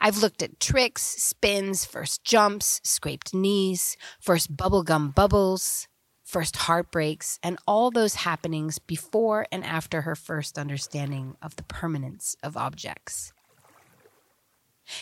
I've 0.00 0.18
looked 0.18 0.42
at 0.42 0.58
tricks, 0.58 1.02
spins, 1.02 1.84
first 1.84 2.24
jumps, 2.24 2.80
scraped 2.82 3.32
knees, 3.32 3.96
first 4.20 4.56
bubblegum 4.56 5.14
bubbles, 5.14 5.86
first 6.24 6.56
heartbreaks, 6.56 7.38
and 7.42 7.58
all 7.66 7.90
those 7.90 8.16
happenings 8.16 8.78
before 8.78 9.46
and 9.52 9.64
after 9.64 10.02
her 10.02 10.16
first 10.16 10.58
understanding 10.58 11.36
of 11.40 11.56
the 11.56 11.62
permanence 11.64 12.36
of 12.42 12.56
objects. 12.56 13.32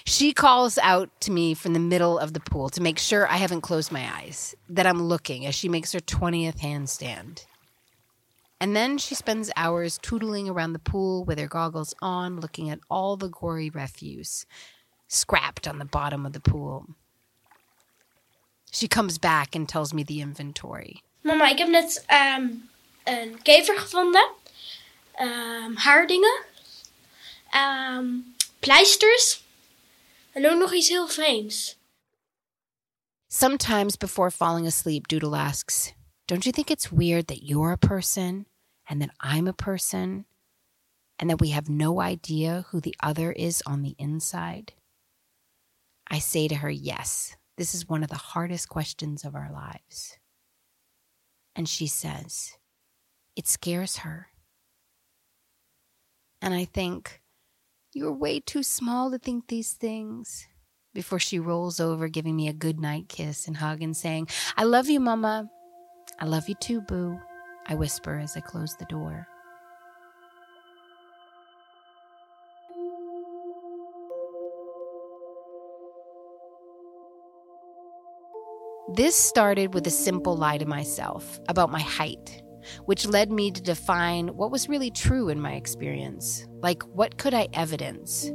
She 0.04 0.32
calls 0.32 0.78
out 0.78 1.08
to 1.22 1.30
me 1.30 1.54
from 1.54 1.72
the 1.72 1.78
middle 1.80 2.18
of 2.18 2.32
the 2.32 2.40
pool 2.40 2.68
to 2.70 2.82
make 2.82 2.98
sure 2.98 3.26
I 3.26 3.36
haven't 3.36 3.62
closed 3.62 3.92
my 3.92 4.08
eyes, 4.12 4.54
that 4.68 4.86
I'm 4.86 5.02
looking 5.02 5.46
as 5.46 5.54
she 5.54 5.68
makes 5.68 5.92
her 5.92 6.00
20th 6.00 6.60
handstand. 6.60 7.46
And 8.60 8.74
then 8.74 8.98
she 8.98 9.14
spends 9.14 9.50
hours 9.56 9.98
tootling 9.98 10.48
around 10.48 10.72
the 10.72 10.78
pool 10.80 11.24
with 11.24 11.38
her 11.38 11.46
goggles 11.46 11.94
on, 12.02 12.40
looking 12.40 12.70
at 12.70 12.80
all 12.90 13.16
the 13.16 13.28
gory 13.28 13.70
refuse 13.70 14.46
scrapped 15.08 15.66
on 15.66 15.78
the 15.78 15.84
bottom 15.84 16.24
of 16.26 16.32
the 16.32 16.40
pool. 16.40 16.86
She 18.70 18.86
comes 18.86 19.18
back 19.18 19.54
and 19.56 19.68
tells 19.68 19.94
me 19.94 20.02
the 20.02 20.20
inventory. 20.20 21.02
Mama, 21.22 21.48
ik 21.48 21.58
um, 21.58 21.58
uh, 21.58 21.58
heb 21.58 21.68
net 21.68 22.04
ehm, 22.06 22.46
een 23.04 23.42
kever 23.42 23.78
gevonden. 23.78 24.28
Ehm, 25.14 25.30
um, 25.30 25.76
haardingen. 25.76 26.44
Ehm, 27.50 27.98
um, 27.98 28.34
pleisters. 28.58 29.42
En 30.38 30.50
ook 30.50 30.58
nog 30.58 30.72
iets 30.72 30.88
heel 30.88 31.08
vreemds. 31.08 31.78
Sometimes 33.26 33.96
before 33.96 34.30
falling 34.30 34.66
asleep, 34.66 35.08
Doodle 35.08 35.36
asks, 35.36 35.94
Don't 36.26 36.44
you 36.44 36.52
think 36.52 36.70
it's 36.70 36.92
weird 36.92 37.26
that 37.26 37.42
you're 37.42 37.72
a 37.72 37.76
person 37.76 38.46
and 38.88 39.00
that 39.02 39.10
I'm 39.20 39.48
a 39.48 39.52
person 39.52 40.26
and 41.18 41.28
that 41.28 41.40
we 41.40 41.50
have 41.50 41.68
no 41.68 42.00
idea 42.00 42.66
who 42.70 42.80
the 42.80 42.94
other 43.02 43.32
is 43.32 43.62
on 43.66 43.82
the 43.82 43.96
inside? 43.98 44.74
I 46.08 46.20
say 46.20 46.46
to 46.46 46.54
her, 46.54 46.70
Yes, 46.70 47.36
this 47.56 47.74
is 47.74 47.88
one 47.88 48.04
of 48.04 48.10
the 48.10 48.32
hardest 48.32 48.68
questions 48.68 49.24
of 49.24 49.34
our 49.34 49.50
lives. 49.52 50.18
And 51.56 51.68
she 51.68 51.88
says, 51.88 52.56
It 53.34 53.48
scares 53.48 53.98
her. 53.98 54.28
And 56.40 56.54
I 56.54 56.64
think, 56.64 57.20
You're 57.94 58.12
way 58.12 58.40
too 58.40 58.62
small 58.62 59.10
to 59.10 59.18
think 59.18 59.48
these 59.48 59.72
things. 59.72 60.46
Before 60.92 61.18
she 61.18 61.38
rolls 61.38 61.80
over, 61.80 62.08
giving 62.08 62.36
me 62.36 62.46
a 62.48 62.52
good 62.52 62.78
night 62.78 63.08
kiss 63.08 63.46
and 63.46 63.56
hug 63.56 63.82
and 63.82 63.96
saying, 63.96 64.28
I 64.58 64.64
love 64.64 64.90
you, 64.90 65.00
Mama. 65.00 65.48
I 66.20 66.26
love 66.26 66.48
you 66.48 66.54
too, 66.54 66.82
Boo. 66.82 67.18
I 67.66 67.74
whisper 67.74 68.18
as 68.18 68.36
I 68.36 68.40
close 68.40 68.76
the 68.76 68.84
door. 68.86 69.26
This 78.94 79.14
started 79.14 79.72
with 79.72 79.86
a 79.86 79.90
simple 79.90 80.36
lie 80.36 80.58
to 80.58 80.66
myself 80.66 81.40
about 81.48 81.70
my 81.70 81.80
height, 81.80 82.42
which 82.84 83.06
led 83.06 83.30
me 83.30 83.50
to 83.50 83.62
define 83.62 84.28
what 84.28 84.50
was 84.50 84.68
really 84.68 84.90
true 84.90 85.28
in 85.28 85.40
my 85.40 85.54
experience. 85.54 86.46
Like, 86.60 86.82
what 86.82 87.18
could 87.18 87.34
I 87.34 87.48
evidence? 87.52 88.30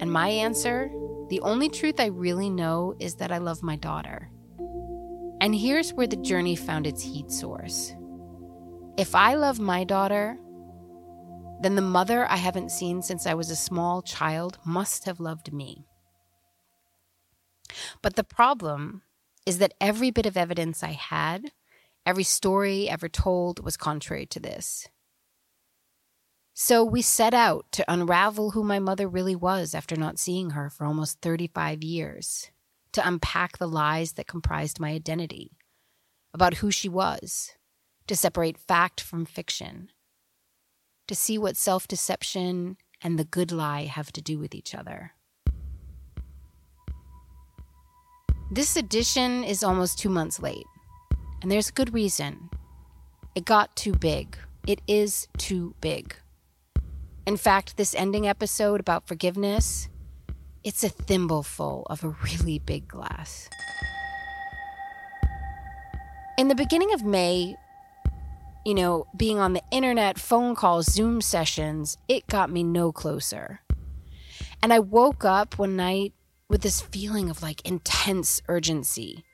And 0.00 0.10
my 0.12 0.28
answer 0.28 0.90
the 1.30 1.40
only 1.42 1.68
truth 1.68 2.00
I 2.00 2.06
really 2.06 2.50
know 2.50 2.96
is 2.98 3.14
that 3.16 3.30
I 3.30 3.38
love 3.38 3.62
my 3.62 3.76
daughter. 3.76 4.32
And 5.40 5.54
here's 5.54 5.94
where 5.94 6.08
the 6.08 6.16
journey 6.16 6.56
found 6.56 6.88
its 6.88 7.02
heat 7.02 7.30
source. 7.30 7.94
If 8.98 9.14
I 9.14 9.34
love 9.34 9.60
my 9.60 9.84
daughter, 9.84 10.36
then 11.62 11.76
the 11.76 11.82
mother 11.82 12.26
I 12.28 12.34
haven't 12.34 12.72
seen 12.72 13.00
since 13.00 13.26
I 13.26 13.34
was 13.34 13.48
a 13.48 13.56
small 13.56 14.02
child 14.02 14.58
must 14.64 15.04
have 15.04 15.20
loved 15.20 15.52
me. 15.52 15.86
But 18.02 18.16
the 18.16 18.24
problem 18.24 19.02
is 19.46 19.58
that 19.58 19.74
every 19.80 20.10
bit 20.10 20.26
of 20.26 20.36
evidence 20.36 20.82
I 20.82 20.92
had, 20.92 21.52
every 22.04 22.24
story 22.24 22.88
ever 22.88 23.08
told, 23.08 23.64
was 23.64 23.76
contrary 23.76 24.26
to 24.26 24.40
this. 24.40 24.88
So 26.54 26.84
we 26.84 27.00
set 27.00 27.32
out 27.32 27.66
to 27.72 27.90
unravel 27.90 28.50
who 28.50 28.62
my 28.62 28.78
mother 28.78 29.08
really 29.08 29.36
was 29.36 29.74
after 29.74 29.96
not 29.96 30.18
seeing 30.18 30.50
her 30.50 30.68
for 30.68 30.84
almost 30.84 31.20
35 31.22 31.82
years, 31.82 32.50
to 32.92 33.06
unpack 33.06 33.58
the 33.58 33.68
lies 33.68 34.12
that 34.12 34.26
comprised 34.26 34.80
my 34.80 34.90
identity, 34.90 35.56
about 36.34 36.54
who 36.54 36.70
she 36.70 36.88
was, 36.88 37.54
to 38.06 38.16
separate 38.16 38.58
fact 38.58 39.00
from 39.00 39.24
fiction, 39.24 39.90
to 41.06 41.14
see 41.14 41.38
what 41.38 41.56
self 41.56 41.88
deception 41.88 42.76
and 43.00 43.18
the 43.18 43.24
good 43.24 43.52
lie 43.52 43.84
have 43.84 44.12
to 44.12 44.20
do 44.20 44.38
with 44.38 44.54
each 44.54 44.74
other. 44.74 45.12
This 48.50 48.76
edition 48.76 49.44
is 49.44 49.62
almost 49.62 49.98
two 49.98 50.08
months 50.08 50.40
late, 50.40 50.66
and 51.42 51.50
there's 51.50 51.68
a 51.68 51.72
good 51.72 51.94
reason. 51.94 52.50
It 53.34 53.44
got 53.44 53.76
too 53.76 53.92
big. 53.92 54.36
It 54.66 54.80
is 54.86 55.28
too 55.38 55.74
big. 55.80 56.14
In 57.26 57.36
fact, 57.36 57.76
this 57.76 57.94
ending 57.94 58.26
episode 58.26 58.80
about 58.80 59.06
forgiveness, 59.06 59.88
it's 60.64 60.84
a 60.84 60.88
thimbleful 60.88 61.86
of 61.88 62.04
a 62.04 62.16
really 62.24 62.58
big 62.58 62.88
glass. 62.88 63.48
In 66.36 66.48
the 66.48 66.54
beginning 66.54 66.92
of 66.92 67.04
May, 67.04 67.56
you 68.64 68.74
know, 68.74 69.06
being 69.16 69.38
on 69.38 69.52
the 69.52 69.62
internet, 69.70 70.18
phone 70.18 70.54
calls, 70.54 70.86
Zoom 70.86 71.20
sessions, 71.20 71.96
it 72.08 72.26
got 72.26 72.50
me 72.50 72.62
no 72.62 72.92
closer. 72.92 73.60
And 74.62 74.72
I 74.72 74.78
woke 74.78 75.24
up 75.24 75.58
one 75.58 75.76
night 75.76 76.12
with 76.48 76.62
this 76.62 76.80
feeling 76.80 77.30
of 77.30 77.42
like 77.42 77.66
intense 77.66 78.42
urgency. 78.48 79.24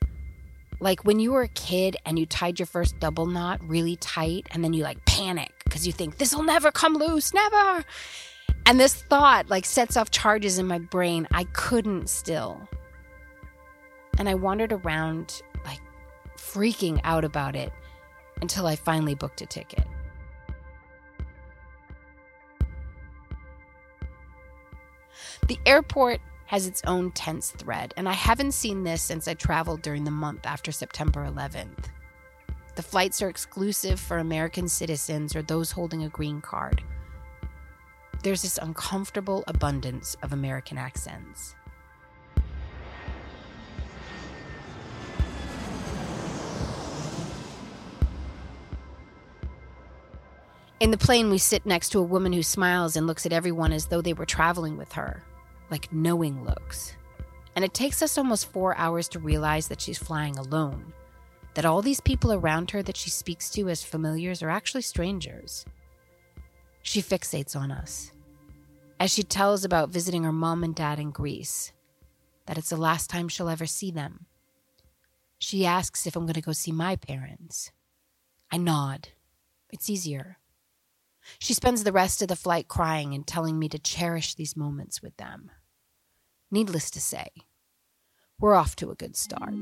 Like 0.79 1.03
when 1.05 1.19
you 1.19 1.31
were 1.31 1.43
a 1.43 1.47
kid 1.47 1.97
and 2.05 2.19
you 2.19 2.25
tied 2.25 2.59
your 2.59 2.67
first 2.67 2.99
double 2.99 3.25
knot 3.25 3.59
really 3.67 3.95
tight 3.95 4.47
and 4.51 4.63
then 4.63 4.73
you 4.73 4.83
like 4.83 5.03
panic 5.05 5.51
because 5.63 5.87
you 5.87 5.93
think 5.93 6.17
this 6.17 6.35
will 6.35 6.43
never 6.43 6.71
come 6.71 6.93
loose, 6.93 7.33
never. 7.33 7.83
And 8.65 8.79
this 8.79 8.93
thought 8.93 9.49
like 9.49 9.65
sets 9.65 9.97
off 9.97 10.11
charges 10.11 10.59
in 10.59 10.67
my 10.67 10.77
brain. 10.77 11.27
I 11.31 11.45
couldn't 11.45 12.09
still. 12.09 12.67
And 14.19 14.29
I 14.29 14.35
wandered 14.35 14.71
around 14.71 15.41
like 15.65 15.81
freaking 16.37 16.99
out 17.03 17.25
about 17.25 17.55
it 17.55 17.71
until 18.41 18.67
I 18.67 18.75
finally 18.75 19.15
booked 19.15 19.41
a 19.41 19.45
ticket. 19.45 19.85
The 25.47 25.57
airport 25.65 26.19
has 26.47 26.65
its 26.65 26.81
own 26.87 27.11
tense 27.11 27.51
thread, 27.51 27.93
and 27.97 28.09
I 28.09 28.13
haven't 28.13 28.53
seen 28.53 28.83
this 28.83 29.01
since 29.01 29.27
I 29.27 29.33
traveled 29.33 29.81
during 29.81 30.03
the 30.03 30.11
month 30.11 30.45
after 30.45 30.71
September 30.71 31.25
11th. 31.25 31.89
The 32.75 32.83
flights 32.83 33.21
are 33.21 33.29
exclusive 33.29 33.99
for 33.99 34.17
American 34.17 34.67
citizens 34.67 35.35
or 35.35 35.41
those 35.41 35.71
holding 35.71 36.03
a 36.03 36.09
green 36.09 36.41
card. 36.41 36.81
There's 38.23 38.41
this 38.41 38.57
uncomfortable 38.57 39.43
abundance 39.47 40.15
of 40.23 40.31
American 40.31 40.77
accents. 40.77 41.55
In 50.79 50.91
the 50.91 50.97
plane, 50.97 51.29
we 51.31 51.39
sit 51.39 51.65
next 51.65 51.89
to 51.89 51.99
a 51.99 52.03
woman 52.03 52.31
who 52.31 52.43
smiles 52.43 52.95
and 52.95 53.07
looks 53.07 53.25
at 53.25 53.33
everyone 53.33 53.73
as 53.73 53.87
though 53.87 54.01
they 54.01 54.13
were 54.13 54.27
traveling 54.27 54.77
with 54.77 54.93
her, 54.93 55.23
like 55.69 55.91
knowing 55.91 56.43
looks. 56.43 56.93
And 57.55 57.65
it 57.65 57.73
takes 57.73 58.01
us 58.01 58.17
almost 58.17 58.51
four 58.51 58.77
hours 58.77 59.07
to 59.09 59.19
realize 59.19 59.67
that 59.67 59.81
she's 59.81 59.97
flying 59.97 60.37
alone, 60.37 60.93
that 61.55 61.65
all 61.65 61.81
these 61.81 62.01
people 62.01 62.31
around 62.31 62.71
her 62.71 62.83
that 62.83 62.97
she 62.97 63.09
speaks 63.09 63.49
to 63.51 63.67
as 63.69 63.83
familiars 63.83 64.43
are 64.43 64.49
actually 64.49 64.83
strangers. 64.83 65.65
She 66.83 67.01
fixates 67.01 67.55
on 67.55 67.71
us. 67.71 68.11
As 68.99 69.11
she 69.11 69.23
tells 69.23 69.63
about 69.63 69.89
visiting 69.89 70.23
her 70.23 70.31
mom 70.31 70.63
and 70.63 70.73
dad 70.73 70.99
in 70.99 71.11
Greece, 71.11 71.71
that 72.45 72.57
it's 72.57 72.69
the 72.69 72.77
last 72.77 73.09
time 73.09 73.27
she'll 73.27 73.49
ever 73.49 73.65
see 73.65 73.91
them. 73.91 74.25
She 75.39 75.65
asks 75.65 76.07
if 76.07 76.15
I'm 76.15 76.23
going 76.23 76.33
to 76.33 76.41
go 76.41 76.53
see 76.53 76.71
my 76.71 76.95
parents. 76.95 77.71
I 78.51 78.57
nod 78.57 79.09
It's 79.69 79.89
easier. 79.89 80.37
She 81.39 81.53
spends 81.53 81.83
the 81.83 81.91
rest 81.91 82.21
of 82.21 82.29
the 82.29 82.35
flight 82.35 82.67
crying 82.67 83.13
and 83.13 83.27
telling 83.27 83.59
me 83.59 83.67
to 83.69 83.79
cherish 83.79 84.35
these 84.35 84.55
moments 84.55 85.01
with 85.01 85.17
them. 85.17 85.51
Needless 86.49 86.89
to 86.91 87.01
say, 87.01 87.27
we're 88.39 88.55
off 88.55 88.77
to 88.77 88.89
a 88.89 88.95
good 88.95 89.17
start. 89.17 89.53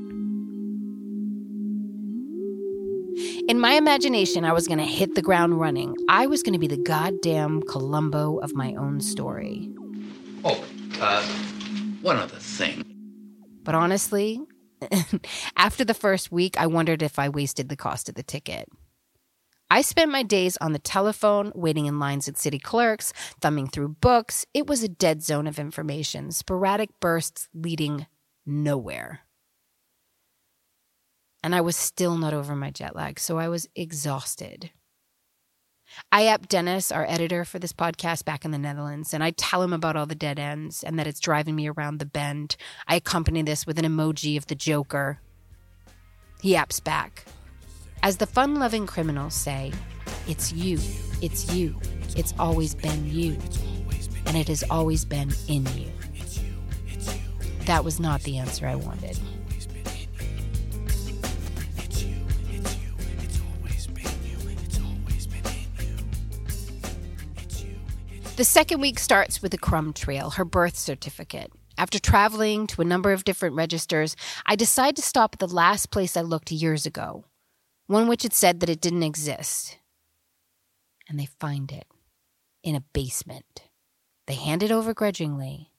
In 3.48 3.58
my 3.58 3.72
imagination, 3.72 4.44
I 4.44 4.52
was 4.52 4.68
going 4.68 4.78
to 4.78 4.84
hit 4.84 5.16
the 5.16 5.22
ground 5.22 5.58
running. 5.58 5.96
I 6.08 6.28
was 6.28 6.44
going 6.44 6.52
to 6.52 6.60
be 6.60 6.68
the 6.68 6.76
goddamn 6.76 7.62
Columbo 7.62 8.38
of 8.38 8.54
my 8.54 8.74
own 8.74 9.00
story. 9.00 9.68
Oh, 10.44 10.64
uh, 11.00 11.22
one 12.02 12.18
other 12.18 12.36
thing. 12.36 12.84
But 13.64 13.74
honestly, 13.74 14.40
after 15.56 15.84
the 15.84 15.94
first 15.94 16.30
week, 16.30 16.56
I 16.56 16.68
wondered 16.68 17.02
if 17.02 17.18
I 17.18 17.30
wasted 17.30 17.68
the 17.68 17.76
cost 17.76 18.08
of 18.08 18.14
the 18.14 18.22
ticket. 18.22 18.68
I 19.68 19.82
spent 19.82 20.12
my 20.12 20.22
days 20.22 20.56
on 20.58 20.72
the 20.72 20.78
telephone, 20.78 21.50
waiting 21.54 21.86
in 21.86 21.98
lines 21.98 22.28
at 22.28 22.38
city 22.38 22.58
clerks, 22.58 23.12
thumbing 23.40 23.66
through 23.66 23.96
books. 24.00 24.46
It 24.54 24.66
was 24.66 24.82
a 24.82 24.88
dead 24.88 25.22
zone 25.22 25.46
of 25.46 25.58
information, 25.58 26.30
sporadic 26.30 27.00
bursts 27.00 27.48
leading 27.52 28.06
nowhere. 28.44 29.20
And 31.42 31.54
I 31.54 31.60
was 31.60 31.76
still 31.76 32.16
not 32.16 32.32
over 32.32 32.54
my 32.54 32.70
jet 32.70 32.94
lag, 32.94 33.18
so 33.18 33.38
I 33.38 33.48
was 33.48 33.68
exhausted. 33.74 34.70
I 36.10 36.26
app 36.26 36.48
Dennis, 36.48 36.90
our 36.90 37.06
editor 37.06 37.44
for 37.44 37.58
this 37.58 37.72
podcast, 37.72 38.24
back 38.24 38.44
in 38.44 38.50
the 38.50 38.58
Netherlands, 38.58 39.14
and 39.14 39.22
I 39.22 39.30
tell 39.30 39.62
him 39.62 39.72
about 39.72 39.96
all 39.96 40.06
the 40.06 40.14
dead 40.14 40.38
ends 40.38 40.82
and 40.82 40.98
that 40.98 41.06
it's 41.06 41.20
driving 41.20 41.56
me 41.56 41.68
around 41.68 41.98
the 41.98 42.06
bend. 42.06 42.56
I 42.86 42.96
accompany 42.96 43.42
this 43.42 43.66
with 43.66 43.78
an 43.78 43.84
emoji 43.84 44.36
of 44.36 44.46
the 44.46 44.54
Joker. 44.54 45.20
He 46.40 46.54
apps 46.54 46.82
back. 46.82 47.24
As 48.06 48.18
the 48.18 48.26
fun 48.26 48.54
loving 48.60 48.86
criminals 48.86 49.34
say, 49.34 49.72
it's 50.28 50.52
you, 50.52 50.78
it's 51.20 51.52
you, 51.52 51.74
it's 52.16 52.32
always 52.38 52.72
been 52.72 53.04
you, 53.10 53.36
and 54.26 54.36
it 54.36 54.46
has 54.46 54.62
always 54.70 55.04
been 55.04 55.32
in 55.48 55.66
you. 55.76 55.90
That 57.64 57.82
was 57.82 57.98
not 57.98 58.22
the 58.22 58.38
answer 58.38 58.68
I 58.68 58.76
wanted. 58.76 59.18
The 68.36 68.44
second 68.44 68.80
week 68.80 69.00
starts 69.00 69.42
with 69.42 69.52
a 69.52 69.58
crumb 69.58 69.92
trail, 69.92 70.30
her 70.30 70.44
birth 70.44 70.76
certificate. 70.76 71.50
After 71.76 71.98
traveling 71.98 72.68
to 72.68 72.82
a 72.82 72.84
number 72.84 73.10
of 73.10 73.24
different 73.24 73.56
registers, 73.56 74.14
I 74.46 74.54
decide 74.54 74.94
to 74.94 75.02
stop 75.02 75.34
at 75.34 75.40
the 75.40 75.48
last 75.48 75.90
place 75.90 76.16
I 76.16 76.20
looked 76.20 76.52
years 76.52 76.86
ago, 76.86 77.24
one 77.86 78.08
which 78.08 78.22
had 78.22 78.32
said 78.32 78.60
that 78.60 78.70
it 78.70 78.80
didn't 78.80 79.02
exist. 79.02 79.78
And 81.08 81.18
they 81.18 81.28
find 81.38 81.70
it 81.70 81.86
in 82.62 82.74
a 82.74 82.84
basement. 82.92 83.62
They 84.26 84.34
hand 84.34 84.62
it 84.62 84.72
over 84.72 84.92
grudgingly, 84.92 85.70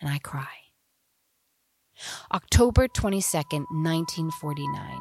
and 0.00 0.10
I 0.10 0.18
cry. 0.18 0.48
October 2.32 2.88
22nd, 2.88 3.66
1949. 3.70 5.00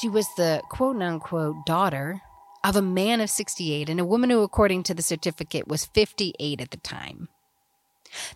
She 0.00 0.08
was 0.08 0.26
the 0.36 0.60
quote 0.70 1.00
unquote 1.00 1.64
daughter 1.66 2.22
of 2.64 2.74
a 2.74 2.82
man 2.82 3.20
of 3.20 3.30
68 3.30 3.88
and 3.88 4.00
a 4.00 4.04
woman 4.04 4.30
who, 4.30 4.42
according 4.42 4.82
to 4.84 4.94
the 4.94 5.02
certificate, 5.02 5.68
was 5.68 5.84
58 5.84 6.60
at 6.60 6.70
the 6.70 6.78
time. 6.78 7.28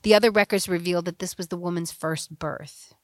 The 0.03 0.14
other 0.14 0.31
records 0.31 0.69
revealed 0.69 1.07
that 1.07 1.19
this 1.19 1.37
was 1.37 1.49
the 1.49 1.57
woman's 1.57 1.91
first 1.91 2.39
birth. 2.39 2.95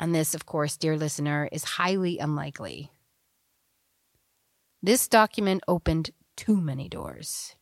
And 0.00 0.14
this, 0.14 0.34
of 0.34 0.46
course, 0.46 0.78
dear 0.78 0.96
listener, 0.96 1.48
is 1.52 1.62
highly 1.62 2.18
unlikely. 2.18 2.90
This 4.82 5.06
document 5.06 5.62
opened 5.68 6.10
too 6.38 6.58
many 6.58 6.88
doors. 6.88 7.54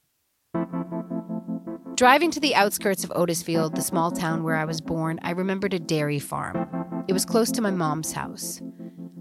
Driving 1.97 2.31
to 2.31 2.39
the 2.39 2.55
outskirts 2.55 3.03
of 3.03 3.11
Otisfield, 3.11 3.75
the 3.75 3.83
small 3.83 4.13
town 4.13 4.45
where 4.45 4.55
I 4.55 4.65
was 4.65 4.81
born, 4.81 5.19
I 5.23 5.33
remembered 5.33 5.75
a 5.75 5.81
dairy 5.81 6.21
farm. 6.21 7.05
It 7.09 7.13
was 7.13 7.25
close 7.25 7.51
to 7.51 7.61
my 7.61 7.73
mom's 7.73 8.13
house. 8.13 8.63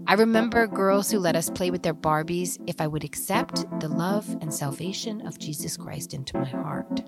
I 0.06 0.14
remember 0.14 0.68
girls 0.68 1.10
who 1.10 1.18
let 1.18 1.34
us 1.34 1.50
play 1.50 1.72
with 1.72 1.82
their 1.82 1.94
Barbies 1.94 2.56
if 2.68 2.80
I 2.80 2.86
would 2.86 3.02
accept 3.02 3.66
the 3.80 3.88
love 3.88 4.28
and 4.40 4.54
salvation 4.54 5.26
of 5.26 5.40
Jesus 5.40 5.76
Christ 5.76 6.14
into 6.14 6.38
my 6.38 6.48
heart. 6.48 7.02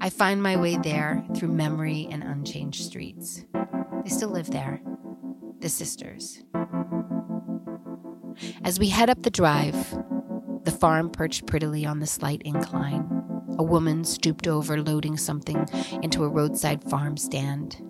I 0.00 0.10
find 0.10 0.40
my 0.40 0.56
way 0.56 0.76
there 0.76 1.24
through 1.34 1.48
memory 1.48 2.06
and 2.08 2.22
unchanged 2.22 2.84
streets. 2.84 3.44
They 4.08 4.14
still 4.14 4.30
live 4.30 4.50
there, 4.50 4.80
the 5.60 5.68
sisters. 5.68 6.42
As 8.64 8.78
we 8.78 8.88
head 8.88 9.10
up 9.10 9.22
the 9.22 9.28
drive, 9.28 9.76
the 10.64 10.70
farm 10.70 11.10
perched 11.10 11.46
prettily 11.46 11.84
on 11.84 12.00
the 12.00 12.06
slight 12.06 12.40
incline. 12.40 13.06
A 13.58 13.62
woman 13.62 14.04
stooped 14.04 14.46
over, 14.46 14.80
loading 14.80 15.18
something 15.18 15.68
into 16.02 16.24
a 16.24 16.28
roadside 16.30 16.82
farm 16.84 17.18
stand. 17.18 17.82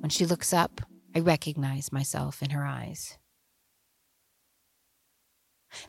When 0.00 0.08
she 0.08 0.24
looks 0.24 0.54
up, 0.54 0.80
I 1.14 1.18
recognize 1.20 1.92
myself 1.92 2.42
in 2.42 2.48
her 2.48 2.64
eyes. 2.64 3.18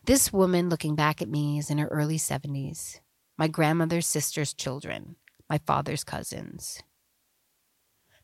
This 0.03 0.33
woman 0.33 0.67
looking 0.67 0.95
back 0.95 1.21
at 1.21 1.29
me 1.29 1.57
is 1.57 1.69
in 1.69 1.77
her 1.77 1.87
early 1.87 2.17
70s, 2.17 2.99
my 3.37 3.47
grandmother's 3.47 4.07
sister's 4.07 4.53
children, 4.53 5.15
my 5.49 5.57
father's 5.57 6.03
cousins. 6.03 6.83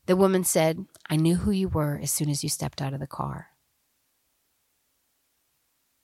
The 0.06 0.16
woman 0.16 0.44
said, 0.44 0.86
I 1.10 1.16
knew 1.16 1.36
who 1.36 1.50
you 1.50 1.68
were 1.68 1.98
as 2.00 2.12
soon 2.12 2.30
as 2.30 2.42
you 2.42 2.48
stepped 2.48 2.80
out 2.80 2.94
of 2.94 3.00
the 3.00 3.06
car. 3.06 3.48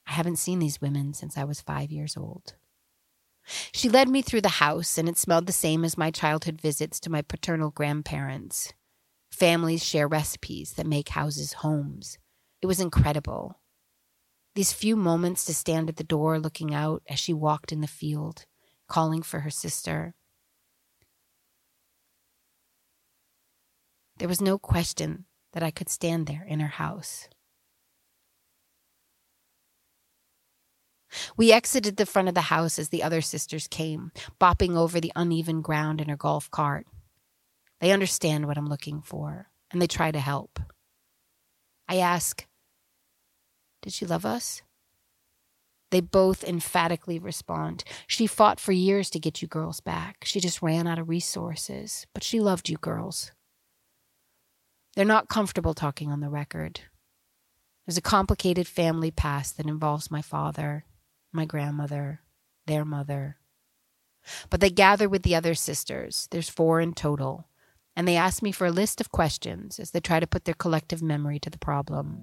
I 0.06 0.12
haven't 0.12 0.36
seen 0.36 0.58
these 0.58 0.80
women 0.80 1.14
since 1.14 1.38
I 1.38 1.44
was 1.44 1.60
five 1.60 1.90
years 1.92 2.16
old. 2.16 2.54
She 3.72 3.88
led 3.88 4.08
me 4.08 4.22
through 4.22 4.42
the 4.42 4.48
house, 4.48 4.98
and 4.98 5.08
it 5.08 5.16
smelled 5.18 5.46
the 5.46 5.52
same 5.52 5.84
as 5.84 5.96
my 5.96 6.10
childhood 6.10 6.60
visits 6.60 7.00
to 7.00 7.10
my 7.10 7.22
paternal 7.22 7.70
grandparents. 7.70 8.72
Families 9.30 9.84
share 9.84 10.06
recipes 10.08 10.72
that 10.72 10.86
make 10.86 11.10
houses 11.10 11.54
homes. 11.54 12.18
It 12.60 12.66
was 12.66 12.80
incredible. 12.80 13.60
These 14.54 14.72
few 14.72 14.96
moments 14.96 15.44
to 15.46 15.54
stand 15.54 15.88
at 15.88 15.96
the 15.96 16.04
door 16.04 16.38
looking 16.38 16.74
out 16.74 17.02
as 17.08 17.18
she 17.18 17.32
walked 17.32 17.72
in 17.72 17.80
the 17.80 17.86
field, 17.86 18.46
calling 18.88 19.22
for 19.22 19.40
her 19.40 19.50
sister. 19.50 20.14
There 24.18 24.28
was 24.28 24.40
no 24.40 24.58
question 24.58 25.24
that 25.52 25.62
I 25.62 25.70
could 25.70 25.88
stand 25.88 26.26
there 26.26 26.44
in 26.46 26.60
her 26.60 26.68
house. 26.68 27.28
We 31.36 31.52
exited 31.52 31.96
the 31.96 32.06
front 32.06 32.28
of 32.28 32.34
the 32.34 32.42
house 32.42 32.78
as 32.78 32.88
the 32.88 33.02
other 33.02 33.20
sisters 33.20 33.66
came, 33.68 34.12
bopping 34.40 34.76
over 34.76 35.00
the 35.00 35.12
uneven 35.14 35.60
ground 35.60 36.00
in 36.00 36.08
her 36.08 36.16
golf 36.16 36.50
cart. 36.50 36.86
They 37.80 37.92
understand 37.92 38.46
what 38.46 38.56
I'm 38.56 38.68
looking 38.68 39.02
for, 39.02 39.48
and 39.70 39.82
they 39.82 39.86
try 39.86 40.10
to 40.10 40.20
help. 40.20 40.58
I 41.88 41.98
ask, 41.98 42.46
Did 43.82 43.92
she 43.92 44.06
love 44.06 44.24
us? 44.24 44.62
They 45.90 46.00
both 46.00 46.42
emphatically 46.42 47.18
respond. 47.18 47.84
She 48.06 48.26
fought 48.26 48.58
for 48.58 48.72
years 48.72 49.10
to 49.10 49.20
get 49.20 49.42
you 49.42 49.48
girls 49.48 49.80
back. 49.80 50.24
She 50.24 50.40
just 50.40 50.62
ran 50.62 50.86
out 50.86 50.98
of 50.98 51.10
resources, 51.10 52.06
but 52.14 52.24
she 52.24 52.40
loved 52.40 52.70
you 52.70 52.78
girls. 52.78 53.32
They're 54.94 55.04
not 55.04 55.28
comfortable 55.28 55.74
talking 55.74 56.10
on 56.10 56.20
the 56.20 56.28
record. 56.28 56.80
There's 57.86 57.98
a 57.98 58.02
complicated 58.02 58.68
family 58.68 59.10
past 59.10 59.56
that 59.56 59.66
involves 59.66 60.10
my 60.10 60.22
father, 60.22 60.84
my 61.32 61.44
grandmother, 61.44 62.20
their 62.66 62.84
mother. 62.84 63.36
But 64.50 64.60
they 64.60 64.70
gather 64.70 65.08
with 65.08 65.22
the 65.22 65.34
other 65.34 65.54
sisters. 65.54 66.28
There's 66.30 66.48
four 66.48 66.80
in 66.80 66.94
total 66.94 67.48
and 67.96 68.08
they 68.08 68.16
ask 68.16 68.42
me 68.42 68.52
for 68.52 68.66
a 68.66 68.70
list 68.70 69.00
of 69.00 69.12
questions 69.12 69.78
as 69.78 69.90
they 69.90 70.00
try 70.00 70.18
to 70.20 70.26
put 70.26 70.44
their 70.44 70.54
collective 70.54 71.02
memory 71.02 71.38
to 71.40 71.50
the 71.50 71.58
problem. 71.58 72.18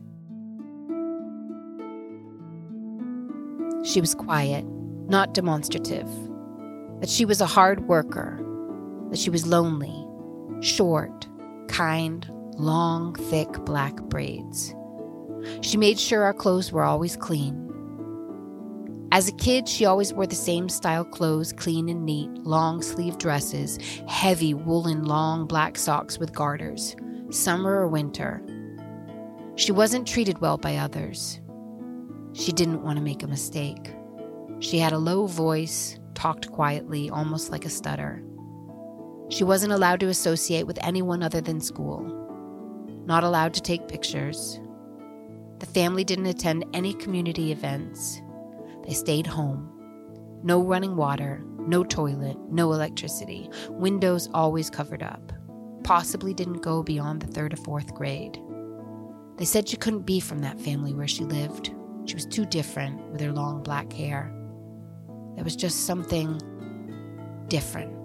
She 3.85 4.01
was 4.01 4.15
quiet, 4.15 4.65
not 4.65 5.33
demonstrative, 5.33 6.09
that 6.99 7.09
she 7.09 7.23
was 7.23 7.39
a 7.39 7.45
hard 7.45 7.87
worker, 7.87 8.43
that 9.09 9.19
she 9.19 9.29
was 9.29 9.47
lonely, 9.47 10.05
short, 10.61 11.27
kind, 11.67 12.29
long, 12.55 13.15
thick 13.15 13.51
black 13.65 13.95
braids. 14.03 14.73
She 15.61 15.77
made 15.77 15.99
sure 15.99 16.23
our 16.23 16.33
clothes 16.33 16.71
were 16.71 16.83
always 16.83 17.15
clean, 17.15 17.69
as 19.11 19.27
a 19.27 19.33
kid, 19.33 19.67
she 19.67 19.85
always 19.85 20.13
wore 20.13 20.27
the 20.27 20.35
same 20.35 20.69
style 20.69 21.03
clothes, 21.03 21.51
clean 21.51 21.89
and 21.89 22.05
neat, 22.05 22.29
long 22.45 22.83
sleeve 22.83 23.17
dresses, 23.17 23.79
heavy 24.07 24.53
woolen 24.53 25.05
long 25.05 25.47
black 25.47 25.79
socks 25.79 26.19
with 26.19 26.31
garters, 26.31 26.95
summer 27.31 27.73
or 27.73 27.87
winter. 27.87 28.43
She 29.55 29.71
wasn't 29.71 30.07
treated 30.07 30.39
well 30.39 30.59
by 30.59 30.75
others. 30.75 31.39
She 32.33 32.51
didn't 32.51 32.83
want 32.83 32.97
to 32.97 33.03
make 33.03 33.23
a 33.23 33.27
mistake. 33.27 33.93
She 34.59 34.77
had 34.77 34.93
a 34.93 34.99
low 34.99 35.25
voice, 35.25 35.99
talked 36.13 36.51
quietly, 36.51 37.09
almost 37.09 37.51
like 37.51 37.65
a 37.65 37.69
stutter. 37.69 38.23
She 39.29 39.43
wasn't 39.43 39.73
allowed 39.73 40.01
to 40.01 40.09
associate 40.09 40.67
with 40.67 40.77
anyone 40.83 41.23
other 41.23 41.41
than 41.41 41.61
school. 41.61 42.18
Not 43.09 43.23
allowed 43.23 43.55
to 43.55 43.61
take 43.61 43.87
pictures. 43.87 44.59
The 45.57 45.65
family 45.65 46.03
didn't 46.03 46.27
attend 46.27 46.63
any 46.73 46.93
community 46.93 47.51
events. 47.51 48.21
They 48.85 48.93
stayed 48.93 49.25
home. 49.25 49.67
No 50.43 50.61
running 50.61 50.95
water, 50.95 51.43
no 51.57 51.83
toilet, 51.83 52.37
no 52.51 52.71
electricity, 52.71 53.49
windows 53.67 54.29
always 54.31 54.69
covered 54.69 55.01
up. 55.01 55.33
Possibly 55.83 56.35
didn't 56.35 56.61
go 56.61 56.83
beyond 56.83 57.23
the 57.23 57.27
third 57.27 57.51
or 57.51 57.57
fourth 57.57 57.95
grade. 57.95 58.39
They 59.37 59.45
said 59.45 59.67
she 59.67 59.75
couldn't 59.75 60.05
be 60.05 60.19
from 60.19 60.39
that 60.39 60.61
family 60.61 60.93
where 60.93 61.07
she 61.07 61.23
lived. 61.23 61.73
She 62.05 62.13
was 62.13 62.27
too 62.27 62.45
different 62.45 63.01
with 63.11 63.21
her 63.21 63.31
long 63.31 63.63
black 63.63 63.91
hair. 63.91 64.31
There 65.33 65.43
was 65.43 65.55
just 65.55 65.87
something 65.87 66.39
different. 67.47 67.98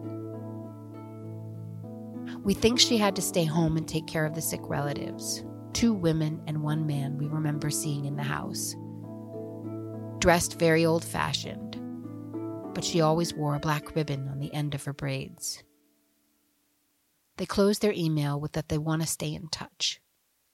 We 2.45 2.53
think 2.53 2.79
she 2.79 2.99
had 2.99 3.17
to 3.17 3.23
stay 3.23 3.45
home 3.45 3.79
and 3.79 3.89
take 3.89 4.07
care 4.07 4.27
of 4.27 4.35
the 4.35 4.43
sick 4.43 4.61
relatives. 4.65 5.43
Two 5.73 5.95
women 5.95 6.43
and 6.47 6.63
one 6.63 6.87
man 6.87 7.17
we 7.17 7.27
remember 7.27 7.71
seeing 7.71 8.05
in 8.05 8.17
the 8.17 8.23
house. 8.23 8.77
Dressed 10.19 10.59
very 10.59 10.85
old 10.85 11.03
fashioned, 11.03 11.81
but 12.75 12.85
she 12.85 13.01
always 13.01 13.33
wore 13.33 13.55
a 13.55 13.61
black 13.61 13.97
ribbon 13.97 14.29
on 14.29 14.41
the 14.41 14.53
end 14.53 14.75
of 14.75 14.85
her 14.85 14.93
braids. 14.93 15.65
They 17.39 17.47
close 17.47 17.79
their 17.79 17.95
email 17.97 18.39
with 18.39 18.53
that 18.53 18.69
they 18.69 18.79
want 18.79 19.01
to 19.01 19.09
stay 19.09 19.33
in 19.33 19.49
touch, 19.49 20.03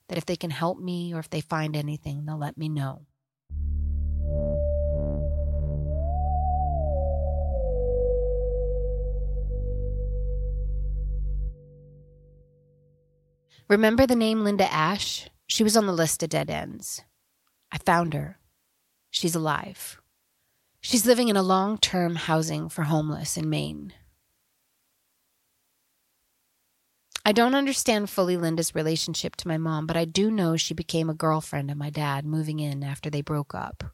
that 0.06 0.16
if 0.16 0.26
they 0.26 0.36
can 0.36 0.50
help 0.50 0.78
me 0.78 1.12
or 1.12 1.18
if 1.18 1.28
they 1.28 1.40
find 1.40 1.76
anything, 1.76 2.24
they'll 2.24 2.38
let 2.38 2.56
me 2.56 2.68
know. 2.68 3.06
Remember 13.70 14.04
the 14.04 14.16
name 14.16 14.42
Linda 14.42 14.64
Ash? 14.64 15.28
She 15.46 15.62
was 15.62 15.76
on 15.76 15.86
the 15.86 15.92
list 15.92 16.24
of 16.24 16.30
dead 16.30 16.50
ends. 16.50 17.02
I 17.70 17.78
found 17.78 18.14
her. 18.14 18.40
She's 19.12 19.36
alive. 19.36 20.00
She's 20.80 21.06
living 21.06 21.28
in 21.28 21.36
a 21.36 21.42
long 21.42 21.78
term 21.78 22.16
housing 22.16 22.68
for 22.68 22.82
homeless 22.82 23.36
in 23.36 23.48
Maine. 23.48 23.92
I 27.24 27.30
don't 27.30 27.54
understand 27.54 28.10
fully 28.10 28.36
Linda's 28.36 28.74
relationship 28.74 29.36
to 29.36 29.46
my 29.46 29.56
mom, 29.56 29.86
but 29.86 29.96
I 29.96 30.04
do 30.04 30.32
know 30.32 30.56
she 30.56 30.74
became 30.74 31.08
a 31.08 31.14
girlfriend 31.14 31.70
of 31.70 31.76
my 31.76 31.90
dad 31.90 32.26
moving 32.26 32.58
in 32.58 32.82
after 32.82 33.08
they 33.08 33.22
broke 33.22 33.54
up, 33.54 33.84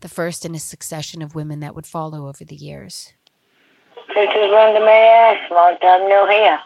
the 0.00 0.10
first 0.10 0.44
in 0.44 0.54
a 0.54 0.58
succession 0.58 1.22
of 1.22 1.34
women 1.34 1.60
that 1.60 1.74
would 1.74 1.86
follow 1.86 2.28
over 2.28 2.44
the 2.44 2.54
years. 2.54 3.14
This 4.14 4.28
is 4.28 4.50
Linda 4.50 4.80
May 4.80 5.08
Ash, 5.08 5.50
long 5.50 5.78
time 5.78 6.06
no 6.06 6.28
here. 6.28 6.58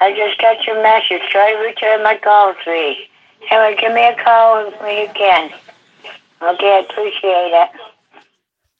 I 0.00 0.12
just 0.12 0.40
got 0.40 0.64
your 0.66 0.82
message. 0.82 1.22
Try 1.30 1.52
to 1.52 1.58
return 1.58 2.02
my 2.02 2.16
call, 2.16 2.54
please. 2.64 2.96
Anyway, 3.50 3.80
give 3.80 3.92
me 3.92 4.06
a 4.06 4.16
call 4.22 4.70
when 4.70 4.96
you 4.98 5.08
can. 5.14 5.50
Okay, 6.42 6.76
I 6.76 6.86
appreciate 6.88 7.52
it. 7.52 7.70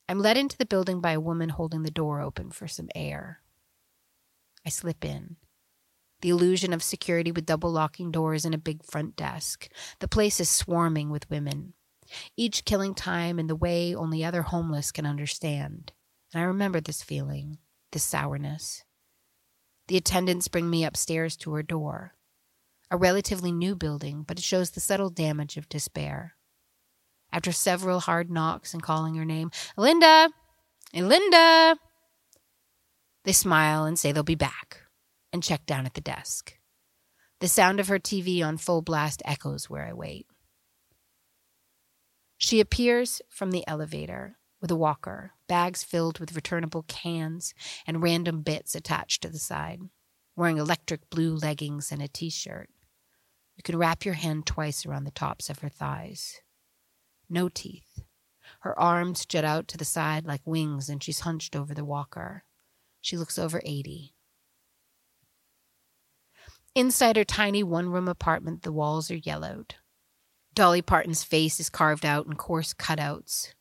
I'm 0.08 0.18
led 0.18 0.36
into 0.36 0.56
the 0.56 0.66
building 0.66 1.00
by 1.00 1.12
a 1.12 1.20
woman 1.20 1.50
holding 1.50 1.82
the 1.82 1.90
door 1.90 2.20
open 2.20 2.50
for 2.50 2.66
some 2.66 2.88
air. 2.94 3.42
I 4.66 4.70
slip 4.70 5.04
in. 5.04 5.36
The 6.22 6.30
illusion 6.30 6.72
of 6.72 6.82
security 6.82 7.32
with 7.32 7.46
double 7.46 7.70
locking 7.70 8.10
doors 8.10 8.44
and 8.44 8.54
a 8.54 8.58
big 8.58 8.84
front 8.84 9.16
desk. 9.16 9.68
The 10.00 10.08
place 10.08 10.40
is 10.40 10.50
swarming 10.50 11.10
with 11.10 11.30
women, 11.30 11.74
each 12.36 12.64
killing 12.64 12.94
time 12.94 13.38
in 13.38 13.46
the 13.46 13.54
way 13.54 13.94
only 13.94 14.24
other 14.24 14.42
homeless 14.42 14.90
can 14.90 15.06
understand. 15.06 15.92
And 16.32 16.42
I 16.42 16.46
remember 16.46 16.80
this 16.80 17.02
feeling, 17.02 17.58
this 17.92 18.04
sourness. 18.04 18.84
The 19.90 19.96
attendants 19.96 20.46
bring 20.46 20.70
me 20.70 20.84
upstairs 20.84 21.36
to 21.38 21.52
her 21.54 21.64
door. 21.64 22.14
A 22.92 22.96
relatively 22.96 23.50
new 23.50 23.74
building, 23.74 24.22
but 24.22 24.38
it 24.38 24.44
shows 24.44 24.70
the 24.70 24.78
subtle 24.78 25.10
damage 25.10 25.56
of 25.56 25.68
despair. 25.68 26.36
After 27.32 27.50
several 27.50 27.98
hard 27.98 28.30
knocks 28.30 28.72
and 28.72 28.84
calling 28.84 29.16
her 29.16 29.24
name, 29.24 29.50
Linda! 29.76 30.30
Linda! 30.94 31.76
They 33.24 33.32
smile 33.32 33.84
and 33.84 33.98
say 33.98 34.12
they'll 34.12 34.22
be 34.22 34.36
back 34.36 34.82
and 35.32 35.42
check 35.42 35.66
down 35.66 35.86
at 35.86 35.94
the 35.94 36.00
desk. 36.00 36.56
The 37.40 37.48
sound 37.48 37.80
of 37.80 37.88
her 37.88 37.98
TV 37.98 38.44
on 38.44 38.58
full 38.58 38.82
blast 38.82 39.22
echoes 39.24 39.68
where 39.68 39.84
I 39.84 39.92
wait. 39.92 40.28
She 42.38 42.60
appears 42.60 43.20
from 43.28 43.50
the 43.50 43.66
elevator 43.66 44.38
with 44.60 44.70
a 44.70 44.76
walker, 44.76 45.32
bags 45.50 45.82
filled 45.82 46.20
with 46.20 46.36
returnable 46.36 46.84
cans 46.84 47.54
and 47.84 48.04
random 48.04 48.40
bits 48.40 48.76
attached 48.76 49.20
to 49.20 49.28
the 49.28 49.36
side, 49.36 49.80
wearing 50.36 50.58
electric 50.58 51.10
blue 51.10 51.34
leggings 51.34 51.90
and 51.90 52.00
a 52.00 52.06
t 52.06 52.30
shirt. 52.30 52.70
You 53.56 53.64
can 53.64 53.76
wrap 53.76 54.04
your 54.04 54.14
hand 54.14 54.46
twice 54.46 54.86
around 54.86 55.02
the 55.04 55.10
tops 55.10 55.50
of 55.50 55.58
her 55.58 55.68
thighs. 55.68 56.40
No 57.28 57.48
teeth. 57.48 57.98
Her 58.60 58.78
arms 58.78 59.26
jut 59.26 59.44
out 59.44 59.66
to 59.68 59.76
the 59.76 59.84
side 59.84 60.24
like 60.24 60.40
wings, 60.44 60.88
and 60.88 61.02
she's 61.02 61.20
hunched 61.20 61.56
over 61.56 61.74
the 61.74 61.84
walker. 61.84 62.44
She 63.00 63.16
looks 63.16 63.36
over 63.36 63.60
80. 63.64 64.14
Inside 66.76 67.16
her 67.16 67.24
tiny 67.24 67.64
one 67.64 67.88
room 67.88 68.06
apartment, 68.06 68.62
the 68.62 68.70
walls 68.70 69.10
are 69.10 69.16
yellowed. 69.16 69.74
Dolly 70.54 70.80
Parton's 70.80 71.24
face 71.24 71.58
is 71.58 71.68
carved 71.68 72.06
out 72.06 72.26
in 72.26 72.34
coarse 72.34 72.72
cutouts, 72.72 73.54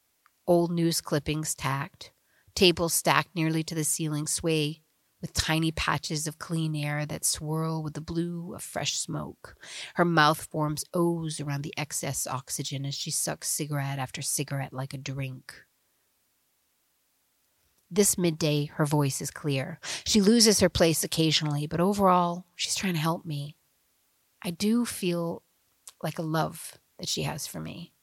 old 0.50 0.72
news 0.72 1.00
clippings 1.00 1.54
tacked, 1.54 2.12
tables 2.56 2.92
stacked 2.92 3.36
nearly 3.36 3.64
to 3.64 3.76
the 3.76 3.84
ceiling 3.84 4.26
sway 4.26 4.82
with 5.22 5.32
tiny 5.32 5.72
patches 5.72 6.26
of 6.26 6.40
clean 6.40 6.76
air 6.76 7.06
that 7.06 7.24
swirl 7.24 7.84
with 7.84 7.94
the 7.94 8.02
blue 8.02 8.56
of 8.56 8.64
fresh 8.64 8.98
smoke. 8.98 9.56
Her 9.94 10.06
mouth 10.06 10.42
forms 10.42 10.84
O's 10.92 11.40
around 11.40 11.62
the 11.62 11.74
excess 11.78 12.26
oxygen 12.26 12.84
as 12.84 12.96
she 12.96 13.12
sucks 13.12 13.48
cigarette 13.48 14.00
after 14.00 14.24
cigarette 14.24 14.74
like 14.74 14.94
a 14.94 14.98
drink. 14.98 15.54
This 17.92 18.18
midday, 18.18 18.66
her 18.66 18.86
voice 18.86 19.22
is 19.22 19.30
clear. 19.30 19.80
She 20.06 20.20
loses 20.20 20.62
her 20.62 20.70
place 20.70 21.04
occasionally, 21.04 21.68
but 21.68 21.80
overall, 21.80 22.46
she's 22.56 22.76
trying 22.76 22.94
to 22.94 23.00
help 23.00 23.24
me. 23.24 23.56
I 24.44 24.50
do 24.50 24.86
feel 24.86 25.44
like 26.02 26.18
a 26.18 26.24
love 26.24 26.80
that 26.98 27.10
she 27.10 27.24
has 27.24 27.46
for 27.46 27.60
me 27.60 27.94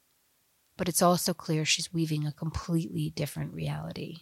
but 0.77 0.87
it's 0.87 1.01
also 1.01 1.33
clear 1.33 1.65
she's 1.65 1.93
weaving 1.93 2.25
a 2.25 2.31
completely 2.31 3.11
different 3.15 3.53
reality. 3.53 4.19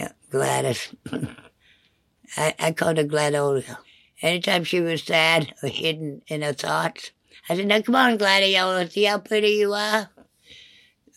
Yeah, 0.00 0.12
Gladys. 0.30 0.94
I, 2.36 2.54
I 2.58 2.72
called 2.72 2.96
her 2.98 3.04
Gladolia. 3.04 3.78
Anytime 4.20 4.64
she 4.64 4.80
was 4.80 5.02
sad 5.02 5.54
or 5.62 5.68
hidden 5.68 6.22
in 6.26 6.42
her 6.42 6.52
thoughts, 6.52 7.12
I 7.48 7.56
said, 7.56 7.66
now 7.66 7.80
come 7.80 7.94
on, 7.94 8.16
Gladiola, 8.16 8.90
see 8.90 9.04
how 9.04 9.18
pretty 9.18 9.48
you 9.48 9.72
are? 9.72 10.10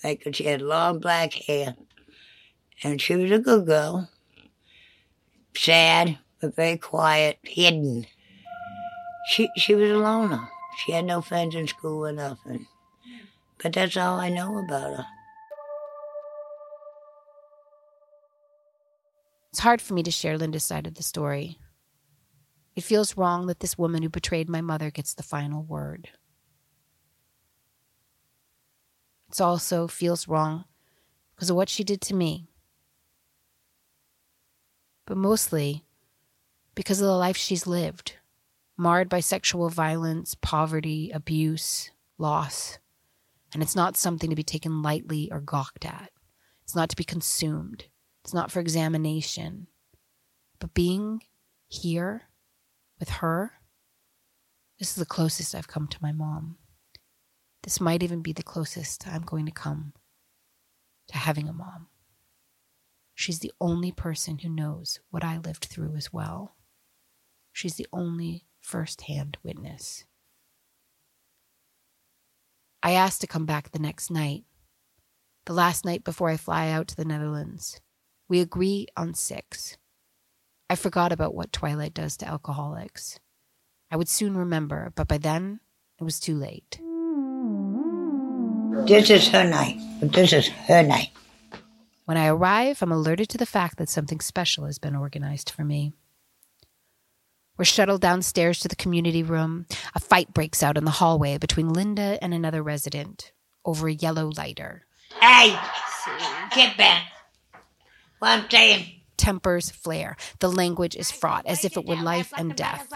Like, 0.04 0.28
she 0.34 0.46
had 0.46 0.62
long 0.62 1.00
black 1.00 1.34
hair. 1.34 1.76
And 2.84 3.02
she 3.02 3.16
was 3.16 3.32
a 3.32 3.40
good 3.40 3.66
girl. 3.66 4.10
Sad, 5.56 6.18
but 6.40 6.56
very 6.56 6.78
quiet, 6.78 7.40
hidden. 7.44 8.06
She, 9.30 9.50
she 9.58 9.76
was 9.76 9.92
a 9.92 9.98
loner. 9.98 10.48
She 10.78 10.94
had 10.94 11.06
no 11.06 11.22
friends 11.22 11.56
in 11.56 11.68
school 11.68 12.08
or 12.08 12.12
nothing. 12.12 12.68
But 13.62 13.74
that's 13.74 13.96
all 13.96 14.20
I 14.20 14.30
know 14.30 14.58
about 14.58 14.98
her. 14.98 15.06
It's 19.52 19.60
hard 19.60 19.82
for 19.82 19.94
me 19.94 20.02
to 20.04 20.12
share 20.12 20.38
Linda's 20.38 20.64
side 20.64 20.88
of 20.88 20.96
the 20.96 21.04
story. 21.04 21.60
It 22.76 22.84
feels 22.84 23.18
wrong 23.18 23.48
that 23.48 23.60
this 23.60 23.78
woman 23.78 24.02
who 24.02 24.10
betrayed 24.10 24.50
my 24.50 24.62
mother 24.62 24.90
gets 24.90 25.14
the 25.14 25.24
final 25.24 25.62
word. 25.62 26.10
It 29.30 29.42
also 29.42 29.88
feels 29.88 30.28
wrong 30.28 30.66
because 31.36 31.50
of 31.50 31.56
what 31.56 31.70
she 31.70 31.84
did 31.84 32.02
to 32.02 32.16
me. 32.16 32.48
But 35.06 35.18
mostly 35.18 35.84
because 36.76 37.02
of 37.02 37.08
the 37.08 37.16
life 37.18 37.38
she's 37.38 37.68
lived, 37.68 38.14
marred 38.78 39.10
by 39.10 39.20
sexual 39.20 39.70
violence, 39.70 40.36
poverty, 40.36 41.12
abuse, 41.14 41.92
loss. 42.18 42.80
And 43.54 43.62
it's 43.62 43.76
not 43.76 43.98
something 43.98 44.30
to 44.30 44.36
be 44.36 44.44
taken 44.44 44.82
lightly 44.82 45.30
or 45.32 45.42
gawked 45.42 45.86
at. 45.86 46.12
It's 46.64 46.76
not 46.76 46.90
to 46.90 46.96
be 46.96 47.04
consumed. 47.04 47.86
It's 48.24 48.34
not 48.34 48.52
for 48.52 48.60
examination. 48.60 49.68
But 50.60 50.74
being 50.74 51.22
here 51.68 52.24
with 53.00 53.10
her, 53.10 53.54
this 54.80 54.90
is 54.90 54.96
the 54.96 55.06
closest 55.06 55.54
I've 55.54 55.68
come 55.68 55.88
to 55.88 55.98
my 56.02 56.12
mom. 56.12 56.58
This 57.64 57.82
might 57.82 58.04
even 58.04 58.22
be 58.22 58.34
the 58.34 58.44
closest 58.44 59.08
I'm 59.08 59.22
going 59.22 59.46
to 59.46 59.52
come 59.52 59.94
to 61.10 61.18
having 61.18 61.48
a 61.48 61.54
mom. 61.54 61.88
She's 63.14 63.40
the 63.40 63.52
only 63.60 63.92
person 63.92 64.40
who 64.40 64.50
knows 64.50 65.00
what 65.10 65.24
I 65.24 65.38
lived 65.38 65.66
through 65.66 65.96
as 65.96 66.12
well. 66.12 66.56
She's 67.52 67.76
the 67.76 67.88
only 67.92 68.46
first 68.60 69.02
hand 69.02 69.38
witness. 69.44 70.06
I 72.84 72.94
asked 72.94 73.22
to 73.22 73.28
come 73.28 73.46
back 73.46 73.72
the 73.72 73.80
next 73.80 74.10
night, 74.10 74.44
the 75.46 75.54
last 75.54 75.86
night 75.86 76.04
before 76.04 76.30
I 76.30 76.38
fly 76.38 76.70
out 76.70 76.88
to 76.90 76.96
the 76.96 77.06
Netherlands. 77.06 77.80
We 78.28 78.40
agree 78.40 78.88
on 78.98 79.14
six. 79.14 79.78
I 80.70 80.76
forgot 80.76 81.12
about 81.12 81.36
what 81.36 81.52
Twilight 81.52 81.94
does 81.94 82.18
to 82.18 82.28
alcoholics. 82.28 83.20
I 83.92 83.98
would 83.98 84.10
soon 84.10 84.36
remember, 84.38 84.92
but 84.96 85.08
by 85.08 85.18
then 85.18 85.60
it 86.00 86.04
was 86.04 86.20
too 86.20 86.36
late. 86.36 86.80
This 88.88 89.10
is 89.10 89.28
her 89.28 89.44
night. 89.44 89.78
This 90.02 90.34
is 90.34 90.48
her 90.48 90.82
night. 90.82 91.10
When 92.06 92.18
I 92.18 92.28
arrive, 92.28 92.82
I'm 92.82 92.92
alerted 92.92 93.30
to 93.30 93.38
the 93.38 93.46
fact 93.46 93.78
that 93.78 93.90
something 93.90 94.22
special 94.22 94.66
has 94.66 94.80
been 94.80 94.96
organized 94.96 95.50
for 95.50 95.64
me. 95.64 95.94
We're 97.62 97.66
shuttled 97.66 98.02
downstairs 98.02 98.60
to 98.62 98.68
the 98.68 98.76
community 98.76 99.22
room. 99.22 99.68
A 99.94 100.00
fight 100.00 100.34
breaks 100.34 100.64
out 100.64 100.78
in 100.80 100.84
the 100.84 100.90
hallway 100.90 101.38
between 101.38 101.70
Linda 101.70 102.18
and 102.20 102.34
another 102.34 102.64
resident 102.64 103.34
over 103.64 103.88
a 103.88 103.94
yellow 103.94 104.32
lighter. 104.36 104.88
Hey, 105.22 105.56
get 106.56 106.76
back. 106.76 107.04
What 108.18 108.30
I'm 108.30 108.50
saying. 108.50 108.88
Tempers 109.16 109.70
flare. 109.70 110.18
The 110.40 110.52
language 110.52 110.96
is 110.96 111.12
fraught, 111.12 111.46
as 111.46 111.64
if 111.64 111.78
it 111.78 111.86
were 111.86 111.98
life 111.98 112.34
and 112.36 112.56
death. 112.56 112.92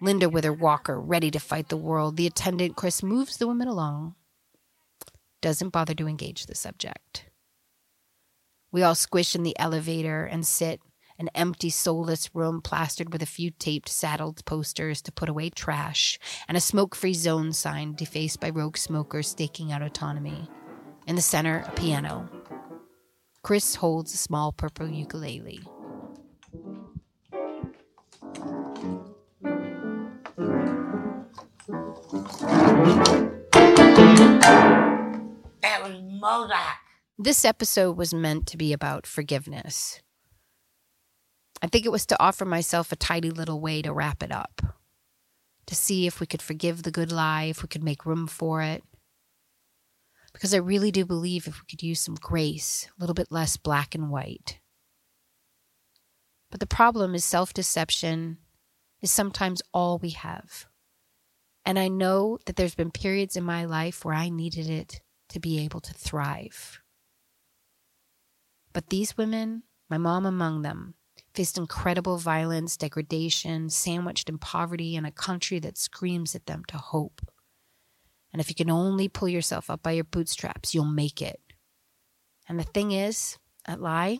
Linda 0.00 0.28
with 0.28 0.44
her 0.44 0.52
walker, 0.52 1.00
ready 1.00 1.32
to 1.32 1.40
fight 1.40 1.68
the 1.68 1.76
world. 1.76 2.16
The 2.16 2.28
attendant, 2.28 2.76
Chris, 2.76 3.02
moves 3.02 3.38
the 3.38 3.48
women 3.48 3.66
along. 3.66 4.14
Doesn't 5.40 5.70
bother 5.70 5.94
to 5.94 6.06
engage 6.06 6.46
the 6.46 6.54
subject. 6.54 7.24
We 8.70 8.84
all 8.84 8.94
squish 8.94 9.34
in 9.34 9.42
the 9.42 9.58
elevator 9.58 10.24
and 10.26 10.46
sit, 10.46 10.80
an 11.20 11.28
empty, 11.34 11.68
soulless 11.68 12.34
room 12.34 12.62
plastered 12.62 13.12
with 13.12 13.22
a 13.22 13.26
few 13.26 13.50
taped, 13.50 13.90
saddled 13.90 14.42
posters 14.46 15.02
to 15.02 15.12
put 15.12 15.28
away 15.28 15.50
trash, 15.50 16.18
and 16.48 16.56
a 16.56 16.60
smoke 16.60 16.94
free 16.96 17.12
zone 17.12 17.52
sign 17.52 17.92
defaced 17.92 18.40
by 18.40 18.48
rogue 18.48 18.78
smokers 18.78 19.28
staking 19.28 19.70
out 19.70 19.82
autonomy. 19.82 20.48
In 21.06 21.16
the 21.16 21.22
center, 21.22 21.62
a 21.66 21.70
piano. 21.72 22.26
Chris 23.42 23.74
holds 23.74 24.14
a 24.14 24.16
small 24.16 24.50
purple 24.50 24.88
ukulele. 24.88 25.60
That 35.60 35.82
was 35.82 36.00
Mozart. 36.02 36.78
This 37.18 37.44
episode 37.44 37.98
was 37.98 38.14
meant 38.14 38.46
to 38.46 38.56
be 38.56 38.72
about 38.72 39.06
forgiveness. 39.06 40.00
I 41.62 41.66
think 41.66 41.84
it 41.84 41.92
was 41.92 42.06
to 42.06 42.22
offer 42.22 42.44
myself 42.44 42.90
a 42.90 42.96
tidy 42.96 43.30
little 43.30 43.60
way 43.60 43.82
to 43.82 43.92
wrap 43.92 44.22
it 44.22 44.32
up, 44.32 44.62
to 45.66 45.74
see 45.74 46.06
if 46.06 46.20
we 46.20 46.26
could 46.26 46.42
forgive 46.42 46.82
the 46.82 46.90
good 46.90 47.12
lie, 47.12 47.44
if 47.44 47.62
we 47.62 47.68
could 47.68 47.84
make 47.84 48.06
room 48.06 48.26
for 48.26 48.62
it. 48.62 48.82
Because 50.32 50.54
I 50.54 50.58
really 50.58 50.90
do 50.90 51.04
believe 51.04 51.46
if 51.46 51.60
we 51.60 51.66
could 51.68 51.82
use 51.82 52.00
some 52.00 52.14
grace, 52.14 52.88
a 52.96 53.00
little 53.00 53.14
bit 53.14 53.32
less 53.32 53.56
black 53.56 53.94
and 53.94 54.10
white. 54.10 54.58
But 56.50 56.60
the 56.60 56.66
problem 56.66 57.14
is 57.14 57.24
self 57.24 57.52
deception 57.52 58.38
is 59.02 59.10
sometimes 59.10 59.62
all 59.72 59.98
we 59.98 60.10
have. 60.10 60.66
And 61.64 61.78
I 61.78 61.88
know 61.88 62.38
that 62.46 62.56
there's 62.56 62.74
been 62.74 62.90
periods 62.90 63.36
in 63.36 63.44
my 63.44 63.64
life 63.64 64.04
where 64.04 64.14
I 64.14 64.28
needed 64.28 64.68
it 64.68 65.00
to 65.30 65.40
be 65.40 65.60
able 65.60 65.80
to 65.80 65.94
thrive. 65.94 66.80
But 68.72 68.88
these 68.88 69.16
women, 69.16 69.64
my 69.88 69.98
mom 69.98 70.26
among 70.26 70.62
them, 70.62 70.94
faced 71.40 71.56
incredible 71.56 72.18
violence, 72.18 72.76
degradation, 72.76 73.70
sandwiched 73.70 74.28
in 74.28 74.36
poverty 74.36 74.94
in 74.94 75.06
a 75.06 75.10
country 75.10 75.58
that 75.58 75.78
screams 75.78 76.34
at 76.34 76.44
them 76.44 76.62
to 76.68 76.76
hope. 76.76 77.22
And 78.30 78.40
if 78.40 78.50
you 78.50 78.54
can 78.54 78.68
only 78.68 79.08
pull 79.08 79.26
yourself 79.26 79.70
up 79.70 79.82
by 79.82 79.92
your 79.92 80.04
bootstraps, 80.04 80.74
you'll 80.74 80.84
make 80.84 81.22
it. 81.22 81.40
And 82.46 82.60
the 82.60 82.64
thing 82.64 82.92
is, 82.92 83.38
that 83.66 83.80
lie 83.80 84.18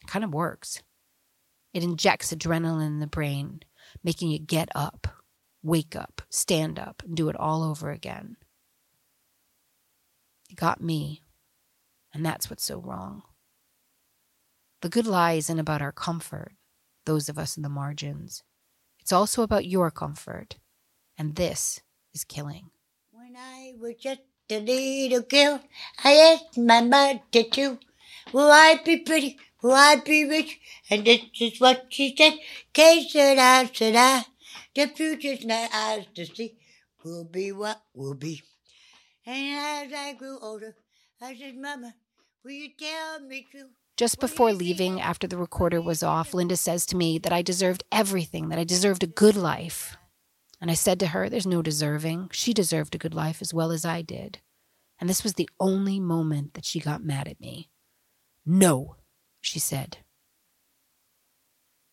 it 0.00 0.06
kind 0.06 0.24
of 0.24 0.32
works. 0.32 0.82
It 1.74 1.82
injects 1.82 2.32
adrenaline 2.32 2.86
in 2.86 3.00
the 3.00 3.06
brain, 3.06 3.60
making 4.02 4.30
you 4.30 4.38
get 4.38 4.70
up, 4.74 5.06
wake 5.62 5.94
up, 5.94 6.22
stand 6.30 6.78
up, 6.78 7.02
and 7.04 7.14
do 7.14 7.28
it 7.28 7.36
all 7.36 7.62
over 7.62 7.90
again. 7.90 8.38
It 10.48 10.56
got 10.56 10.80
me, 10.80 11.20
and 12.14 12.24
that's 12.24 12.48
what's 12.48 12.64
so 12.64 12.78
wrong. 12.78 13.24
The 14.84 14.90
good 14.90 15.06
lie 15.06 15.32
isn't 15.32 15.58
about 15.58 15.80
our 15.80 15.92
comfort, 15.92 16.52
those 17.06 17.30
of 17.30 17.38
us 17.38 17.56
in 17.56 17.62
the 17.62 17.70
margins. 17.70 18.42
It's 19.00 19.12
also 19.12 19.42
about 19.42 19.64
your 19.64 19.90
comfort, 19.90 20.56
and 21.16 21.36
this 21.36 21.80
is 22.12 22.22
killing. 22.22 22.68
When 23.10 23.34
I 23.34 23.72
was 23.80 23.94
just 23.94 24.20
a 24.50 24.60
little 24.60 25.22
girl, 25.22 25.62
I 26.04 26.12
asked 26.16 26.58
my 26.58 26.82
mother 26.82 27.22
too, 27.50 27.78
will 28.34 28.50
I 28.50 28.78
be 28.84 28.98
pretty? 28.98 29.38
Will 29.62 29.72
I 29.72 29.96
be 30.04 30.26
rich? 30.26 30.60
And 30.90 31.06
this 31.06 31.22
is 31.40 31.58
what 31.58 31.86
she 31.88 32.14
said. 32.14 32.34
K 32.74 33.08
said 33.08 33.38
I, 33.38 33.64
said 33.72 33.96
I, 33.96 34.26
the 34.74 34.88
future's 34.94 35.46
not 35.46 35.70
ours 35.72 36.04
to 36.14 36.26
see. 36.26 36.58
Will 37.02 37.24
be 37.24 37.52
what 37.52 37.80
will 37.94 38.12
be. 38.12 38.42
And 39.24 39.88
as 39.88 39.98
I 39.98 40.12
grew 40.12 40.38
older, 40.42 40.76
I 41.22 41.34
said, 41.36 41.56
Mama, 41.56 41.94
will 42.44 42.50
you 42.50 42.68
tell 42.78 43.20
me 43.20 43.46
true? 43.50 43.70
Just 43.96 44.18
before 44.18 44.52
leaving, 44.52 45.00
after 45.00 45.28
the 45.28 45.36
recorder 45.36 45.80
was 45.80 46.02
off, 46.02 46.34
Linda 46.34 46.56
says 46.56 46.84
to 46.86 46.96
me 46.96 47.18
that 47.18 47.32
I 47.32 47.42
deserved 47.42 47.84
everything, 47.92 48.48
that 48.48 48.58
I 48.58 48.64
deserved 48.64 49.04
a 49.04 49.08
good 49.08 49.36
life. 49.36 49.96
And 50.60 50.68
I 50.70 50.74
said 50.74 50.98
to 51.00 51.08
her, 51.08 51.28
There's 51.28 51.46
no 51.46 51.62
deserving. 51.62 52.30
She 52.32 52.52
deserved 52.52 52.94
a 52.94 52.98
good 52.98 53.14
life 53.14 53.40
as 53.40 53.54
well 53.54 53.70
as 53.70 53.84
I 53.84 54.02
did. 54.02 54.40
And 54.98 55.08
this 55.08 55.22
was 55.22 55.34
the 55.34 55.48
only 55.60 56.00
moment 56.00 56.54
that 56.54 56.64
she 56.64 56.80
got 56.80 57.04
mad 57.04 57.28
at 57.28 57.40
me. 57.40 57.70
No, 58.44 58.96
she 59.40 59.60
said. 59.60 59.98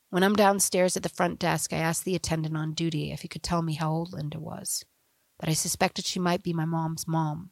When 0.10 0.24
I'm 0.24 0.36
downstairs 0.36 0.98
at 0.98 1.04
the 1.04 1.10
front 1.10 1.40
desk, 1.40 1.72
I 1.72 1.78
asked 1.78 2.04
the 2.04 2.16
attendant 2.16 2.58
on 2.58 2.74
duty 2.74 3.12
if 3.12 3.22
he 3.22 3.28
could 3.28 3.44
tell 3.44 3.62
me 3.62 3.76
how 3.76 3.92
old 3.92 4.12
Linda 4.12 4.40
was, 4.40 4.84
that 5.40 5.50
I 5.50 5.54
suspected 5.54 6.06
she 6.06 6.20
might 6.20 6.44
be 6.44 6.52
my 6.52 6.66
mom's 6.66 7.08
mom. 7.08 7.52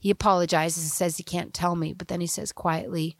He 0.00 0.10
apologizes 0.10 0.82
and 0.82 0.92
says 0.92 1.16
he 1.16 1.22
can't 1.22 1.54
tell 1.54 1.76
me, 1.76 1.92
but 1.92 2.08
then 2.08 2.20
he 2.20 2.26
says 2.26 2.52
quietly, 2.52 3.16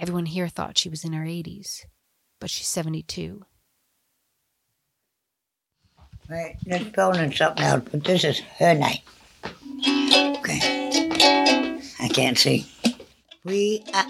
Everyone 0.00 0.24
here 0.24 0.48
thought 0.48 0.78
she 0.78 0.88
was 0.88 1.04
in 1.04 1.12
her 1.12 1.26
80s, 1.26 1.84
but 2.40 2.48
she's 2.48 2.68
72. 2.68 3.44
Right, 6.26 6.56
let's 6.66 6.84
go 6.86 7.10
on 7.10 7.30
something 7.32 7.62
else, 7.62 7.84
but 7.92 8.04
this 8.04 8.24
is 8.24 8.38
her 8.58 8.74
night. 8.74 9.02
Okay. 10.38 11.80
I 12.00 12.08
can't 12.08 12.38
see. 12.38 12.66
We 13.44 13.84
are, 13.92 14.06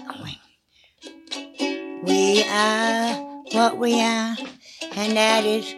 we 2.03 2.45
are 2.49 3.13
what 3.51 3.77
we 3.77 3.99
are, 3.99 4.37
and 4.95 5.17
that 5.17 5.43
is 5.43 5.75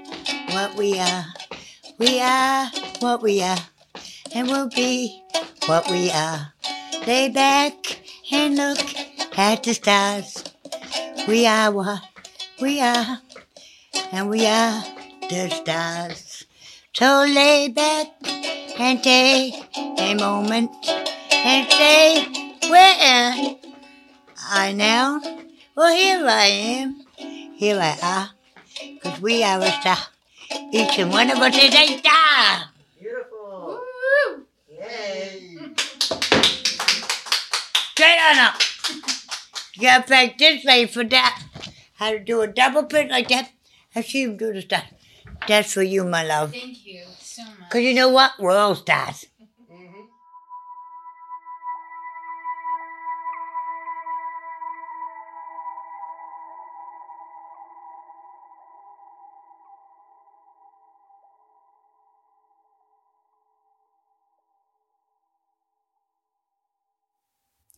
what 0.54 0.76
we 0.76 1.00
are. 1.00 1.26
We 1.98 2.20
are 2.22 2.70
what 3.00 3.24
we 3.24 3.42
are, 3.42 3.58
and 4.34 4.48
we'll 4.48 4.70
be 4.70 5.24
what 5.68 5.90
we 5.90 6.12
are. 6.12 6.54
Lay 7.06 7.30
back 7.30 8.00
and 8.32 8.56
look 8.56 8.80
at 9.38 9.64
the 9.64 9.74
stars. 9.74 10.44
We 11.28 11.46
are 11.46 11.72
what 11.72 12.02
we 12.62 12.82
are, 12.82 13.20
and 14.12 14.30
we 14.30 14.46
are 14.46 14.84
the 15.30 15.50
stars. 15.50 16.46
So 16.94 17.26
lay 17.28 17.70
back 17.70 18.08
and 18.80 19.02
take 19.02 19.56
a 19.78 20.16
moment 20.16 20.72
and 21.32 21.72
say, 21.72 22.26
Where 22.70 22.96
am 23.00 23.56
I 24.50 24.74
now? 24.74 25.22
Well, 25.76 25.96
here 25.96 26.26
I 26.28 26.46
am. 26.46 27.02
Here 27.56 27.80
I 27.80 27.98
are. 28.04 28.30
Because 28.94 29.22
we 29.22 29.44
are 29.44 29.60
a 29.60 29.72
star. 29.72 29.98
Each 30.72 31.00
and 31.00 31.12
one 31.12 31.32
of 31.32 31.38
us 31.40 31.56
is 31.56 31.74
a 31.74 31.98
star. 31.98 32.73
Straight 37.92 38.20
on 38.30 38.38
up. 38.40 38.56
You 39.76 39.82
gotta 39.84 40.04
practice 40.04 40.64
way 40.66 40.86
for 40.88 41.04
that. 41.04 41.44
How 41.96 42.12
to 42.12 42.20
do 42.20 42.42
a 42.42 42.48
double 42.48 42.84
pit 42.84 43.10
like 43.10 43.30
that. 43.30 43.52
And 43.96 44.06
see 44.06 44.24
him 44.24 44.38
do 44.38 44.54
the 44.54 44.62
stuff. 44.62 44.86
That's 45.48 45.74
for 45.74 45.84
you, 45.84 46.04
my 46.04 46.24
love. 46.24 46.52
Thank 46.52 46.86
you 46.86 47.04
so 47.20 47.44
much. 47.44 47.70
Because 47.70 47.84
you 47.84 47.94
know 47.94 48.10
what? 48.10 48.32
We're 48.40 48.52
all 48.58 48.76
stars. 48.76 49.26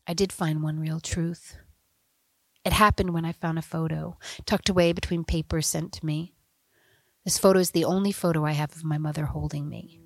I 0.07 0.13
did 0.13 0.31
find 0.31 0.61
one 0.61 0.79
real 0.79 0.99
truth. 0.99 1.57
It 2.63 2.73
happened 2.73 3.11
when 3.11 3.25
I 3.25 3.31
found 3.31 3.57
a 3.57 3.63
photo 3.63 4.17
tucked 4.45 4.69
away 4.69 4.93
between 4.93 5.23
papers 5.23 5.67
sent 5.67 5.93
to 5.93 6.05
me. 6.05 6.33
This 7.23 7.39
photo 7.39 7.59
is 7.59 7.71
the 7.71 7.85
only 7.85 8.11
photo 8.11 8.45
I 8.45 8.51
have 8.51 8.71
of 8.75 8.83
my 8.83 8.99
mother 8.99 9.25
holding 9.25 9.67
me. 9.67 9.99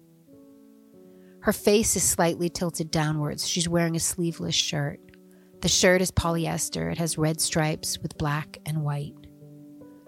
Her 1.41 1.54
face 1.54 1.95
is 1.95 2.04
slightly 2.04 2.50
tilted 2.50 2.91
downwards. 2.91 3.47
She's 3.47 3.68
wearing 3.68 3.95
a 3.95 4.00
sleeveless 4.00 4.56
shirt. 4.56 5.00
The 5.62 5.68
shirt 5.68 6.02
is 6.02 6.12
polyester. 6.12 6.91
It 6.91 6.97
has 6.97 7.18
red 7.18 7.41
stripes 7.41 7.97
with 8.00 8.18
black 8.18 8.58
and 8.66 8.84
white. 8.84 9.16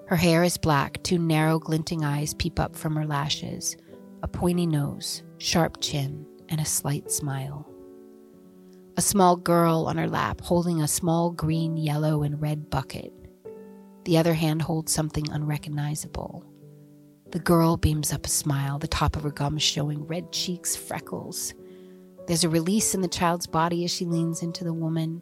Her 0.07 0.17
hair 0.17 0.43
is 0.43 0.57
black, 0.57 1.01
two 1.03 1.17
narrow, 1.17 1.59
glinting 1.59 2.03
eyes 2.03 2.33
peep 2.33 2.59
up 2.59 2.75
from 2.75 2.95
her 2.95 3.05
lashes, 3.05 3.77
a 4.23 4.27
pointy 4.27 4.67
nose, 4.67 5.23
sharp 5.37 5.79
chin, 5.81 6.25
and 6.49 6.59
a 6.59 6.65
slight 6.65 7.11
smile. 7.11 7.70
A 8.97 9.01
small 9.01 9.37
girl 9.37 9.85
on 9.87 9.97
her 9.97 10.07
lap 10.07 10.41
holding 10.41 10.81
a 10.81 10.87
small 10.87 11.31
green, 11.31 11.77
yellow, 11.77 12.23
and 12.23 12.41
red 12.41 12.69
bucket. 12.69 13.13
The 14.03 14.17
other 14.17 14.33
hand 14.33 14.61
holds 14.61 14.91
something 14.91 15.29
unrecognizable. 15.31 16.45
The 17.31 17.39
girl 17.39 17.77
beams 17.77 18.11
up 18.11 18.25
a 18.25 18.29
smile, 18.29 18.79
the 18.79 18.87
top 18.87 19.15
of 19.15 19.23
her 19.23 19.31
gums 19.31 19.63
showing 19.63 20.05
red 20.05 20.33
cheeks, 20.33 20.75
freckles. 20.75 21.53
There's 22.27 22.43
a 22.43 22.49
release 22.49 22.93
in 22.93 23.01
the 23.01 23.07
child's 23.07 23.47
body 23.47 23.85
as 23.85 23.91
she 23.91 24.05
leans 24.05 24.43
into 24.43 24.65
the 24.65 24.73
woman, 24.73 25.21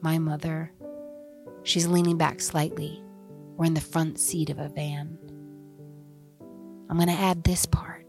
my 0.00 0.18
mother. 0.18 0.72
She's 1.64 1.86
leaning 1.86 2.16
back 2.16 2.40
slightly. 2.40 3.02
We're 3.56 3.66
in 3.66 3.74
the 3.74 3.80
front 3.80 4.18
seat 4.18 4.48
of 4.48 4.58
a 4.58 4.68
van. 4.70 5.18
I'm 6.88 6.96
going 6.96 7.08
to 7.08 7.14
add 7.14 7.44
this 7.44 7.66
part. 7.66 8.06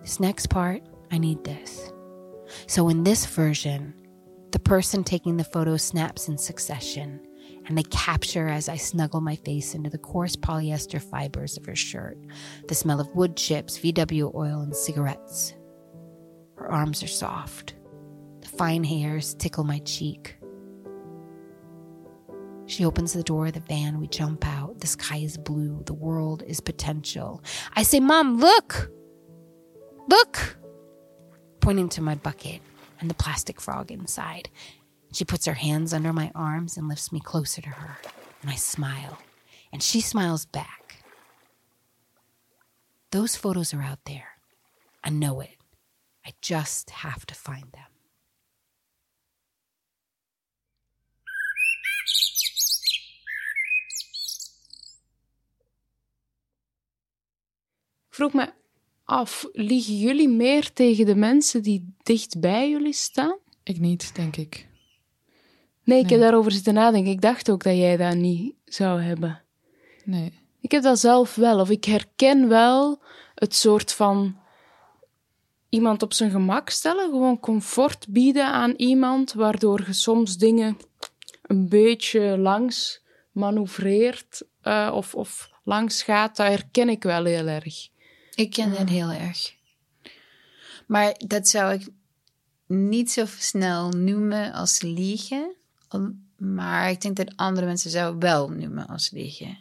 This 0.00 0.20
next 0.20 0.46
part, 0.46 0.82
I 1.10 1.18
need 1.18 1.42
this. 1.42 1.92
So 2.66 2.88
in 2.88 3.02
this 3.02 3.26
version, 3.26 3.94
person 4.64 5.04
taking 5.04 5.36
the 5.36 5.44
photo 5.44 5.76
snaps 5.76 6.28
in 6.28 6.38
succession, 6.38 7.20
and 7.66 7.76
they 7.76 7.82
capture 7.84 8.48
as 8.48 8.68
I 8.68 8.76
snuggle 8.76 9.20
my 9.20 9.36
face 9.36 9.74
into 9.74 9.90
the 9.90 9.98
coarse 9.98 10.36
polyester 10.36 11.00
fibers 11.00 11.56
of 11.56 11.66
her 11.66 11.76
shirt, 11.76 12.18
the 12.68 12.74
smell 12.74 13.00
of 13.00 13.14
wood 13.14 13.36
chips, 13.36 13.78
VW 13.78 14.34
oil, 14.34 14.60
and 14.60 14.74
cigarettes. 14.74 15.54
Her 16.56 16.70
arms 16.70 17.02
are 17.02 17.08
soft. 17.08 17.74
The 18.40 18.48
fine 18.48 18.84
hairs 18.84 19.34
tickle 19.34 19.64
my 19.64 19.80
cheek. 19.80 20.36
She 22.66 22.84
opens 22.84 23.12
the 23.12 23.22
door 23.22 23.48
of 23.48 23.52
the 23.54 23.60
van. 23.60 24.00
We 24.00 24.06
jump 24.06 24.46
out. 24.46 24.80
The 24.80 24.86
sky 24.86 25.18
is 25.18 25.36
blue. 25.36 25.82
The 25.84 25.94
world 25.94 26.42
is 26.46 26.60
potential. 26.60 27.42
I 27.74 27.82
say, 27.82 28.00
Mom, 28.00 28.38
look! 28.38 28.90
Look! 30.08 30.56
Pointing 31.60 31.88
to 31.90 32.02
my 32.02 32.14
bucket 32.14 32.60
and 33.02 33.10
the 33.10 33.14
plastic 33.14 33.60
frog 33.60 33.90
inside. 33.90 34.48
She 35.12 35.24
puts 35.24 35.44
her 35.44 35.54
hands 35.54 35.92
under 35.92 36.12
my 36.12 36.30
arms 36.34 36.76
and 36.76 36.88
lifts 36.88 37.12
me 37.12 37.20
closer 37.20 37.60
to 37.60 37.68
her. 37.68 37.98
And 38.40 38.50
I 38.50 38.54
smile. 38.54 39.18
And 39.72 39.82
she 39.82 40.00
smiles 40.00 40.46
back. 40.46 41.02
Those 43.10 43.36
photos 43.36 43.74
are 43.74 43.82
out 43.82 44.04
there. 44.06 44.28
I 45.04 45.10
know 45.10 45.40
it. 45.40 45.56
I 46.24 46.30
just 46.40 46.90
have 46.90 47.26
to 47.26 47.34
find 47.34 47.64
them. 47.72 47.82
Vroeg 58.14 58.34
me 58.34 58.61
af, 59.04 59.48
liegen 59.52 59.98
jullie 59.98 60.28
meer 60.28 60.72
tegen 60.72 61.06
de 61.06 61.14
mensen 61.14 61.62
die 61.62 61.94
dicht 62.02 62.40
bij 62.40 62.70
jullie 62.70 62.92
staan? 62.92 63.36
Ik 63.62 63.78
niet, 63.78 64.14
denk 64.14 64.36
ik. 64.36 64.68
Nee, 65.84 66.00
ik 66.00 66.10
heb 66.10 66.20
daarover 66.20 66.52
zitten 66.52 66.74
nadenken. 66.74 67.12
Ik 67.12 67.20
dacht 67.20 67.50
ook 67.50 67.62
dat 67.62 67.76
jij 67.76 67.96
dat 67.96 68.14
niet 68.14 68.54
zou 68.64 69.02
hebben. 69.02 69.42
Nee. 70.04 70.32
Ik 70.60 70.70
heb 70.70 70.82
dat 70.82 70.98
zelf 70.98 71.34
wel, 71.34 71.60
of 71.60 71.70
ik 71.70 71.84
herken 71.84 72.48
wel 72.48 73.02
het 73.34 73.54
soort 73.54 73.92
van 73.92 74.36
iemand 75.68 76.02
op 76.02 76.12
zijn 76.12 76.30
gemak 76.30 76.70
stellen, 76.70 77.10
gewoon 77.10 77.40
comfort 77.40 78.06
bieden 78.08 78.46
aan 78.46 78.74
iemand, 78.76 79.32
waardoor 79.32 79.82
je 79.86 79.92
soms 79.92 80.36
dingen 80.36 80.76
een 81.42 81.68
beetje 81.68 82.38
langs 82.38 83.02
manoeuvreert 83.32 84.42
eh, 84.60 84.90
of, 84.94 85.14
of 85.14 85.50
langs 85.64 86.02
gaat. 86.02 86.36
Dat 86.36 86.46
herken 86.46 86.88
ik 86.88 87.02
wel 87.02 87.24
heel 87.24 87.46
erg. 87.46 87.88
Ik 88.34 88.50
ken 88.50 88.70
dat 88.70 88.88
heel 88.88 89.10
erg. 89.10 89.54
Maar 90.86 91.14
dat 91.26 91.48
zou 91.48 91.72
ik 91.72 91.88
niet 92.66 93.10
zo 93.10 93.24
snel 93.38 93.90
noemen 93.90 94.52
als 94.52 94.80
liegen. 94.80 95.54
Maar 96.36 96.90
ik 96.90 97.00
denk 97.00 97.16
dat 97.16 97.36
andere 97.36 97.66
mensen 97.66 97.90
zou 97.90 98.16
wel 98.18 98.48
noemen 98.48 98.86
als 98.86 99.10
liegen. 99.10 99.58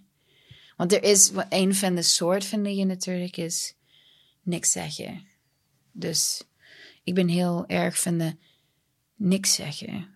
Want 0.77 0.93
er 0.93 1.03
is 1.03 1.31
een 1.49 1.75
van 1.75 1.95
de 1.95 2.01
soort 2.01 2.45
van 2.45 2.61
liegen 2.61 2.87
natuurlijk 2.87 3.37
is 3.37 3.75
niks 4.41 4.71
zeggen. 4.71 5.27
Dus 5.91 6.43
ik 7.03 7.13
ben 7.13 7.27
heel 7.27 7.67
erg 7.67 7.99
van 7.99 8.17
de 8.17 8.35
niks 9.15 9.53
zeggen. 9.53 10.15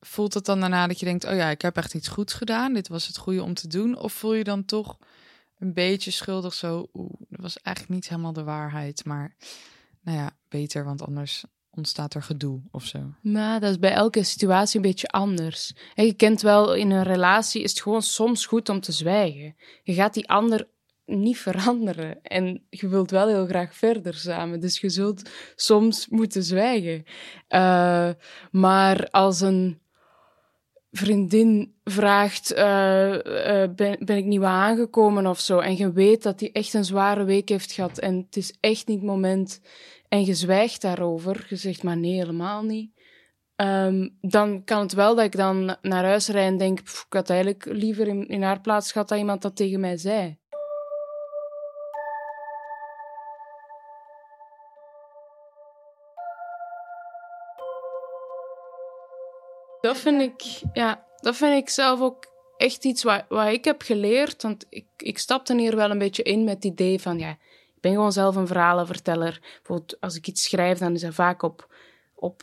Voelt 0.00 0.34
het 0.34 0.44
dan 0.44 0.60
daarna 0.60 0.86
dat 0.86 0.98
je 1.00 1.06
denkt, 1.06 1.24
oh 1.24 1.34
ja, 1.34 1.50
ik 1.50 1.62
heb 1.62 1.76
echt 1.76 1.94
iets 1.94 2.08
goeds 2.08 2.32
gedaan. 2.32 2.72
Dit 2.72 2.88
was 2.88 3.06
het 3.06 3.16
goede 3.16 3.42
om 3.42 3.54
te 3.54 3.68
doen. 3.68 3.98
Of 3.98 4.12
voel 4.12 4.34
je 4.34 4.44
dan 4.44 4.64
toch 4.64 4.98
een 5.62 5.72
beetje 5.72 6.10
schuldig 6.10 6.54
zo, 6.54 6.88
oeh, 6.92 7.12
dat 7.28 7.40
was 7.40 7.58
eigenlijk 7.62 7.94
niet 7.96 8.08
helemaal 8.08 8.32
de 8.32 8.44
waarheid. 8.44 9.04
Maar 9.04 9.36
nou 10.02 10.18
ja, 10.18 10.36
beter, 10.48 10.84
want 10.84 11.02
anders 11.02 11.44
ontstaat 11.70 12.14
er 12.14 12.22
gedoe 12.22 12.62
of 12.70 12.84
zo. 12.84 13.14
Maar 13.22 13.60
dat 13.60 13.70
is 13.70 13.78
bij 13.78 13.92
elke 13.92 14.22
situatie 14.22 14.76
een 14.76 14.86
beetje 14.86 15.08
anders. 15.08 15.74
En 15.94 16.04
je 16.04 16.12
kent 16.12 16.40
wel, 16.40 16.74
in 16.74 16.90
een 16.90 17.02
relatie 17.02 17.62
is 17.62 17.70
het 17.70 17.80
gewoon 17.80 18.02
soms 18.02 18.46
goed 18.46 18.68
om 18.68 18.80
te 18.80 18.92
zwijgen. 18.92 19.56
Je 19.82 19.94
gaat 19.94 20.14
die 20.14 20.28
ander 20.28 20.68
niet 21.04 21.38
veranderen. 21.38 22.22
En 22.22 22.66
je 22.70 22.88
wilt 22.88 23.10
wel 23.10 23.28
heel 23.28 23.46
graag 23.46 23.74
verder 23.74 24.14
samen. 24.14 24.60
Dus 24.60 24.80
je 24.80 24.88
zult 24.90 25.30
soms 25.56 26.08
moeten 26.08 26.42
zwijgen. 26.42 27.04
Eh, 27.48 28.10
maar 28.50 29.10
als 29.10 29.40
een 29.40 29.80
vriendin 30.92 31.74
vraagt: 31.84 32.52
eh, 32.52 33.16
ben, 33.76 33.96
ben 34.04 34.16
ik 34.16 34.24
niet 34.24 34.38
wat 34.38 34.48
aangekomen 34.48 35.26
of 35.26 35.40
zo? 35.40 35.58
En 35.58 35.76
je 35.76 35.92
weet 35.92 36.22
dat 36.22 36.40
hij 36.40 36.52
echt 36.52 36.74
een 36.74 36.84
zware 36.84 37.24
week 37.24 37.48
heeft 37.48 37.72
gehad. 37.72 37.98
En 37.98 38.16
het 38.16 38.36
is 38.36 38.56
echt 38.60 38.86
niet 38.86 38.98
het 38.98 39.06
moment. 39.06 39.60
En 40.08 40.24
je 40.24 40.34
zwijgt 40.34 40.82
daarover. 40.82 41.46
Je 41.48 41.56
zegt 41.56 41.82
maar 41.82 41.96
nee, 41.96 42.14
helemaal 42.14 42.62
niet. 42.62 43.00
Ehm, 43.56 44.08
dan 44.20 44.64
kan 44.64 44.80
het 44.80 44.92
wel 44.92 45.14
dat 45.14 45.24
ik 45.24 45.36
dan 45.36 45.76
naar 45.82 46.04
huis 46.04 46.28
rijd 46.28 46.50
en 46.50 46.58
denk: 46.58 46.82
"Pff, 46.82 47.04
ik 47.06 47.12
had 47.12 47.30
eigenlijk 47.30 47.64
liever 47.64 48.08
in, 48.08 48.28
in 48.28 48.42
haar 48.42 48.60
plaats 48.60 48.92
gehad 48.92 49.08
dat 49.08 49.18
iemand 49.18 49.42
dat 49.42 49.56
tegen 49.56 49.80
mij 49.80 49.96
zei. 49.96 50.40
Dat 59.92 60.00
vind 60.00 60.20
ik, 60.20 60.62
ja, 60.72 61.04
dat 61.20 61.36
vind 61.36 61.62
ik 61.62 61.68
zelf 61.68 62.00
ook 62.00 62.26
echt 62.56 62.84
iets 62.84 63.02
wat, 63.02 63.24
wat 63.28 63.46
ik 63.46 63.64
heb 63.64 63.82
geleerd. 63.82 64.42
Want 64.42 64.66
ik, 64.68 64.86
ik 64.96 65.18
stapte 65.18 65.58
hier 65.58 65.76
wel 65.76 65.90
een 65.90 65.98
beetje 65.98 66.22
in 66.22 66.44
met 66.44 66.54
het 66.54 66.64
idee 66.64 67.00
van, 67.00 67.18
ja, 67.18 67.30
ik 67.74 67.80
ben 67.80 67.92
gewoon 67.92 68.12
zelf 68.12 68.36
een 68.36 68.46
verhalenverteller. 68.46 69.40
Bijvoorbeeld, 69.56 70.00
als 70.00 70.16
ik 70.16 70.26
iets 70.26 70.42
schrijf, 70.42 70.78
dan 70.78 70.94
is 70.94 71.00
dat 71.00 71.14
vaak 71.14 71.42
op, 71.42 71.74
op 72.14 72.42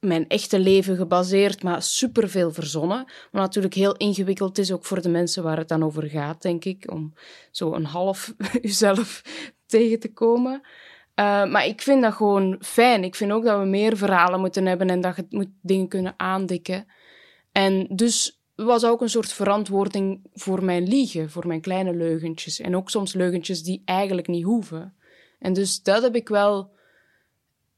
mijn 0.00 0.28
echte 0.28 0.58
leven 0.58 0.96
gebaseerd, 0.96 1.62
maar 1.62 1.82
superveel 1.82 2.52
verzonnen. 2.52 3.04
Wat 3.30 3.42
natuurlijk 3.42 3.74
heel 3.74 3.96
ingewikkeld 3.96 4.58
is, 4.58 4.72
ook 4.72 4.84
voor 4.84 5.02
de 5.02 5.08
mensen 5.08 5.42
waar 5.42 5.58
het 5.58 5.68
dan 5.68 5.84
over 5.84 6.08
gaat, 6.08 6.42
denk 6.42 6.64
ik. 6.64 6.90
Om 6.90 7.14
zo 7.50 7.74
een 7.74 7.86
half 7.86 8.34
jezelf 8.62 9.22
tegen 9.66 10.00
te 10.00 10.12
komen. 10.12 10.62
Uh, 11.20 11.44
maar 11.46 11.66
ik 11.66 11.82
vind 11.82 12.02
dat 12.02 12.12
gewoon 12.12 12.56
fijn. 12.60 13.04
Ik 13.04 13.14
vind 13.14 13.32
ook 13.32 13.44
dat 13.44 13.58
we 13.58 13.64
meer 13.64 13.96
verhalen 13.96 14.40
moeten 14.40 14.66
hebben 14.66 14.90
en 14.90 15.00
dat 15.00 15.16
je 15.16 15.26
moet 15.30 15.50
dingen 15.62 15.88
kunnen 15.88 16.14
aandikken. 16.16 16.86
En 17.52 17.86
dus 17.90 18.42
was 18.54 18.84
ook 18.84 19.00
een 19.00 19.08
soort 19.08 19.32
verantwoording 19.32 20.20
voor 20.32 20.64
mijn 20.64 20.88
liegen, 20.88 21.30
voor 21.30 21.46
mijn 21.46 21.60
kleine 21.60 21.94
leugentjes. 21.94 22.60
En 22.60 22.76
ook 22.76 22.90
soms 22.90 23.12
leugentjes 23.12 23.62
die 23.62 23.82
eigenlijk 23.84 24.26
niet 24.26 24.44
hoeven. 24.44 24.94
En 25.38 25.52
dus 25.52 25.82
dat 25.82 26.02
heb 26.02 26.14
ik 26.14 26.28
wel... 26.28 26.72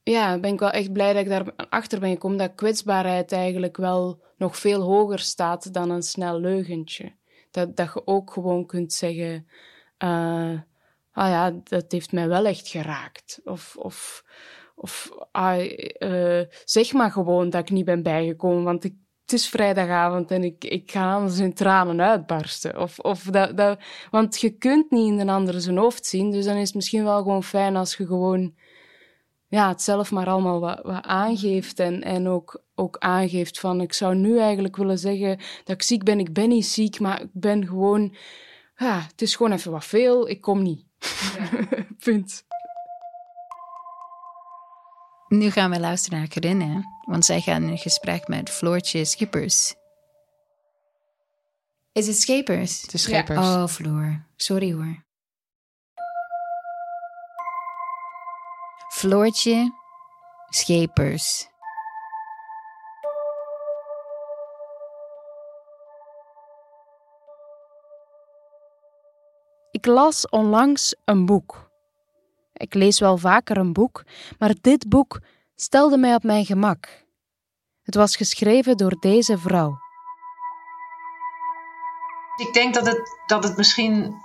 Ja, 0.03 0.39
ben 0.39 0.53
ik 0.53 0.59
wel 0.59 0.69
echt 0.69 0.91
blij 0.91 1.13
dat 1.13 1.21
ik 1.21 1.29
daar 1.29 1.53
achter 1.69 1.99
ben 1.99 2.11
gekomen. 2.11 2.37
Dat 2.37 2.55
kwetsbaarheid 2.55 3.31
eigenlijk 3.31 3.77
wel 3.77 4.21
nog 4.37 4.57
veel 4.57 4.81
hoger 4.81 5.19
staat 5.19 5.73
dan 5.73 5.89
een 5.89 6.03
snel 6.03 6.39
leugentje. 6.39 7.11
Dat, 7.51 7.75
dat 7.75 7.91
je 7.93 8.07
ook 8.07 8.31
gewoon 8.31 8.65
kunt 8.65 8.93
zeggen... 8.93 9.47
Uh, 10.03 10.59
ah 11.17 11.29
ja, 11.29 11.59
dat 11.63 11.91
heeft 11.91 12.11
mij 12.11 12.27
wel 12.27 12.45
echt 12.45 12.67
geraakt. 12.67 13.41
Of, 13.43 13.75
of, 13.77 14.23
of 14.75 15.11
ah, 15.31 15.63
uh, 15.99 16.41
zeg 16.65 16.93
maar 16.93 17.11
gewoon 17.11 17.49
dat 17.49 17.61
ik 17.61 17.69
niet 17.69 17.85
ben 17.85 18.03
bijgekomen, 18.03 18.63
want 18.63 18.83
het 18.83 19.33
is 19.33 19.49
vrijdagavond 19.49 20.31
en 20.31 20.43
ik, 20.43 20.63
ik 20.63 20.91
ga 20.91 21.13
anders 21.13 21.39
in 21.39 21.53
tranen 21.53 22.01
uitbarsten. 22.01 22.81
Of, 22.81 22.99
of 22.99 23.23
dat, 23.23 23.57
dat, 23.57 23.79
want 24.11 24.41
je 24.41 24.49
kunt 24.49 24.91
niet 24.91 25.07
in 25.07 25.19
een 25.19 25.29
ander 25.29 25.61
zijn 25.61 25.77
hoofd 25.77 26.05
zien, 26.05 26.31
dus 26.31 26.45
dan 26.45 26.55
is 26.55 26.67
het 26.67 26.75
misschien 26.75 27.03
wel 27.03 27.17
gewoon 27.17 27.43
fijn 27.43 27.75
als 27.75 27.95
je 27.95 28.05
gewoon 28.05 28.55
ja, 29.47 29.67
het 29.67 29.81
zelf 29.81 30.11
maar 30.11 30.27
allemaal 30.27 30.59
wat, 30.59 30.79
wat 30.83 31.03
aangeeft 31.03 31.79
en, 31.79 32.03
en 32.03 32.27
ook, 32.27 32.63
ook 32.75 32.97
aangeeft 32.97 33.59
van 33.59 33.81
ik 33.81 33.93
zou 33.93 34.15
nu 34.15 34.39
eigenlijk 34.39 34.75
willen 34.75 34.99
zeggen 34.99 35.37
dat 35.37 35.75
ik 35.75 35.81
ziek 35.81 36.03
ben. 36.03 36.19
Ik 36.19 36.33
ben 36.33 36.49
niet 36.49 36.65
ziek, 36.65 36.99
maar 36.99 37.21
ik 37.21 37.29
ben 37.33 37.67
gewoon... 37.67 38.15
Ja, 38.75 38.99
het 38.99 39.21
is 39.21 39.35
gewoon 39.35 39.51
even 39.51 39.71
wat 39.71 39.85
veel, 39.85 40.29
ik 40.29 40.41
kom 40.41 40.61
niet. 40.61 40.86
Ja. 40.99 41.85
Punt. 42.03 42.45
Nu 45.27 45.51
gaan 45.51 45.69
we 45.69 45.79
luisteren 45.79 46.19
naar 46.19 46.27
Corinne, 46.27 46.83
want 47.05 47.25
zij 47.25 47.41
gaat 47.41 47.61
in 47.61 47.77
gesprek 47.77 48.27
met 48.27 48.49
Floortje 48.49 49.05
Schippers. 49.05 49.73
Is 51.91 52.07
het 52.07 52.15
Schepers? 52.15 52.81
Het 52.81 52.93
is 52.93 53.01
Schepers. 53.03 53.39
Oh, 53.39 53.67
Floor. 53.67 54.25
Sorry 54.35 54.73
hoor. 54.73 55.05
Floortje 58.93 59.71
Schepers. 60.49 61.47
Ik 69.77 69.85
las 69.85 70.29
onlangs 70.29 70.95
een 71.05 71.25
boek. 71.25 71.71
Ik 72.53 72.73
lees 72.73 72.99
wel 72.99 73.17
vaker 73.17 73.57
een 73.57 73.73
boek, 73.73 74.03
maar 74.37 74.53
dit 74.61 74.89
boek 74.89 75.19
stelde 75.55 75.97
mij 75.97 76.15
op 76.15 76.23
mijn 76.23 76.45
gemak. 76.45 77.05
Het 77.83 77.95
was 77.95 78.15
geschreven 78.15 78.77
door 78.77 78.99
deze 78.99 79.37
vrouw. 79.37 79.77
Ik 82.35 82.53
denk 82.53 82.73
dat 82.73 82.85
het, 82.85 83.01
dat 83.25 83.43
het 83.43 83.57
misschien 83.57 84.15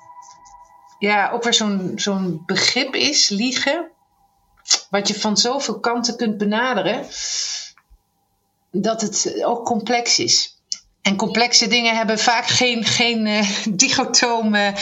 ja, 0.98 1.30
ook 1.30 1.42
weer 1.42 1.54
zo'n 1.54 1.92
zo'n 1.96 2.42
begrip 2.46 2.94
is, 2.94 3.28
liegen. 3.28 3.90
Wat 4.90 5.08
je 5.08 5.20
van 5.20 5.36
zoveel 5.36 5.80
kanten 5.80 6.16
kunt 6.16 6.38
benaderen. 6.38 7.06
Dat 8.70 9.00
het 9.00 9.42
ook 9.44 9.64
complex 9.64 10.18
is. 10.18 10.51
En 11.02 11.16
complexe 11.16 11.68
dingen 11.68 11.96
hebben 11.96 12.18
vaak 12.18 12.46
geen, 12.46 12.84
geen 12.84 13.26
uh, 13.26 13.66
dichotome 13.82 14.74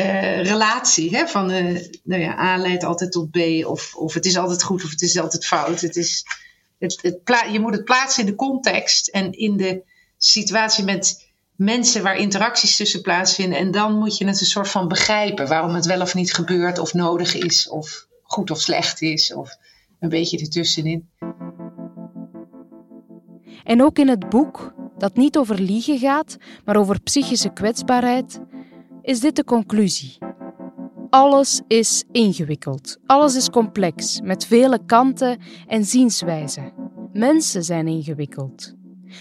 uh, 0.00 0.42
relatie. 0.42 1.16
Hè? 1.16 1.26
Van 1.26 1.50
uh, 1.50 1.80
nou 2.02 2.22
ja, 2.22 2.38
A 2.38 2.56
leidt 2.56 2.84
altijd 2.84 3.12
tot 3.12 3.30
B. 3.30 3.38
Of, 3.64 3.94
of 3.94 4.14
het 4.14 4.26
is 4.26 4.36
altijd 4.36 4.62
goed 4.62 4.84
of 4.84 4.90
het 4.90 5.02
is 5.02 5.18
altijd 5.18 5.46
fout. 5.46 5.80
Het 5.80 5.96
is, 5.96 6.24
het 6.78 7.00
je 7.52 7.60
moet 7.60 7.74
het 7.74 7.84
plaatsen 7.84 8.24
in 8.24 8.30
de 8.30 8.36
context 8.36 9.08
en 9.08 9.32
in 9.32 9.56
de 9.56 9.82
situatie 10.18 10.84
met 10.84 11.30
mensen 11.56 12.02
waar 12.02 12.16
interacties 12.16 12.76
tussen 12.76 13.02
plaatsvinden. 13.02 13.58
En 13.58 13.70
dan 13.70 13.98
moet 13.98 14.16
je 14.16 14.26
het 14.26 14.40
een 14.40 14.46
soort 14.46 14.68
van 14.68 14.88
begrijpen 14.88 15.48
waarom 15.48 15.74
het 15.74 15.86
wel 15.86 16.00
of 16.00 16.14
niet 16.14 16.34
gebeurt, 16.34 16.78
of 16.78 16.94
nodig 16.94 17.34
is, 17.34 17.68
of 17.68 18.06
goed 18.22 18.50
of 18.50 18.60
slecht 18.60 19.02
is, 19.02 19.34
of 19.34 19.56
een 20.00 20.08
beetje 20.08 20.38
ertussenin. 20.38 21.10
En 23.64 23.82
ook 23.82 23.98
in 23.98 24.08
het 24.08 24.28
boek, 24.28 24.74
dat 25.02 25.16
niet 25.16 25.36
over 25.36 25.60
liegen 25.60 25.98
gaat, 25.98 26.36
maar 26.64 26.76
over 26.76 27.00
psychische 27.00 27.48
kwetsbaarheid, 27.52 28.40
is 29.02 29.20
dit 29.20 29.36
de 29.36 29.44
conclusie. 29.44 30.18
Alles 31.10 31.60
is 31.68 32.04
ingewikkeld, 32.12 32.98
alles 33.06 33.36
is 33.36 33.50
complex, 33.50 34.20
met 34.20 34.46
vele 34.46 34.78
kanten 34.86 35.38
en 35.66 35.84
zienswijzen. 35.84 36.72
Mensen 37.12 37.64
zijn 37.64 37.86
ingewikkeld. 37.86 38.74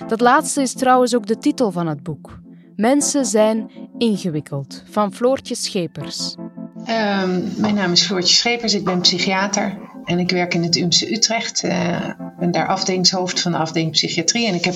Dat 0.08 0.22
laatste 0.22 0.62
is 0.62 0.74
trouwens 0.74 1.16
ook 1.16 1.28
de 1.28 1.38
titel 1.38 1.72
van 1.72 1.88
het 1.88 2.04
boek. 2.04 2.40
Mensen 2.76 3.26
zijn 3.26 3.72
ingewikkeld, 3.98 4.84
van 4.90 5.14
Floortje 5.14 5.56
Schepers. 5.56 6.36
Um, 6.78 7.52
mijn 7.58 7.76
naam 7.76 7.92
is 7.92 8.06
Floortje 8.06 8.36
Schepers, 8.36 8.74
ik 8.74 8.84
ben 8.84 9.02
psychiater 9.02 9.78
en 10.12 10.20
ik 10.20 10.32
werk 10.32 10.54
in 10.54 10.64
het 10.64 10.76
UMC 10.76 11.02
Utrecht. 11.02 11.64
Uh, 11.64 12.10
ben 12.40 12.52
daar 12.52 12.68
afdelingshoofd 12.68 13.42
van 13.42 13.52
de 13.52 13.58
afdeling 13.58 13.92
psychiatrie 13.92 14.48
en 14.48 14.54
ik 14.54 14.66
heb 14.66 14.76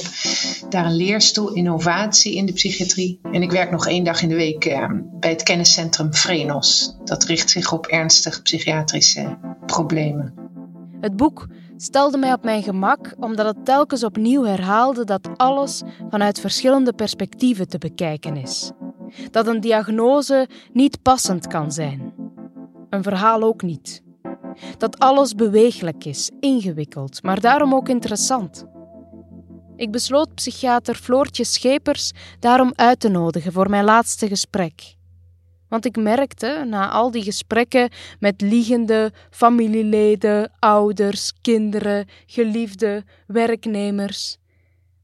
daar 0.70 0.86
een 0.86 0.96
leerstoel 0.96 1.54
innovatie 1.54 2.36
in 2.36 2.46
de 2.46 2.54
psychiatrie. 2.54 3.20
En 3.32 3.42
ik 3.42 3.52
werk 3.52 3.72
nog 3.72 3.88
één 3.88 4.04
dag 4.04 4.22
in 4.22 4.30
de 4.30 4.36
week 4.36 4.66
uh, 4.66 4.90
bij 5.20 5.30
het 5.30 5.44
kenniscentrum 5.44 6.14
Vrenos. 6.14 6.96
Dat 7.04 7.24
richt 7.24 7.50
zich 7.50 7.74
op 7.74 7.86
ernstig 7.86 8.42
psychiatrische 8.42 9.38
problemen. 9.66 10.34
Het 11.02 11.16
boek 11.16 11.48
stelde 11.78 12.18
mij 12.18 12.34
op 12.34 12.44
mijn 12.44 12.64
gemak 12.64 13.14
omdat 13.20 13.46
het 13.46 13.66
telkens 13.66 14.04
opnieuw 14.04 14.44
herhaalde 14.44 15.04
dat 15.04 15.30
alles 15.36 15.82
vanuit 16.10 16.40
verschillende 16.40 16.94
perspectieven 16.94 17.68
te 17.68 17.78
bekijken 17.78 18.36
is. 18.38 18.72
Dat 19.32 19.48
een 19.48 19.62
diagnose 19.62 20.48
niet 20.74 21.02
passend 21.02 21.48
kan 21.48 21.72
zijn. 21.72 22.14
Een 22.90 23.04
verhaal 23.04 23.44
ook 23.44 23.62
niet. 23.62 24.05
Dat 24.78 25.00
alles 25.00 25.34
beweeglijk 25.34 26.06
is, 26.06 26.32
ingewikkeld, 26.40 27.24
maar 27.24 27.40
daarom 27.40 27.74
ook 27.74 27.90
interessant. 27.90 28.66
Ik 29.76 29.92
besloot 29.92 30.36
psychiater 30.36 30.96
Floortje 30.96 31.44
Schepers 31.44 32.12
daarom 32.40 32.72
uit 32.76 33.00
te 33.00 33.10
nodigen 33.10 33.52
voor 33.52 33.70
mijn 33.70 33.84
laatste 33.84 34.28
gesprek. 34.28 34.96
Want 35.70 35.86
ik 35.86 35.98
merkte 35.98 36.66
na 36.68 36.90
al 36.90 37.12
die 37.12 37.24
gesprekken 37.24 37.90
met 38.20 38.42
liegende 38.42 39.12
familieleden, 39.30 40.52
ouders, 40.60 41.34
kinderen, 41.42 42.08
geliefden, 42.26 43.06
werknemers, 43.28 44.38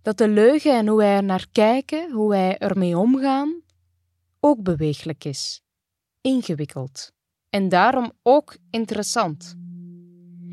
dat 0.02 0.18
de 0.18 0.28
leugen 0.28 0.78
en 0.78 0.88
hoe 0.88 0.98
wij 0.98 1.16
er 1.16 1.24
naar 1.24 1.46
kijken, 1.52 2.12
hoe 2.12 2.30
wij 2.30 2.58
ermee 2.58 2.98
omgaan, 2.98 3.62
ook 4.40 4.64
beweeglijk 4.64 5.24
is, 5.24 5.62
ingewikkeld 6.22 7.12
en 7.52 7.70
daarom 7.70 8.12
ook 8.24 8.58
interessant. 8.70 9.56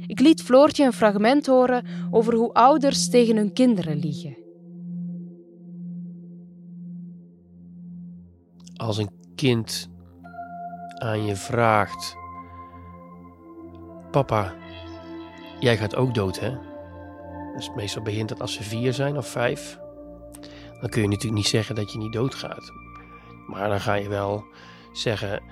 Ik 0.06 0.20
liet 0.20 0.42
Floortje 0.42 0.84
een 0.84 0.92
fragment 0.92 1.46
horen 1.46 1.84
over 2.10 2.34
hoe 2.34 2.52
ouders 2.52 3.08
tegen 3.08 3.36
hun 3.36 3.52
kinderen 3.52 3.96
liegen. 3.96 4.36
Als 8.76 8.98
een 8.98 9.10
kind 9.34 9.90
aan 10.98 11.24
je 11.24 11.36
vraagt: 11.36 12.16
Papa, 14.10 14.54
jij 15.60 15.76
gaat 15.76 15.96
ook 15.96 16.14
dood, 16.14 16.40
hè? 16.40 16.56
Dus 17.54 17.70
meestal 17.74 18.02
begint 18.02 18.30
het 18.30 18.40
als 18.40 18.52
ze 18.52 18.62
vier 18.62 18.92
zijn 18.92 19.16
of 19.16 19.28
vijf. 19.28 19.78
Dan 20.80 20.90
kun 20.90 21.02
je 21.02 21.08
natuurlijk 21.08 21.36
niet 21.36 21.46
zeggen 21.46 21.74
dat 21.74 21.92
je 21.92 21.98
niet 21.98 22.12
doodgaat. 22.12 22.72
Maar 23.46 23.68
dan 23.68 23.80
ga 23.80 23.94
je 23.94 24.08
wel 24.08 24.44
zeggen: 24.92 25.42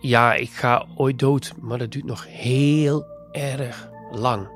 Ja, 0.00 0.34
ik 0.34 0.50
ga 0.50 0.86
ooit 0.94 1.18
dood, 1.18 1.54
maar 1.60 1.78
dat 1.78 1.90
duurt 1.90 2.04
nog 2.04 2.26
heel 2.28 3.04
erg 3.32 3.90
lang. 4.10 4.48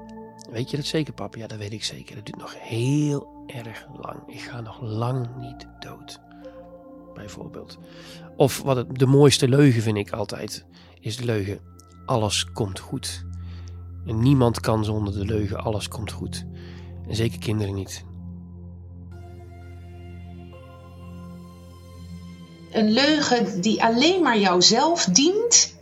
Weet 0.51 0.71
je 0.71 0.77
dat 0.77 0.87
zeker, 0.87 1.13
papa? 1.13 1.39
Ja, 1.39 1.47
dat 1.47 1.59
weet 1.59 1.73
ik 1.73 1.85
zeker. 1.85 2.15
Dat 2.15 2.27
duurt 2.27 2.39
nog 2.39 2.55
heel 2.59 3.45
erg 3.47 3.87
lang. 4.01 4.23
Ik 4.27 4.41
ga 4.41 4.61
nog 4.61 4.81
lang 4.83 5.37
niet 5.37 5.69
dood. 5.79 6.21
Bijvoorbeeld. 7.15 7.79
Of 8.37 8.63
wat 8.63 8.77
het, 8.77 8.99
de 8.99 9.07
mooiste 9.07 9.49
leugen 9.49 9.83
vind 9.83 9.97
ik 9.97 10.11
altijd, 10.11 10.67
is 11.01 11.21
leugen: 11.21 11.61
alles 12.07 12.45
komt 12.53 12.79
goed. 12.79 13.25
En 14.07 14.19
niemand 14.23 14.61
kan 14.61 14.85
zonder 14.85 15.13
de 15.13 15.25
leugen: 15.25 15.59
alles 15.59 15.89
komt 15.89 16.13
goed. 16.13 16.47
En 17.09 17.15
zeker 17.17 17.39
kinderen 17.39 17.75
niet. 17.75 18.05
Een 22.75 22.93
leugen 22.93 23.61
die 23.61 23.83
alleen 23.83 24.23
maar 24.23 24.39
jouzelf 24.39 25.05
dient, 25.05 25.75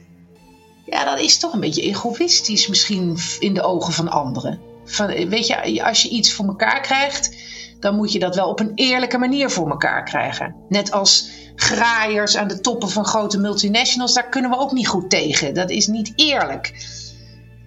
ja, 0.86 1.04
dat 1.04 1.20
is 1.20 1.38
toch 1.38 1.52
een 1.52 1.60
beetje 1.60 1.82
egoïstisch 1.82 2.68
misschien 2.68 3.18
in 3.38 3.54
de 3.54 3.62
ogen 3.62 3.92
van 3.92 4.08
anderen. 4.08 4.60
Van, 4.84 5.06
weet 5.06 5.46
je, 5.46 5.84
als 5.84 6.02
je 6.02 6.08
iets 6.08 6.32
voor 6.32 6.46
elkaar 6.46 6.80
krijgt, 6.80 7.34
dan 7.80 7.96
moet 7.96 8.12
je 8.12 8.18
dat 8.18 8.34
wel 8.34 8.48
op 8.48 8.60
een 8.60 8.72
eerlijke 8.74 9.18
manier 9.18 9.50
voor 9.50 9.70
elkaar 9.70 10.04
krijgen. 10.04 10.54
Net 10.68 10.92
als 10.92 11.28
graaiers 11.56 12.36
aan 12.36 12.48
de 12.48 12.60
toppen 12.60 12.90
van 12.90 13.04
grote 13.04 13.38
multinationals, 13.38 14.14
daar 14.14 14.28
kunnen 14.28 14.50
we 14.50 14.58
ook 14.58 14.72
niet 14.72 14.88
goed 14.88 15.10
tegen. 15.10 15.54
Dat 15.54 15.70
is 15.70 15.86
niet 15.86 16.12
eerlijk. 16.16 16.74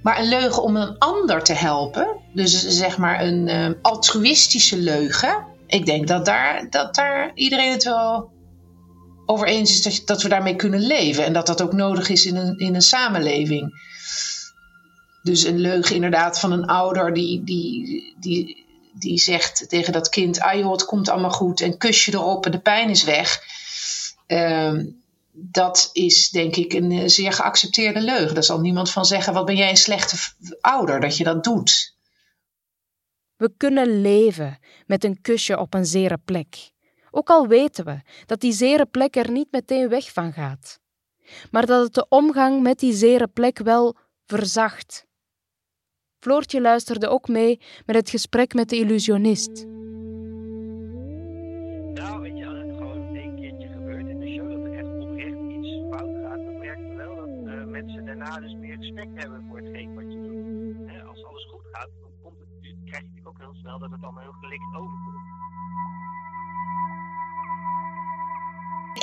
Maar 0.01 0.19
een 0.19 0.27
leugen 0.27 0.63
om 0.63 0.75
een 0.75 0.97
ander 0.97 1.43
te 1.43 1.53
helpen, 1.53 2.07
dus 2.33 2.67
zeg 2.67 2.97
maar 2.97 3.21
een 3.21 3.47
uh, 3.47 3.69
altruïstische 3.81 4.77
leugen. 4.77 5.45
Ik 5.67 5.85
denk 5.85 6.07
dat 6.07 6.25
daar, 6.25 6.67
dat 6.69 6.95
daar 6.95 7.31
iedereen 7.35 7.71
het 7.71 7.83
wel 7.83 8.33
over 9.25 9.47
eens 9.47 9.71
is 9.71 9.81
dat, 9.81 10.01
dat 10.07 10.21
we 10.21 10.29
daarmee 10.29 10.55
kunnen 10.55 10.79
leven. 10.79 11.25
En 11.25 11.33
dat 11.33 11.47
dat 11.47 11.61
ook 11.61 11.73
nodig 11.73 12.09
is 12.09 12.25
in 12.25 12.35
een, 12.35 12.57
in 12.57 12.75
een 12.75 12.81
samenleving. 12.81 13.93
Dus 15.23 15.43
een 15.43 15.59
leugen 15.59 15.95
inderdaad 15.95 16.39
van 16.39 16.51
een 16.51 16.65
ouder 16.65 17.13
die, 17.13 17.43
die, 17.43 18.15
die, 18.19 18.65
die 18.93 19.17
zegt 19.17 19.69
tegen 19.69 19.93
dat 19.93 20.09
kind: 20.09 20.39
ah 20.39 20.59
joh, 20.59 20.71
het 20.71 20.85
komt 20.85 21.09
allemaal 21.09 21.31
goed 21.31 21.61
en 21.61 21.77
kus 21.77 22.05
je 22.05 22.13
erop 22.13 22.45
en 22.45 22.51
de 22.51 22.59
pijn 22.59 22.89
is 22.89 23.03
weg. 23.03 23.39
Uh, 24.27 24.83
dat 25.31 25.89
is 25.93 26.29
denk 26.29 26.55
ik 26.55 26.73
een 26.73 27.09
zeer 27.09 27.33
geaccepteerde 27.33 28.01
leugen. 28.01 28.33
Daar 28.33 28.43
zal 28.43 28.59
niemand 28.59 28.91
van 28.91 29.05
zeggen: 29.05 29.33
wat 29.33 29.45
ben 29.45 29.55
jij 29.55 29.69
een 29.69 29.77
slechte 29.77 30.17
ouder 30.61 30.99
dat 30.99 31.17
je 31.17 31.23
dat 31.23 31.43
doet. 31.43 31.93
We 33.35 33.53
kunnen 33.57 34.01
leven 34.01 34.59
met 34.85 35.03
een 35.03 35.21
kusje 35.21 35.59
op 35.59 35.73
een 35.73 35.85
zere 35.85 36.17
plek. 36.25 36.73
Ook 37.17 37.29
al 37.29 37.47
weten 37.47 37.85
we 37.85 38.01
dat 38.25 38.39
die 38.39 38.51
zere 38.51 38.85
plek 38.85 39.15
er 39.15 39.31
niet 39.31 39.51
meteen 39.51 39.89
weg 39.89 40.11
van 40.11 40.33
gaat. 40.33 40.79
Maar 41.51 41.65
dat 41.65 41.83
het 41.83 41.93
de 41.93 42.05
omgang 42.09 42.61
met 42.61 42.79
die 42.79 42.93
zere 42.93 43.27
plek 43.27 43.57
wel 43.57 43.95
verzacht. 44.25 45.05
Floortje 46.19 46.61
luisterde 46.61 47.07
ook 47.07 47.27
mee 47.27 47.61
met 47.85 47.95
het 47.95 48.09
gesprek 48.09 48.53
met 48.53 48.69
de 48.69 48.75
illusionist. 48.75 49.65
Nou, 51.93 52.21
weet 52.21 52.37
je, 52.37 52.45
als 52.47 52.57
het 52.57 52.75
gewoon 52.77 53.15
één 53.15 53.35
keertje 53.35 53.67
gebeurt 53.67 54.07
in 54.07 54.19
de 54.19 54.27
show, 54.27 54.49
dat 54.51 54.65
er 54.65 54.73
echt 54.73 55.03
oprecht 55.03 55.37
iets 55.49 55.69
fout 55.89 56.15
gaat, 56.23 56.43
dan 56.45 56.57
merk 56.57 56.79
je 56.79 56.95
wel 56.95 57.15
dat 57.15 57.53
uh, 57.53 57.65
mensen 57.65 58.05
daarna 58.05 58.39
dus 58.39 58.55
meer 58.55 58.77
respect 58.79 59.21
hebben 59.21 59.45
voor 59.47 59.57
hetgeen 59.57 59.95
wat 59.95 60.11
je 60.11 60.21
doet. 60.21 61.07
Als 61.07 61.25
alles 61.25 61.47
goed 61.51 61.65
gaat, 61.71 61.89
dan 62.01 62.11
komt 62.23 62.39
het, 62.39 62.47
krijg 62.85 63.03
je 63.03 63.07
natuurlijk 63.07 63.27
ook 63.27 63.39
heel 63.39 63.55
snel 63.55 63.79
dat 63.79 63.91
het 63.91 64.03
allemaal 64.03 64.23
heel 64.23 64.39
gelikt 64.41 64.75
overkomt. 64.75 65.14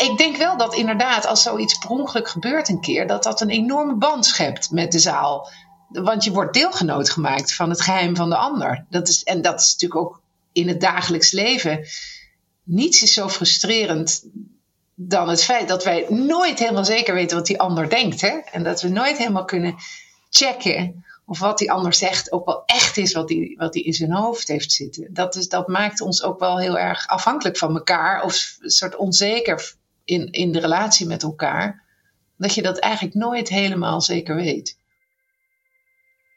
Ik 0.03 0.19
denk 0.19 0.37
wel 0.37 0.57
dat 0.57 0.75
inderdaad, 0.75 1.27
als 1.27 1.43
zoiets 1.43 1.79
per 1.79 1.91
ongeluk 1.91 2.29
gebeurt 2.29 2.69
een 2.69 2.81
keer, 2.81 3.07
dat 3.07 3.23
dat 3.23 3.41
een 3.41 3.51
enorme 3.51 3.95
band 3.95 4.27
schept 4.27 4.71
met 4.71 4.93
de 4.93 4.99
zaal. 4.99 5.51
Want 5.89 6.25
je 6.25 6.33
wordt 6.33 6.55
deelgenoot 6.55 7.11
gemaakt 7.11 7.55
van 7.55 7.71
het 7.71 7.81
geheim 7.81 8.17
van 8.17 8.31
de 8.31 8.37
ander. 8.37 8.85
Dat 8.91 9.09
is, 9.09 9.23
en 9.23 9.43
dat 9.43 9.61
is 9.61 9.73
natuurlijk 9.73 10.01
ook 10.01 10.21
in 10.53 10.69
het 10.69 10.81
dagelijks 10.81 11.33
leven. 11.33 11.87
Niets 12.63 13.03
is 13.03 13.13
zo 13.13 13.29
frustrerend 13.29 14.25
dan 14.95 15.29
het 15.29 15.45
feit 15.45 15.69
dat 15.69 15.85
wij 15.85 16.07
nooit 16.09 16.59
helemaal 16.59 16.85
zeker 16.85 17.15
weten 17.15 17.37
wat 17.37 17.47
die 17.47 17.61
ander 17.61 17.89
denkt. 17.89 18.21
Hè? 18.21 18.39
En 18.53 18.63
dat 18.63 18.83
we 18.83 18.89
nooit 18.89 19.19
helemaal 19.19 19.45
kunnen 19.45 19.75
checken 20.31 21.05
of 21.27 21.39
wat 21.39 21.59
die 21.59 21.73
ander 21.73 21.95
zegt 21.95 22.33
ook 22.33 22.47
wel 22.47 22.63
echt 22.67 22.97
is 22.97 23.13
wat 23.13 23.29
hij 23.29 23.55
wat 23.59 23.73
die 23.73 23.85
in 23.85 23.93
zijn 23.93 24.13
hoofd 24.13 24.49
heeft 24.49 24.73
zitten. 24.73 25.09
Dat, 25.11 25.35
is, 25.35 25.49
dat 25.49 25.69
maakt 25.69 26.01
ons 26.01 26.23
ook 26.23 26.39
wel 26.39 26.59
heel 26.59 26.79
erg 26.79 27.07
afhankelijk 27.07 27.57
van 27.57 27.75
elkaar 27.75 28.23
of 28.23 28.57
een 28.61 28.71
soort 28.71 28.97
onzeker 28.97 29.75
in, 30.05 30.31
in 30.31 30.53
de 30.53 30.61
relatie 30.61 31.07
met 31.07 31.23
elkaar. 31.23 31.83
Dat 32.37 32.55
je 32.55 32.63
dat 32.63 32.79
eigenlijk 32.79 33.15
nooit 33.15 33.49
helemaal 33.49 34.01
zeker 34.01 34.35
weet. 34.35 34.77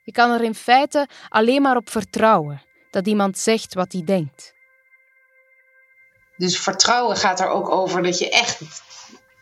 Je 0.04 0.12
kan 0.12 0.32
er 0.32 0.44
in 0.44 0.56
feite 0.56 1.08
alleen 1.30 1.62
maar 1.62 1.76
op 1.76 1.90
vertrouwen 1.90 2.62
dat 2.92 3.08
iemand 3.08 3.38
zegt 3.38 3.74
wat 3.74 3.92
hij 3.92 4.04
denkt. 4.04 4.54
Dus 6.38 6.60
vertrouwen 6.60 7.18
gaat 7.18 7.40
er 7.40 7.50
ook 7.50 7.70
over 7.70 8.04
dat 8.04 8.18
je 8.18 8.30
echt 8.30 8.62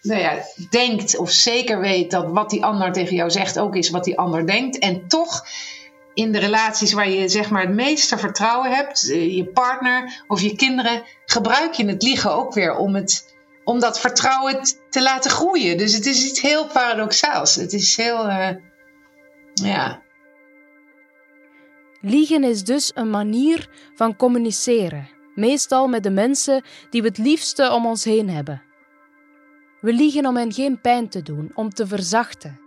nou 0.01 0.21
ja, 0.21 0.43
denkt 0.69 1.17
of 1.17 1.31
zeker 1.31 1.79
weet 1.79 2.11
dat 2.11 2.31
wat 2.31 2.49
die 2.49 2.63
ander 2.63 2.91
tegen 2.91 3.15
jou 3.15 3.29
zegt 3.29 3.59
ook 3.59 3.75
is 3.75 3.89
wat 3.89 4.03
die 4.03 4.17
ander 4.17 4.47
denkt. 4.47 4.79
En 4.79 5.07
toch 5.07 5.45
in 6.13 6.31
de 6.31 6.39
relaties 6.39 6.93
waar 6.93 7.09
je 7.09 7.29
zeg 7.29 7.49
maar 7.49 7.61
het 7.61 7.73
meeste 7.73 8.17
vertrouwen 8.17 8.71
hebt, 8.71 9.09
eh, 9.09 9.35
je 9.35 9.45
partner 9.45 10.23
of 10.27 10.41
je 10.41 10.55
kinderen, 10.55 11.03
gebruik 11.25 11.73
je 11.73 11.85
het 11.85 12.03
liegen 12.03 12.31
ook 12.31 12.53
weer 12.53 12.75
om, 12.75 12.95
het, 12.95 13.32
om 13.63 13.79
dat 13.79 13.99
vertrouwen 13.99 14.59
te 14.89 15.01
laten 15.01 15.31
groeien. 15.31 15.77
Dus 15.77 15.93
het 15.93 16.05
is 16.05 16.29
iets 16.29 16.41
heel 16.41 16.67
paradoxaals. 16.67 17.55
Het 17.55 17.73
is 17.73 17.97
heel, 17.97 18.27
uh, 18.27 18.49
ja. 19.53 20.01
Liegen 22.01 22.43
is 22.43 22.63
dus 22.63 22.91
een 22.93 23.09
manier 23.09 23.69
van 23.95 24.15
communiceren, 24.15 25.09
meestal 25.35 25.87
met 25.87 26.03
de 26.03 26.09
mensen 26.09 26.63
die 26.89 27.01
we 27.01 27.07
het 27.07 27.17
liefste 27.17 27.71
om 27.71 27.85
ons 27.85 28.03
heen 28.03 28.29
hebben. 28.29 28.61
We 29.81 29.93
liegen 29.93 30.25
om 30.25 30.35
hen 30.35 30.53
geen 30.53 30.81
pijn 30.81 31.09
te 31.09 31.21
doen, 31.21 31.51
om 31.53 31.69
te 31.69 31.87
verzachten. 31.87 32.59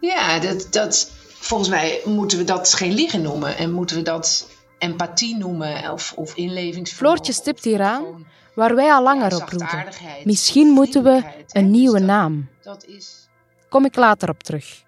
Ja, 0.00 0.38
dat, 0.38 0.66
dat, 0.70 1.10
volgens 1.28 1.68
mij 1.68 2.00
moeten 2.04 2.38
we 2.38 2.44
dat 2.44 2.74
geen 2.74 2.92
liegen 2.92 3.22
noemen. 3.22 3.56
En 3.56 3.72
moeten 3.72 3.96
we 3.96 4.02
dat 4.02 4.48
empathie 4.84 5.36
noemen 5.36 5.92
of, 5.92 6.12
of 6.16 6.34
inlevingsvermogen. 6.36 6.96
Floortje 6.96 7.32
stipt 7.32 7.64
hier 7.64 7.82
aan 7.82 8.26
waar 8.54 8.74
wij 8.74 8.92
al 8.92 9.02
langer 9.02 9.34
op 9.36 9.48
roepen. 9.48 9.86
Misschien 10.24 10.68
moeten 10.68 11.02
we 11.02 11.22
een 11.48 11.70
nieuwe 11.70 11.98
naam. 12.00 12.48
Dat 12.62 12.84
is 12.84 13.28
Kom 13.68 13.84
ik 13.84 13.96
later 13.96 14.28
op 14.28 14.42
terug. 14.42 14.82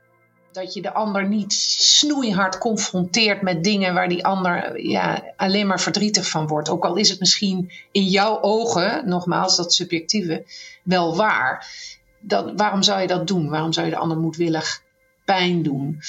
dat 0.53 0.75
je 0.75 0.83
de 0.83 0.93
ander 0.93 1.29
niet 1.29 1.53
snoeihard 1.53 2.59
confronteert 2.59 3.43
met 3.43 3.65
dingen 3.65 3.95
waar 3.95 4.09
die 4.09 4.25
ander 4.25 4.81
ja, 4.87 5.23
alleen 5.37 5.67
maar 5.67 5.81
verdrietig 5.81 6.29
van 6.29 6.47
wordt. 6.47 6.69
Ook 6.69 6.85
al 6.85 6.97
is 6.97 7.09
het 7.09 7.21
misschien 7.21 7.73
in 7.93 8.05
jouw 8.05 8.41
ogen, 8.41 9.09
nogmaals 9.09 9.57
dat 9.57 9.73
subjectieve, 9.73 10.45
wel 10.83 11.17
waar. 11.17 11.67
Dat, 12.21 12.53
waarom 12.57 12.83
zou 12.83 13.01
je 13.01 13.07
dat 13.07 13.27
doen? 13.27 13.49
Waarom 13.49 13.73
zou 13.73 13.87
je 13.87 13.93
de 13.93 13.99
ander 13.99 14.19
moedwillig 14.19 14.83
pijn 15.25 15.63
doen? 15.63 16.01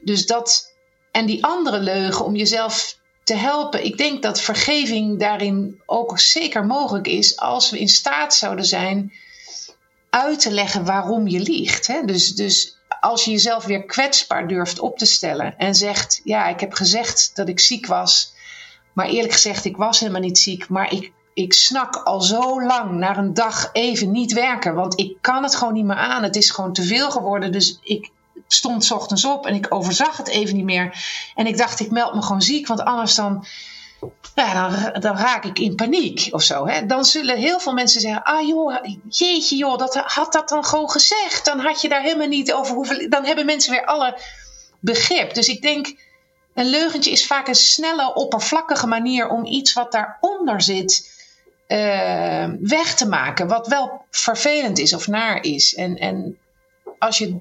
Dus 0.00 0.26
dat, 0.26 0.74
en 1.10 1.26
die 1.26 1.44
andere 1.44 1.80
leugen 1.80 2.24
om 2.24 2.36
jezelf 2.36 2.98
te 3.24 3.34
helpen. 3.34 3.84
Ik 3.84 3.96
denk 3.96 4.22
dat 4.22 4.40
vergeving 4.40 5.18
daarin 5.18 5.80
ook 5.86 6.18
zeker 6.18 6.64
mogelijk 6.66 7.06
is 7.06 7.36
als 7.36 7.70
we 7.70 7.78
in 7.78 7.88
staat 7.88 8.34
zouden 8.34 8.64
zijn 8.64 9.12
uit 10.10 10.40
te 10.40 10.50
leggen 10.50 10.84
waarom 10.84 11.28
je 11.28 11.40
liegt. 11.40 11.86
Hè? 11.86 12.04
Dus, 12.04 12.34
dus 12.34 12.76
als 13.00 13.24
je 13.24 13.30
jezelf 13.30 13.64
weer 13.64 13.84
kwetsbaar 13.84 14.48
durft 14.48 14.78
op 14.78 14.98
te 14.98 15.06
stellen 15.06 15.56
en 15.56 15.74
zegt: 15.74 16.20
Ja, 16.24 16.48
ik 16.48 16.60
heb 16.60 16.72
gezegd 16.72 17.30
dat 17.34 17.48
ik 17.48 17.60
ziek 17.60 17.86
was, 17.86 18.32
maar 18.92 19.08
eerlijk 19.08 19.32
gezegd, 19.32 19.64
ik 19.64 19.76
was 19.76 20.00
helemaal 20.00 20.20
niet 20.20 20.38
ziek, 20.38 20.68
maar 20.68 20.92
ik, 20.92 21.12
ik 21.34 21.52
snak 21.52 21.94
al 21.96 22.20
zo 22.20 22.62
lang 22.62 22.90
naar 22.90 23.16
een 23.16 23.34
dag 23.34 23.70
even 23.72 24.10
niet 24.10 24.32
werken, 24.32 24.74
want 24.74 24.98
ik 24.98 25.16
kan 25.20 25.42
het 25.42 25.54
gewoon 25.54 25.74
niet 25.74 25.84
meer 25.84 25.96
aan. 25.96 26.22
Het 26.22 26.36
is 26.36 26.50
gewoon 26.50 26.72
te 26.72 26.82
veel 26.82 27.10
geworden, 27.10 27.52
dus 27.52 27.78
ik 27.82 28.10
stond 28.48 28.90
ochtends 28.90 29.24
op 29.24 29.46
en 29.46 29.54
ik 29.54 29.74
overzag 29.74 30.16
het 30.16 30.28
even 30.28 30.56
niet 30.56 30.64
meer. 30.64 31.04
En 31.34 31.46
ik 31.46 31.56
dacht: 31.56 31.80
Ik 31.80 31.90
meld 31.90 32.14
me 32.14 32.22
gewoon 32.22 32.42
ziek, 32.42 32.66
want 32.66 32.84
anders 32.84 33.14
dan 33.14 33.46
ja, 34.34 34.68
dan, 34.68 35.00
dan 35.00 35.16
raak 35.16 35.44
ik 35.44 35.58
in 35.58 35.74
paniek 35.74 36.28
of 36.30 36.42
zo. 36.42 36.66
Hè? 36.66 36.86
Dan 36.86 37.04
zullen 37.04 37.36
heel 37.36 37.60
veel 37.60 37.72
mensen 37.72 38.00
zeggen: 38.00 38.22
Ah 38.22 38.46
joh, 38.46 38.76
jeetje 39.08 39.56
joh, 39.56 39.78
dat, 39.78 39.94
had 39.94 40.32
dat 40.32 40.48
dan 40.48 40.64
gewoon 40.64 40.90
gezegd. 40.90 41.44
Dan 41.44 41.58
had 41.58 41.80
je 41.80 41.88
daar 41.88 42.02
helemaal 42.02 42.28
niet 42.28 42.52
over. 42.52 43.10
Dan 43.10 43.24
hebben 43.24 43.46
mensen 43.46 43.72
weer 43.72 43.84
alle 43.84 44.18
begrip. 44.80 45.34
Dus 45.34 45.48
ik 45.48 45.62
denk, 45.62 45.96
een 46.54 46.66
leugentje 46.66 47.10
is 47.10 47.26
vaak 47.26 47.48
een 47.48 47.54
snelle, 47.54 48.14
oppervlakkige 48.14 48.86
manier 48.86 49.28
om 49.28 49.44
iets 49.44 49.72
wat 49.72 49.92
daaronder 49.92 50.62
zit 50.62 51.12
eh, 51.66 52.48
weg 52.60 52.94
te 52.94 53.08
maken. 53.08 53.48
Wat 53.48 53.66
wel 53.66 54.04
vervelend 54.10 54.78
is 54.78 54.94
of 54.94 55.06
naar 55.06 55.42
is. 55.42 55.74
En, 55.74 55.96
en 55.96 56.38
als 56.98 57.18
je 57.18 57.40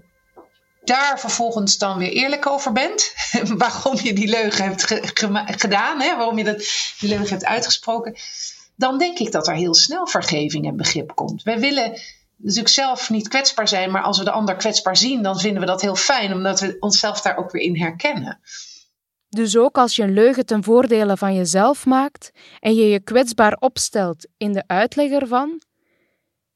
daar 0.84 1.20
vervolgens 1.20 1.78
dan 1.78 1.98
weer 1.98 2.12
eerlijk 2.12 2.48
over 2.48 2.72
bent. 2.72 3.14
waarom 3.58 3.98
je 4.02 4.14
die 4.14 4.28
leugen 4.28 4.64
hebt 4.64 4.84
gedaan, 5.62 6.02
hè? 6.02 6.16
waarom 6.16 6.38
je 6.38 6.44
dat, 6.44 6.58
die 7.00 7.10
leugen 7.10 7.30
hebt 7.30 7.46
uitgesproken. 7.46 8.16
Dan 8.76 8.98
denk 8.98 9.20
ik 9.20 9.32
dat 9.32 9.48
er 9.48 9.56
heel 9.56 9.76
snel 9.76 10.08
vergeving 10.08 10.68
en 10.68 10.76
begrip 10.76 11.16
komt. 11.16 11.44
Wij 11.44 11.60
willen 11.60 12.00
natuurlijk 12.38 12.74
zelf 12.74 13.10
niet 13.10 13.28
kwetsbaar 13.28 13.68
zijn, 13.68 13.92
maar 13.92 14.02
als 14.02 14.18
we 14.18 14.24
de 14.24 14.32
ander 14.32 14.56
kwetsbaar 14.56 14.98
zien, 14.98 15.22
dan 15.22 15.40
vinden 15.40 15.62
we 15.62 15.68
dat 15.68 15.82
heel 15.82 15.96
fijn, 15.96 16.34
omdat 16.34 16.60
we 16.60 16.78
onszelf 16.80 17.22
daar 17.22 17.38
ook 17.38 17.52
weer 17.52 17.62
in 17.62 17.78
herkennen. 17.78 18.40
Dus 19.30 19.58
ook 19.58 19.78
als 19.78 19.96
je 19.96 20.04
een 20.04 20.14
leugen 20.14 20.46
ten 20.46 20.64
voordele 20.64 21.18
van 21.18 21.36
jezelf 21.36 21.86
maakt 21.86 22.32
en 22.60 22.76
je 22.76 22.90
je 22.90 23.00
kwetsbaar 23.00 23.58
opstelt 23.60 24.28
in 24.38 24.54
de 24.54 24.64
uitleg 24.68 25.12
ervan, 25.12 25.62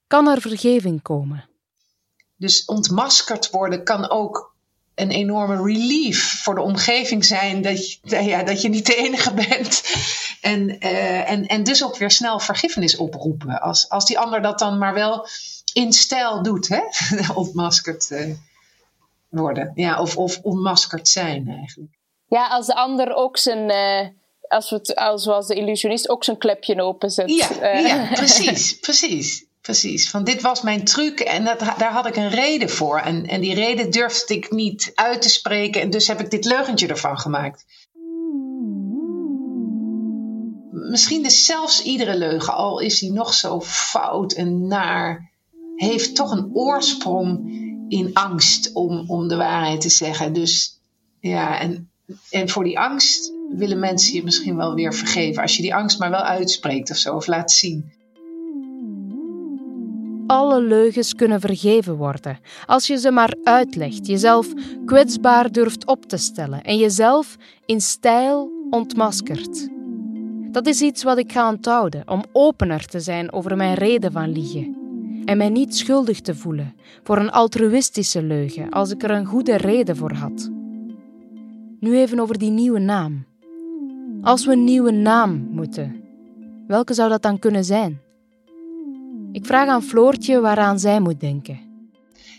kan 0.07 0.27
er 0.27 0.41
vergeving 0.41 1.01
komen. 1.01 1.49
Dus 2.37 2.65
ontmaskerd 2.65 3.49
worden 3.49 3.83
kan 3.83 4.09
ook 4.09 4.55
een 4.95 5.11
enorme 5.11 5.63
relief 5.63 6.43
voor 6.43 6.55
de 6.55 6.61
omgeving 6.61 7.25
zijn. 7.25 7.61
Dat 7.61 7.91
je, 7.91 8.23
ja, 8.23 8.43
dat 8.43 8.61
je 8.61 8.69
niet 8.69 8.85
de 8.85 8.95
enige 8.95 9.33
bent. 9.33 9.83
En, 10.41 10.85
uh, 10.85 11.29
en, 11.29 11.45
en 11.45 11.63
dus 11.63 11.83
ook 11.83 11.97
weer 11.97 12.11
snel 12.11 12.39
vergiffenis 12.39 12.97
oproepen. 12.97 13.61
Als, 13.61 13.89
als 13.89 14.05
die 14.05 14.19
ander 14.19 14.41
dat 14.41 14.59
dan 14.59 14.77
maar 14.77 14.93
wel 14.93 15.27
in 15.73 15.93
stijl 15.93 16.43
doet. 16.43 16.67
Hè? 16.67 16.81
Ontmaskerd 17.33 18.09
uh, 18.11 18.35
worden. 19.29 19.71
Ja, 19.75 20.01
of, 20.01 20.17
of 20.17 20.39
ontmaskerd 20.41 21.07
zijn 21.07 21.49
eigenlijk. 21.49 21.91
Ja, 22.27 22.47
als 22.47 22.65
de 22.65 22.75
ander 22.75 23.13
ook 23.13 23.37
zijn... 23.37 23.69
Uh, 23.69 24.07
als 24.47 24.69
we 24.69 24.95
als, 24.95 25.23
zoals 25.23 25.47
de 25.47 25.55
illusionist 25.55 26.09
ook 26.09 26.23
zijn 26.23 26.37
klepje 26.37 26.81
openzet. 26.81 27.29
Ja, 27.29 27.67
ja 27.77 28.07
precies, 28.13 28.79
precies. 28.79 29.46
Precies, 29.67 30.09
van 30.09 30.23
dit 30.23 30.41
was 30.41 30.61
mijn 30.61 30.83
truc 30.83 31.19
en 31.19 31.43
dat, 31.43 31.59
daar 31.59 31.91
had 31.91 32.05
ik 32.05 32.15
een 32.15 32.29
reden 32.29 32.69
voor. 32.69 32.99
En, 32.99 33.25
en 33.25 33.41
die 33.41 33.53
reden 33.53 33.91
durfde 33.91 34.35
ik 34.35 34.51
niet 34.51 34.91
uit 34.95 35.21
te 35.21 35.29
spreken 35.29 35.81
en 35.81 35.89
dus 35.89 36.07
heb 36.07 36.19
ik 36.19 36.31
dit 36.31 36.45
leugentje 36.45 36.87
ervan 36.87 37.19
gemaakt. 37.19 37.65
Misschien 40.71 41.25
is 41.25 41.45
zelfs 41.45 41.83
iedere 41.83 42.17
leugen, 42.17 42.53
al 42.53 42.79
is 42.79 42.99
die 42.99 43.11
nog 43.11 43.33
zo 43.33 43.61
fout 43.61 44.33
en 44.33 44.67
naar, 44.67 45.31
heeft 45.75 46.15
toch 46.15 46.31
een 46.31 46.49
oorsprong 46.53 47.51
in 47.87 48.13
angst 48.13 48.73
om, 48.73 49.09
om 49.09 49.27
de 49.27 49.35
waarheid 49.35 49.81
te 49.81 49.89
zeggen. 49.89 50.33
Dus 50.33 50.79
ja, 51.19 51.59
en, 51.59 51.89
en 52.29 52.49
voor 52.49 52.63
die 52.63 52.79
angst 52.79 53.31
willen 53.49 53.79
mensen 53.79 54.15
je 54.15 54.23
misschien 54.23 54.55
wel 54.55 54.73
weer 54.73 54.93
vergeven. 54.93 55.41
Als 55.41 55.55
je 55.55 55.61
die 55.61 55.75
angst 55.75 55.99
maar 55.99 56.11
wel 56.11 56.23
uitspreekt 56.23 56.91
of 56.91 56.97
zo, 56.97 57.15
of 57.15 57.27
laat 57.27 57.51
zien 57.51 57.95
alle 60.27 60.61
leugens 60.61 61.15
kunnen 61.15 61.39
vergeven 61.39 61.95
worden 61.95 62.39
als 62.65 62.87
je 62.87 62.97
ze 62.97 63.11
maar 63.11 63.35
uitlegt, 63.43 64.07
jezelf 64.07 64.47
kwetsbaar 64.85 65.51
durft 65.51 65.85
op 65.85 66.05
te 66.05 66.17
stellen 66.17 66.63
en 66.63 66.77
jezelf 66.77 67.35
in 67.65 67.81
stijl 67.81 68.51
ontmaskert. 68.69 69.69
Dat 70.51 70.67
is 70.67 70.81
iets 70.81 71.03
wat 71.03 71.17
ik 71.17 71.31
ga 71.31 71.49
onthouden 71.49 72.03
om 72.05 72.23
opener 72.31 72.85
te 72.85 72.99
zijn 72.99 73.31
over 73.31 73.57
mijn 73.57 73.73
reden 73.73 74.11
van 74.11 74.31
liegen 74.31 74.75
en 75.25 75.37
mij 75.37 75.49
niet 75.49 75.75
schuldig 75.75 76.21
te 76.21 76.35
voelen 76.35 76.75
voor 77.03 77.17
een 77.17 77.31
altruïstische 77.31 78.23
leugen 78.23 78.69
als 78.69 78.91
ik 78.91 79.03
er 79.03 79.11
een 79.11 79.25
goede 79.25 79.57
reden 79.57 79.95
voor 79.95 80.13
had. 80.13 80.49
Nu 81.79 81.97
even 81.97 82.19
over 82.19 82.37
die 82.37 82.51
nieuwe 82.51 82.79
naam. 82.79 83.25
Als 84.21 84.45
we 84.45 84.51
een 84.51 84.63
nieuwe 84.63 84.91
naam 84.91 85.47
moeten, 85.51 86.03
welke 86.67 86.93
zou 86.93 87.09
dat 87.09 87.21
dan 87.21 87.39
kunnen 87.39 87.63
zijn? 87.63 88.01
Ik 89.37 89.45
vraag 89.45 89.67
aan 89.67 89.83
Floortje 89.83 90.39
waaraan 90.39 90.79
zij 90.79 90.99
moet 90.99 91.19
denken. 91.19 91.59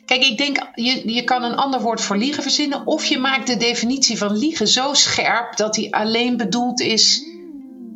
Kijk, 0.04 0.24
ik 0.24 0.38
denk, 0.38 0.58
je, 0.74 1.12
je 1.12 1.24
kan 1.24 1.42
een 1.42 1.54
ander 1.54 1.80
woord 1.80 2.00
voor 2.00 2.16
liegen 2.16 2.42
verzinnen. 2.42 2.86
Of 2.86 3.04
je 3.04 3.18
maakt 3.18 3.46
de 3.46 3.56
definitie 3.56 4.18
van 4.18 4.36
liegen 4.36 4.68
zo 4.68 4.94
scherp 4.94 5.56
dat 5.56 5.74
die 5.74 5.94
alleen 5.94 6.36
bedoeld 6.36 6.80
is 6.80 7.22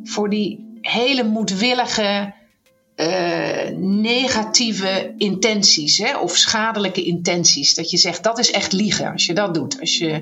voor 0.03 0.29
die 0.29 0.77
hele 0.81 1.23
moedwillige 1.23 2.33
eh, 2.95 3.69
negatieve 3.77 5.13
intenties 5.17 5.97
hè, 5.97 6.17
of 6.17 6.35
schadelijke 6.35 7.03
intenties. 7.03 7.75
Dat 7.75 7.89
je 7.89 7.97
zegt 7.97 8.23
dat 8.23 8.39
is 8.39 8.51
echt 8.51 8.73
liegen 8.73 9.11
als 9.11 9.25
je 9.25 9.33
dat 9.33 9.53
doet. 9.53 9.79
Als 9.79 9.97
je... 9.97 10.21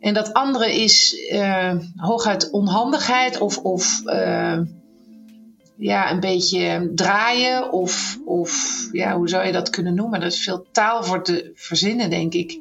En 0.00 0.14
dat 0.14 0.32
andere 0.32 0.82
is 0.82 1.26
eh, 1.28 1.74
hooguit 1.96 2.50
onhandigheid 2.50 3.38
of, 3.38 3.58
of 3.58 4.02
eh, 4.04 4.58
ja, 5.76 6.10
een 6.10 6.20
beetje 6.20 6.90
draaien. 6.94 7.72
Of, 7.72 8.18
of 8.24 8.80
ja, 8.92 9.16
hoe 9.16 9.28
zou 9.28 9.46
je 9.46 9.52
dat 9.52 9.70
kunnen 9.70 9.94
noemen? 9.94 10.20
Er 10.20 10.26
is 10.26 10.44
veel 10.44 10.66
taal 10.72 11.04
voor 11.04 11.22
te 11.22 11.50
verzinnen, 11.54 12.10
denk 12.10 12.32
ik. 12.34 12.58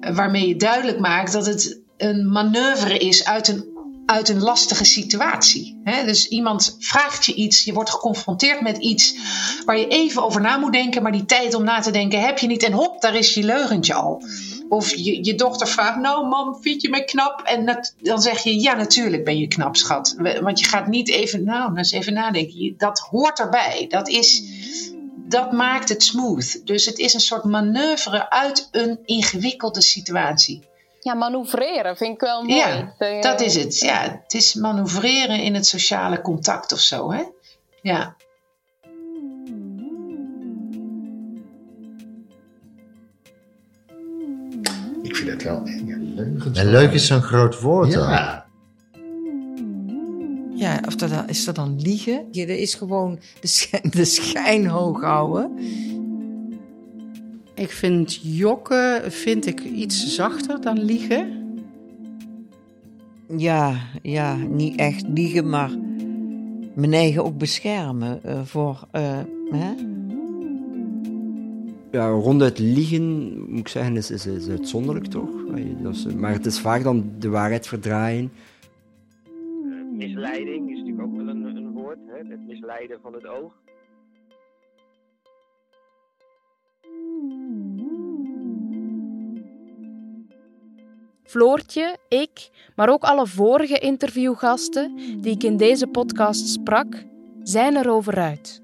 Waarmee 0.00 0.48
je 0.48 0.56
duidelijk 0.56 0.98
maakt 0.98 1.32
dat 1.32 1.46
het 1.46 1.80
een 1.96 2.28
manoeuvre 2.28 2.98
is 2.98 3.24
uit 3.24 3.48
een 3.48 3.72
uit 4.06 4.28
een 4.28 4.42
lastige 4.42 4.84
situatie. 4.84 5.80
dus 6.04 6.28
iemand 6.28 6.76
vraagt 6.78 7.24
je 7.26 7.34
iets, 7.34 7.64
je 7.64 7.72
wordt 7.72 7.90
geconfronteerd 7.90 8.60
met 8.60 8.78
iets 8.78 9.14
waar 9.64 9.78
je 9.78 9.88
even 9.88 10.24
over 10.24 10.40
na 10.40 10.56
moet 10.56 10.72
denken, 10.72 11.02
maar 11.02 11.12
die 11.12 11.24
tijd 11.24 11.54
om 11.54 11.64
na 11.64 11.80
te 11.80 11.90
denken 11.90 12.20
heb 12.20 12.38
je 12.38 12.46
niet. 12.46 12.62
En 12.62 12.72
hop, 12.72 13.00
daar 13.00 13.14
is 13.14 13.34
je 13.34 13.42
leugentje 13.42 13.94
al. 13.94 14.22
Of 14.74 14.94
je, 14.94 15.24
je 15.24 15.34
dochter 15.34 15.68
vraagt, 15.68 15.98
nou 15.98 16.26
mam, 16.26 16.56
vind 16.60 16.82
je 16.82 16.88
me 16.88 17.04
knap? 17.04 17.40
En 17.40 17.80
dan 18.00 18.22
zeg 18.22 18.42
je, 18.42 18.60
ja 18.60 18.74
natuurlijk 18.74 19.24
ben 19.24 19.38
je 19.38 19.48
knap, 19.48 19.76
schat. 19.76 20.16
Want 20.40 20.60
je 20.60 20.66
gaat 20.66 20.86
niet 20.86 21.08
even, 21.08 21.44
nou, 21.44 21.76
eens 21.76 21.92
even 21.92 22.12
nadenken. 22.12 22.74
Dat 22.78 22.98
hoort 22.98 23.38
erbij. 23.38 23.86
Dat 23.88 24.08
is, 24.08 24.42
dat 25.16 25.52
maakt 25.52 25.88
het 25.88 26.02
smooth. 26.02 26.66
Dus 26.66 26.86
het 26.86 26.98
is 26.98 27.14
een 27.14 27.20
soort 27.20 27.44
manoeuvre 27.44 28.30
uit 28.30 28.68
een 28.72 28.98
ingewikkelde 29.04 29.82
situatie. 29.82 30.62
Ja, 31.00 31.14
manoeuvreren 31.14 31.96
vind 31.96 32.14
ik 32.14 32.20
wel 32.20 32.42
mooi. 32.42 32.56
Ja, 32.56 32.94
dat 33.20 33.40
is 33.40 33.54
het. 33.54 33.78
Ja, 33.78 34.20
het 34.22 34.34
is 34.34 34.54
manoeuvreren 34.54 35.40
in 35.40 35.54
het 35.54 35.66
sociale 35.66 36.20
contact 36.20 36.72
of 36.72 36.80
zo, 36.80 37.12
hè? 37.12 37.22
Ja. 37.82 38.16
Wel 45.44 45.62
en 46.52 46.70
leuk 46.70 46.92
is 46.92 47.06
zo'n 47.06 47.22
groot 47.22 47.60
woord 47.60 47.92
ja. 47.92 48.44
Ja, 50.54 50.80
of 50.86 50.96
dat, 50.96 51.10
is 51.26 51.44
dat 51.44 51.54
dan 51.54 51.80
liegen? 51.80 52.26
Ja, 52.30 52.46
dat 52.46 52.56
is 52.56 52.74
gewoon 52.74 53.18
de 53.40 53.46
schijn, 53.46 53.82
de 53.90 54.04
schijn 54.04 54.66
hoog 54.66 55.00
houden. 55.00 55.50
Ik 57.54 57.70
vind 57.70 58.18
jokken 58.22 59.12
vind 59.12 59.46
ik 59.46 59.60
iets 59.60 60.14
zachter 60.14 60.60
dan 60.60 60.84
liegen. 60.84 61.42
Ja, 63.36 63.76
ja, 64.02 64.36
niet 64.36 64.78
echt 64.78 65.04
liegen, 65.08 65.48
maar 65.48 65.70
mijn 66.74 66.92
eigen 66.92 67.24
ook 67.24 67.38
beschermen 67.38 68.20
uh, 68.26 68.40
voor. 68.44 68.86
Uh, 68.92 69.18
hè? 69.50 69.74
Ja, 71.94 72.08
ronduit 72.08 72.58
liegen, 72.58 73.38
moet 73.50 73.58
ik 73.58 73.68
zeggen, 73.68 73.96
is, 73.96 74.10
is, 74.10 74.26
is 74.26 74.48
uitzonderlijk 74.48 75.06
toch? 75.06 75.30
maar 76.16 76.32
het 76.32 76.46
is 76.46 76.60
vaak 76.60 76.82
dan 76.82 77.12
de 77.18 77.28
waarheid 77.28 77.66
verdraaien. 77.66 78.32
misleiding 79.92 80.70
is 80.70 80.78
natuurlijk 80.78 81.06
ook 81.06 81.16
wel 81.16 81.28
een, 81.28 81.44
een 81.44 81.72
woord, 81.72 81.98
hè? 82.06 82.16
het 82.16 82.46
misleiden 82.46 82.98
van 83.02 83.12
het 83.12 83.26
oog. 83.26 83.52
Floortje, 91.24 91.96
ik, 92.08 92.50
maar 92.76 92.88
ook 92.88 93.02
alle 93.02 93.26
vorige 93.26 93.78
interviewgasten 93.78 94.96
die 95.20 95.32
ik 95.32 95.42
in 95.42 95.56
deze 95.56 95.86
podcast 95.86 96.48
sprak, 96.48 97.04
zijn 97.42 97.76
erover 97.76 98.18
uit. 98.18 98.62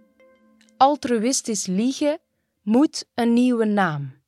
Altruïstisch 0.76 1.66
liegen 1.66 2.18
moet 2.70 3.06
een 3.14 3.32
nieuwe 3.32 3.64
naam. 3.64 4.22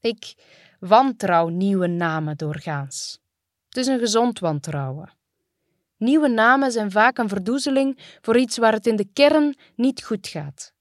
Ik 0.00 0.34
wantrouw 0.78 1.48
nieuwe 1.48 1.86
namen 1.86 2.36
doorgaans. 2.36 3.20
Het 3.68 3.76
is 3.76 3.86
een 3.86 3.98
gezond 3.98 4.38
wantrouwen. 4.38 5.12
Nieuwe 5.96 6.28
namen 6.28 6.72
zijn 6.72 6.90
vaak 6.90 7.18
een 7.18 7.28
verdoezeling 7.28 8.18
voor 8.20 8.38
iets 8.38 8.58
waar 8.58 8.72
het 8.72 8.86
in 8.86 8.96
de 8.96 9.08
kern 9.12 9.56
niet 9.74 10.04
goed 10.04 10.28
gaat. 10.28 10.72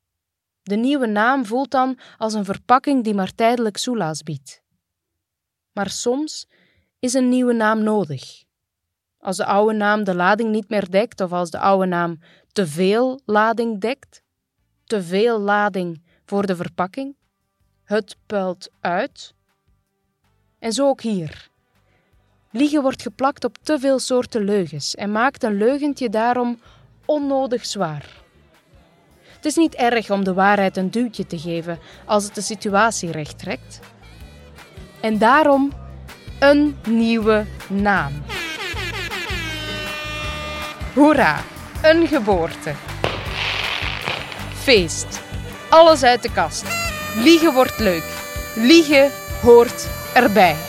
De 0.62 0.76
nieuwe 0.76 1.08
naam 1.08 1.46
voelt 1.46 1.72
dan 1.72 2.00
als 2.18 2.34
een 2.34 2.46
verpakking 2.46 3.04
die 3.04 3.14
maar 3.14 3.36
tijdelijk 3.36 3.78
soelaas 3.78 4.24
biedt 4.24 4.62
maar 5.80 5.90
soms 5.90 6.48
is 7.00 7.14
een 7.14 7.30
nieuwe 7.30 7.54
naam 7.54 7.84
nodig. 7.84 8.44
Als 9.20 9.38
de 9.38 9.46
oude 9.46 9.74
naam 9.74 10.04
de 10.04 10.16
lading 10.16 10.52
niet 10.52 10.70
meer 10.70 10.90
dekt 10.90 11.22
of 11.22 11.32
als 11.32 11.50
de 11.50 11.60
oude 11.60 11.86
naam 11.86 12.20
te 12.52 12.68
veel 12.68 13.22
lading 13.26 13.82
dekt, 13.82 14.24
te 14.84 15.04
veel 15.04 15.40
lading 15.40 16.04
voor 16.30 16.46
de 16.46 16.56
verpakking, 16.56 17.16
het 17.84 18.16
puilt 18.26 18.70
uit. 18.80 19.34
En 20.60 20.74
zo 20.74 20.88
ook 20.88 21.02
hier. 21.02 21.50
Liegen 22.52 22.82
wordt 22.82 23.02
geplakt 23.02 23.44
op 23.44 23.58
te 23.62 23.80
veel 23.80 24.00
soorten 24.00 24.44
leugens 24.44 24.96
en 24.96 25.12
maakt 25.12 25.44
een 25.44 25.58
leugentje 25.58 26.10
daarom 26.10 26.60
onnodig 27.06 27.66
zwaar. 27.66 28.06
Het 29.24 29.46
is 29.46 29.56
niet 29.56 29.76
erg 29.76 30.12
om 30.12 30.24
de 30.24 30.34
waarheid 30.34 30.78
een 30.78 30.92
duwtje 30.92 31.26
te 31.26 31.40
geven 31.40 31.80
als 32.06 32.24
het 32.24 32.36
de 32.36 32.42
situatie 32.42 33.12
recht 33.12 33.40
trekt. 33.40 33.80
En 35.02 35.18
daarom 35.18 35.72
een 36.40 36.78
nieuwe 36.88 37.46
naam. 37.70 38.14
Hoera, 40.94 41.44
een 41.84 42.08
geboorte. 42.08 42.74
Feest. 44.54 45.29
Alles 45.70 46.04
uit 46.04 46.22
de 46.22 46.32
kast. 46.32 46.64
Liegen 47.16 47.54
wordt 47.54 47.80
leuk. 47.80 48.04
Liegen 48.56 49.12
hoort 49.42 49.88
erbij. 50.14 50.69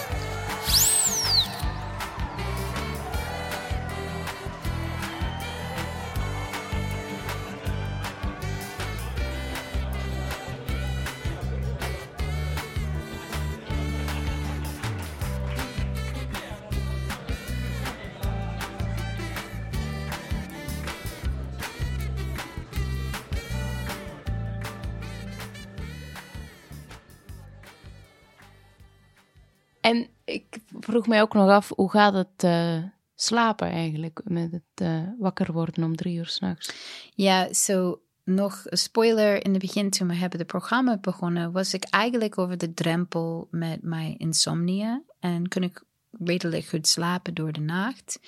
Vroeg 30.90 31.06
mij 31.06 31.22
ook 31.22 31.34
nog 31.34 31.48
af, 31.48 31.72
hoe 31.74 31.90
gaat 31.90 32.14
het 32.14 32.44
uh, 32.44 32.82
slapen 33.14 33.70
eigenlijk? 33.70 34.20
Met 34.24 34.52
het 34.52 34.82
uh, 34.82 35.02
wakker 35.18 35.52
worden 35.52 35.84
om 35.84 35.96
drie 35.96 36.16
uur 36.16 36.26
s'nachts? 36.26 36.72
Ja, 37.14 37.52
zo 37.52 38.00
nog 38.24 38.62
een 38.64 38.78
spoiler. 38.78 39.44
In 39.44 39.50
het 39.50 39.60
begin, 39.60 39.90
toen 39.90 40.08
we 40.08 40.14
hebben 40.14 40.38
het 40.38 40.48
programma 40.48 40.98
begonnen, 40.98 41.52
was 41.52 41.74
ik 41.74 41.84
eigenlijk 41.84 42.38
over 42.38 42.58
de 42.58 42.74
drempel 42.74 43.48
met 43.50 43.82
mijn 43.82 44.18
insomnia. 44.18 45.02
En 45.20 45.48
kon 45.48 45.62
ik 45.62 45.82
redelijk 46.10 46.66
goed 46.66 46.86
slapen 46.86 47.34
door 47.34 47.52
de 47.52 47.60
nacht. 47.60 48.20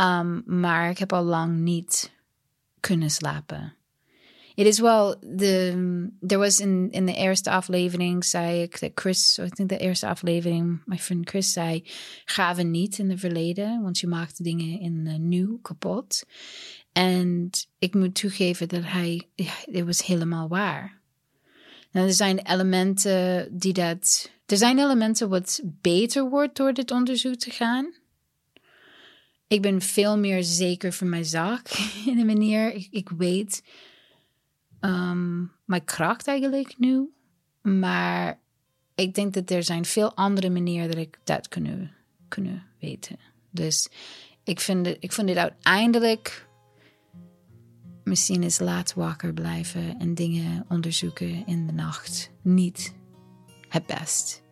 Um, 0.00 0.42
maar 0.46 0.90
ik 0.90 0.98
heb 0.98 1.12
al 1.12 1.24
lang 1.24 1.58
niet 1.58 2.12
kunnen 2.80 3.10
slapen. 3.10 3.74
It 4.54 4.66
is 4.66 4.78
wel, 4.78 5.16
de, 5.20 6.08
er 6.26 6.38
was 6.38 6.60
in, 6.60 6.88
in 6.90 7.06
de 7.06 7.14
eerste 7.14 7.50
aflevering, 7.50 8.24
zei 8.24 8.62
ik 8.62 8.80
dat 8.80 8.90
Chris, 8.94 9.38
ik 9.38 9.56
denk 9.56 9.68
de 9.68 9.78
eerste 9.78 10.06
aflevering, 10.06 10.82
mijn 10.84 11.00
vriend 11.00 11.28
Chris 11.28 11.52
zei, 11.52 11.82
gaven 12.24 12.70
niet 12.70 12.98
in 12.98 13.10
het 13.10 13.20
verleden, 13.20 13.82
want 13.82 13.98
je 13.98 14.06
maakt 14.06 14.44
dingen 14.44 14.80
in 14.80 15.06
uh, 15.06 15.14
nu 15.16 15.58
kapot. 15.62 16.24
En 16.92 17.50
ik 17.78 17.94
moet 17.94 18.14
toegeven 18.14 18.68
dat 18.68 18.82
hij, 18.84 19.22
het 19.70 19.84
was 19.84 20.06
helemaal 20.06 20.48
waar. 20.48 21.00
Nou, 21.90 22.06
er 22.06 22.12
zijn 22.12 22.38
elementen 22.38 23.48
die 23.58 23.72
dat, 23.72 24.30
er 24.46 24.56
zijn 24.56 24.78
elementen 24.78 25.28
wat 25.28 25.60
beter 25.64 26.28
wordt 26.28 26.56
door 26.56 26.72
dit 26.72 26.90
onderzoek 26.90 27.36
te 27.36 27.50
gaan. 27.50 27.92
Ik 29.48 29.62
ben 29.62 29.80
veel 29.80 30.18
meer 30.18 30.44
zeker 30.44 30.92
van 30.92 31.08
mijn 31.08 31.24
zaak 31.24 31.68
in 32.10 32.18
een 32.18 32.26
manier. 32.26 32.86
Ik 32.90 33.08
weet 33.16 33.62
um, 34.84 35.52
mijn 35.64 35.84
kracht 35.84 36.26
eigenlijk 36.26 36.74
nu. 36.78 37.12
Maar 37.62 38.38
ik 38.94 39.14
denk 39.14 39.34
dat 39.34 39.50
er 39.50 39.62
zijn 39.62 39.84
veel 39.84 40.14
andere 40.14 40.50
manieren 40.50 40.88
dat 40.88 40.98
ik 40.98 41.18
dat 41.24 41.48
kunnen, 41.48 41.92
kunnen 42.28 42.62
weten. 42.80 43.18
Dus 43.50 43.88
ik 44.44 44.60
vind, 44.60 44.86
het, 44.86 44.96
ik 45.00 45.12
vind 45.12 45.28
het 45.28 45.38
uiteindelijk 45.38 46.48
misschien 48.04 48.42
eens 48.42 48.58
laat 48.58 48.94
wakker 48.94 49.32
blijven 49.32 49.98
en 49.98 50.14
dingen 50.14 50.64
onderzoeken 50.68 51.46
in 51.46 51.66
de 51.66 51.72
nacht 51.72 52.30
niet 52.42 52.94
het 53.68 53.86
best. 53.86 54.42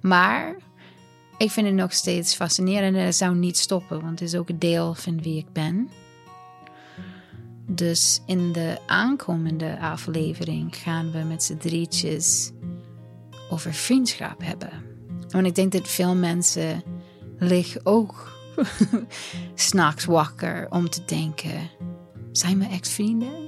Maar 0.00 0.56
ik 1.38 1.50
vind 1.50 1.66
het 1.66 1.76
nog 1.76 1.92
steeds 1.92 2.34
fascinerend 2.34 2.96
en 2.96 3.04
het 3.04 3.16
zou 3.16 3.34
niet 3.34 3.56
stoppen, 3.56 4.00
want 4.00 4.20
het 4.20 4.28
is 4.28 4.34
ook 4.34 4.48
een 4.48 4.58
deel 4.58 4.94
van 4.94 5.22
wie 5.22 5.38
ik 5.38 5.52
ben. 5.52 5.90
Dus 7.66 8.22
in 8.26 8.52
de 8.52 8.78
aankomende 8.86 9.78
aflevering 9.80 10.76
gaan 10.76 11.10
we 11.10 11.18
met 11.18 11.42
z'n 11.42 11.56
drietjes 11.56 12.50
over 13.50 13.74
vriendschap 13.74 14.42
hebben. 14.44 14.70
Want 15.28 15.46
ik 15.46 15.54
denk 15.54 15.72
dat 15.72 15.88
veel 15.88 16.14
mensen 16.14 16.82
liggen 17.38 17.80
ook 17.86 18.32
s'nachts 19.54 20.04
wakker 20.04 20.66
om 20.70 20.90
te 20.90 21.04
denken: 21.06 21.70
zijn 22.32 22.58
mijn 22.58 22.70
ex-vrienden? 22.70 23.44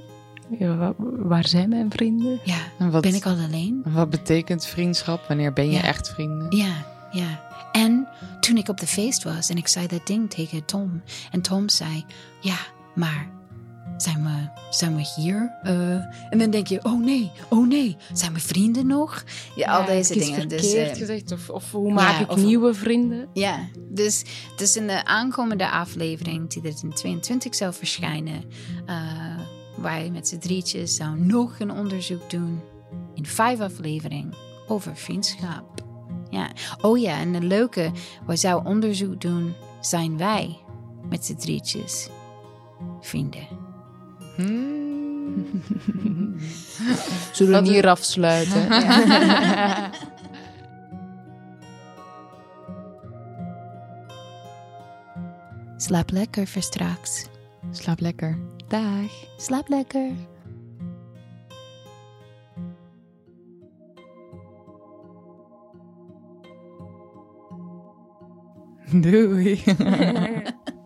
Ja, 0.59 0.75
wa- 0.75 0.93
waar 0.99 1.47
zijn 1.47 1.69
mijn 1.69 1.91
vrienden? 1.91 2.39
Ja, 2.43 2.57
En 2.79 2.91
wat, 2.91 3.01
ben 3.01 3.13
ik 3.15 3.25
al 3.25 3.37
alleen? 3.37 3.81
Wat 3.85 4.09
betekent 4.09 4.65
vriendschap? 4.65 5.27
Wanneer 5.27 5.53
ben 5.53 5.65
je 5.65 5.71
Ja. 5.77 5.81
echt 5.83 6.09
vrienden? 6.09 6.57
Ja, 6.57 6.85
ja. 7.11 7.47
En 7.71 8.07
toen 8.39 8.57
ik 8.57 8.67
op 8.69 8.79
de 8.79 8.87
feest 8.87 9.23
was 9.23 9.49
en 9.49 9.57
ik 9.57 9.67
zei 9.67 9.87
dat 9.87 10.07
ding 10.07 10.29
tegen 10.29 10.65
Tom. 10.65 11.01
En 11.31 11.41
Tom 11.41 11.69
zei, 11.69 12.05
ja, 12.41 12.57
maar 12.95 13.29
zijn 14.01 14.23
we, 14.23 14.61
zijn 14.69 14.95
we 14.95 15.11
hier? 15.15 15.57
Eh, 15.63 15.93
en 16.29 16.37
dan 16.37 16.49
denk 16.49 16.67
je, 16.67 16.79
oh 16.83 16.99
nee, 17.03 17.31
oh 17.49 17.67
nee, 17.67 17.97
zijn 18.13 18.33
we 18.33 18.39
vrienden 18.39 18.87
nog? 18.87 19.23
Ja, 19.55 19.77
al 19.77 19.85
deze 19.85 20.13
dingen. 20.13 20.47
Dus, 20.47 20.73
eh, 20.73 20.95
gezegd? 20.95 21.31
Of, 21.31 21.49
of 21.49 21.71
hoe 21.71 21.93
maak 21.93 22.17
ja, 22.17 22.19
ik 22.19 22.31
of- 22.31 22.37
nieuwe 22.37 22.73
vrienden? 22.73 23.27
Ja, 23.33 23.67
dus, 23.89 24.23
dus 24.55 24.75
in 24.75 24.87
de 24.87 25.05
aankomende 25.05 25.69
aflevering, 25.69 26.49
die 26.49 26.63
er 26.63 26.73
in 26.83 26.93
22 26.93 27.55
zou 27.55 27.73
verschijnen, 27.73 28.43
eh 28.85 29.37
wij 29.81 30.09
met 30.11 30.27
z'n 30.27 30.37
drietjes 30.37 30.95
zouden 30.95 31.27
nog 31.27 31.59
een 31.59 31.71
onderzoek 31.71 32.29
doen 32.29 32.61
in 33.13 33.25
vijf 33.25 33.59
afleveringen 33.59 34.33
over 34.67 34.95
vriendschap. 34.95 35.83
Ja, 36.29 36.49
oh 36.81 36.97
ja, 36.97 37.19
en 37.19 37.33
een 37.33 37.47
leuke, 37.47 37.91
wij 38.25 38.35
zouden 38.37 38.71
onderzoek 38.71 39.21
doen, 39.21 39.53
zijn 39.81 40.17
wij 40.17 40.57
met 41.09 41.25
z'n 41.25 41.35
drietjes 41.35 42.09
vrienden. 43.01 43.47
Zullen 47.31 47.63
we 47.63 47.69
hier 47.69 47.87
afsluiten? 47.87 48.69
Ja. 48.69 49.89
Slaap 55.77 56.11
lekker 56.11 56.47
voor 56.47 56.61
straks. 56.61 57.25
Slaap 57.71 57.99
lekker. 57.99 58.39
Dag. 58.67 59.11
Slaap 59.37 59.67
lekker. 59.67 60.11
Doei. 68.91 69.63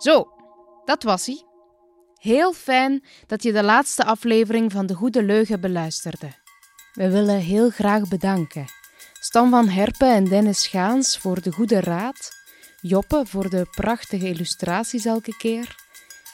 Zo, 0.00 0.28
dat 0.84 1.02
was 1.02 1.26
hij. 1.26 1.44
Heel 2.14 2.52
fijn 2.52 3.04
dat 3.26 3.42
je 3.42 3.52
de 3.52 3.62
laatste 3.62 4.04
aflevering 4.04 4.72
van 4.72 4.86
De 4.86 4.94
Goede 4.94 5.22
Leugen 5.22 5.60
beluisterde. 5.60 6.30
We 6.92 7.10
willen 7.10 7.38
heel 7.38 7.70
graag 7.70 8.08
bedanken. 8.08 8.64
Stan 9.20 9.50
van 9.50 9.68
Herpen 9.68 10.14
en 10.14 10.24
Dennis 10.24 10.62
Schaans 10.62 11.18
voor 11.18 11.42
de 11.42 11.52
goede 11.52 11.80
raad. 11.80 12.30
Joppe 12.80 13.22
voor 13.26 13.50
de 13.50 13.66
prachtige 13.70 14.26
illustraties 14.26 15.04
elke 15.04 15.36
keer. 15.36 15.76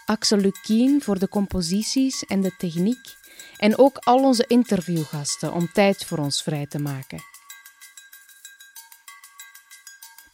Axel 0.04 0.38
Lukien 0.38 1.02
voor 1.02 1.18
de 1.18 1.28
composities 1.28 2.24
en 2.24 2.40
de 2.40 2.56
techniek. 2.58 3.14
En 3.56 3.78
ook 3.78 3.98
al 3.98 4.22
onze 4.24 4.44
interviewgasten 4.46 5.52
om 5.52 5.72
tijd 5.72 6.04
voor 6.04 6.18
ons 6.18 6.42
vrij 6.42 6.66
te 6.66 6.78
maken. 6.78 7.35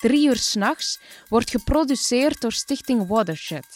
Drie 0.03 0.29
uur 0.29 0.37
s'nachts 0.37 1.01
wordt 1.29 1.51
geproduceerd 1.51 2.41
door 2.41 2.53
Stichting 2.53 3.07
Watershed, 3.07 3.67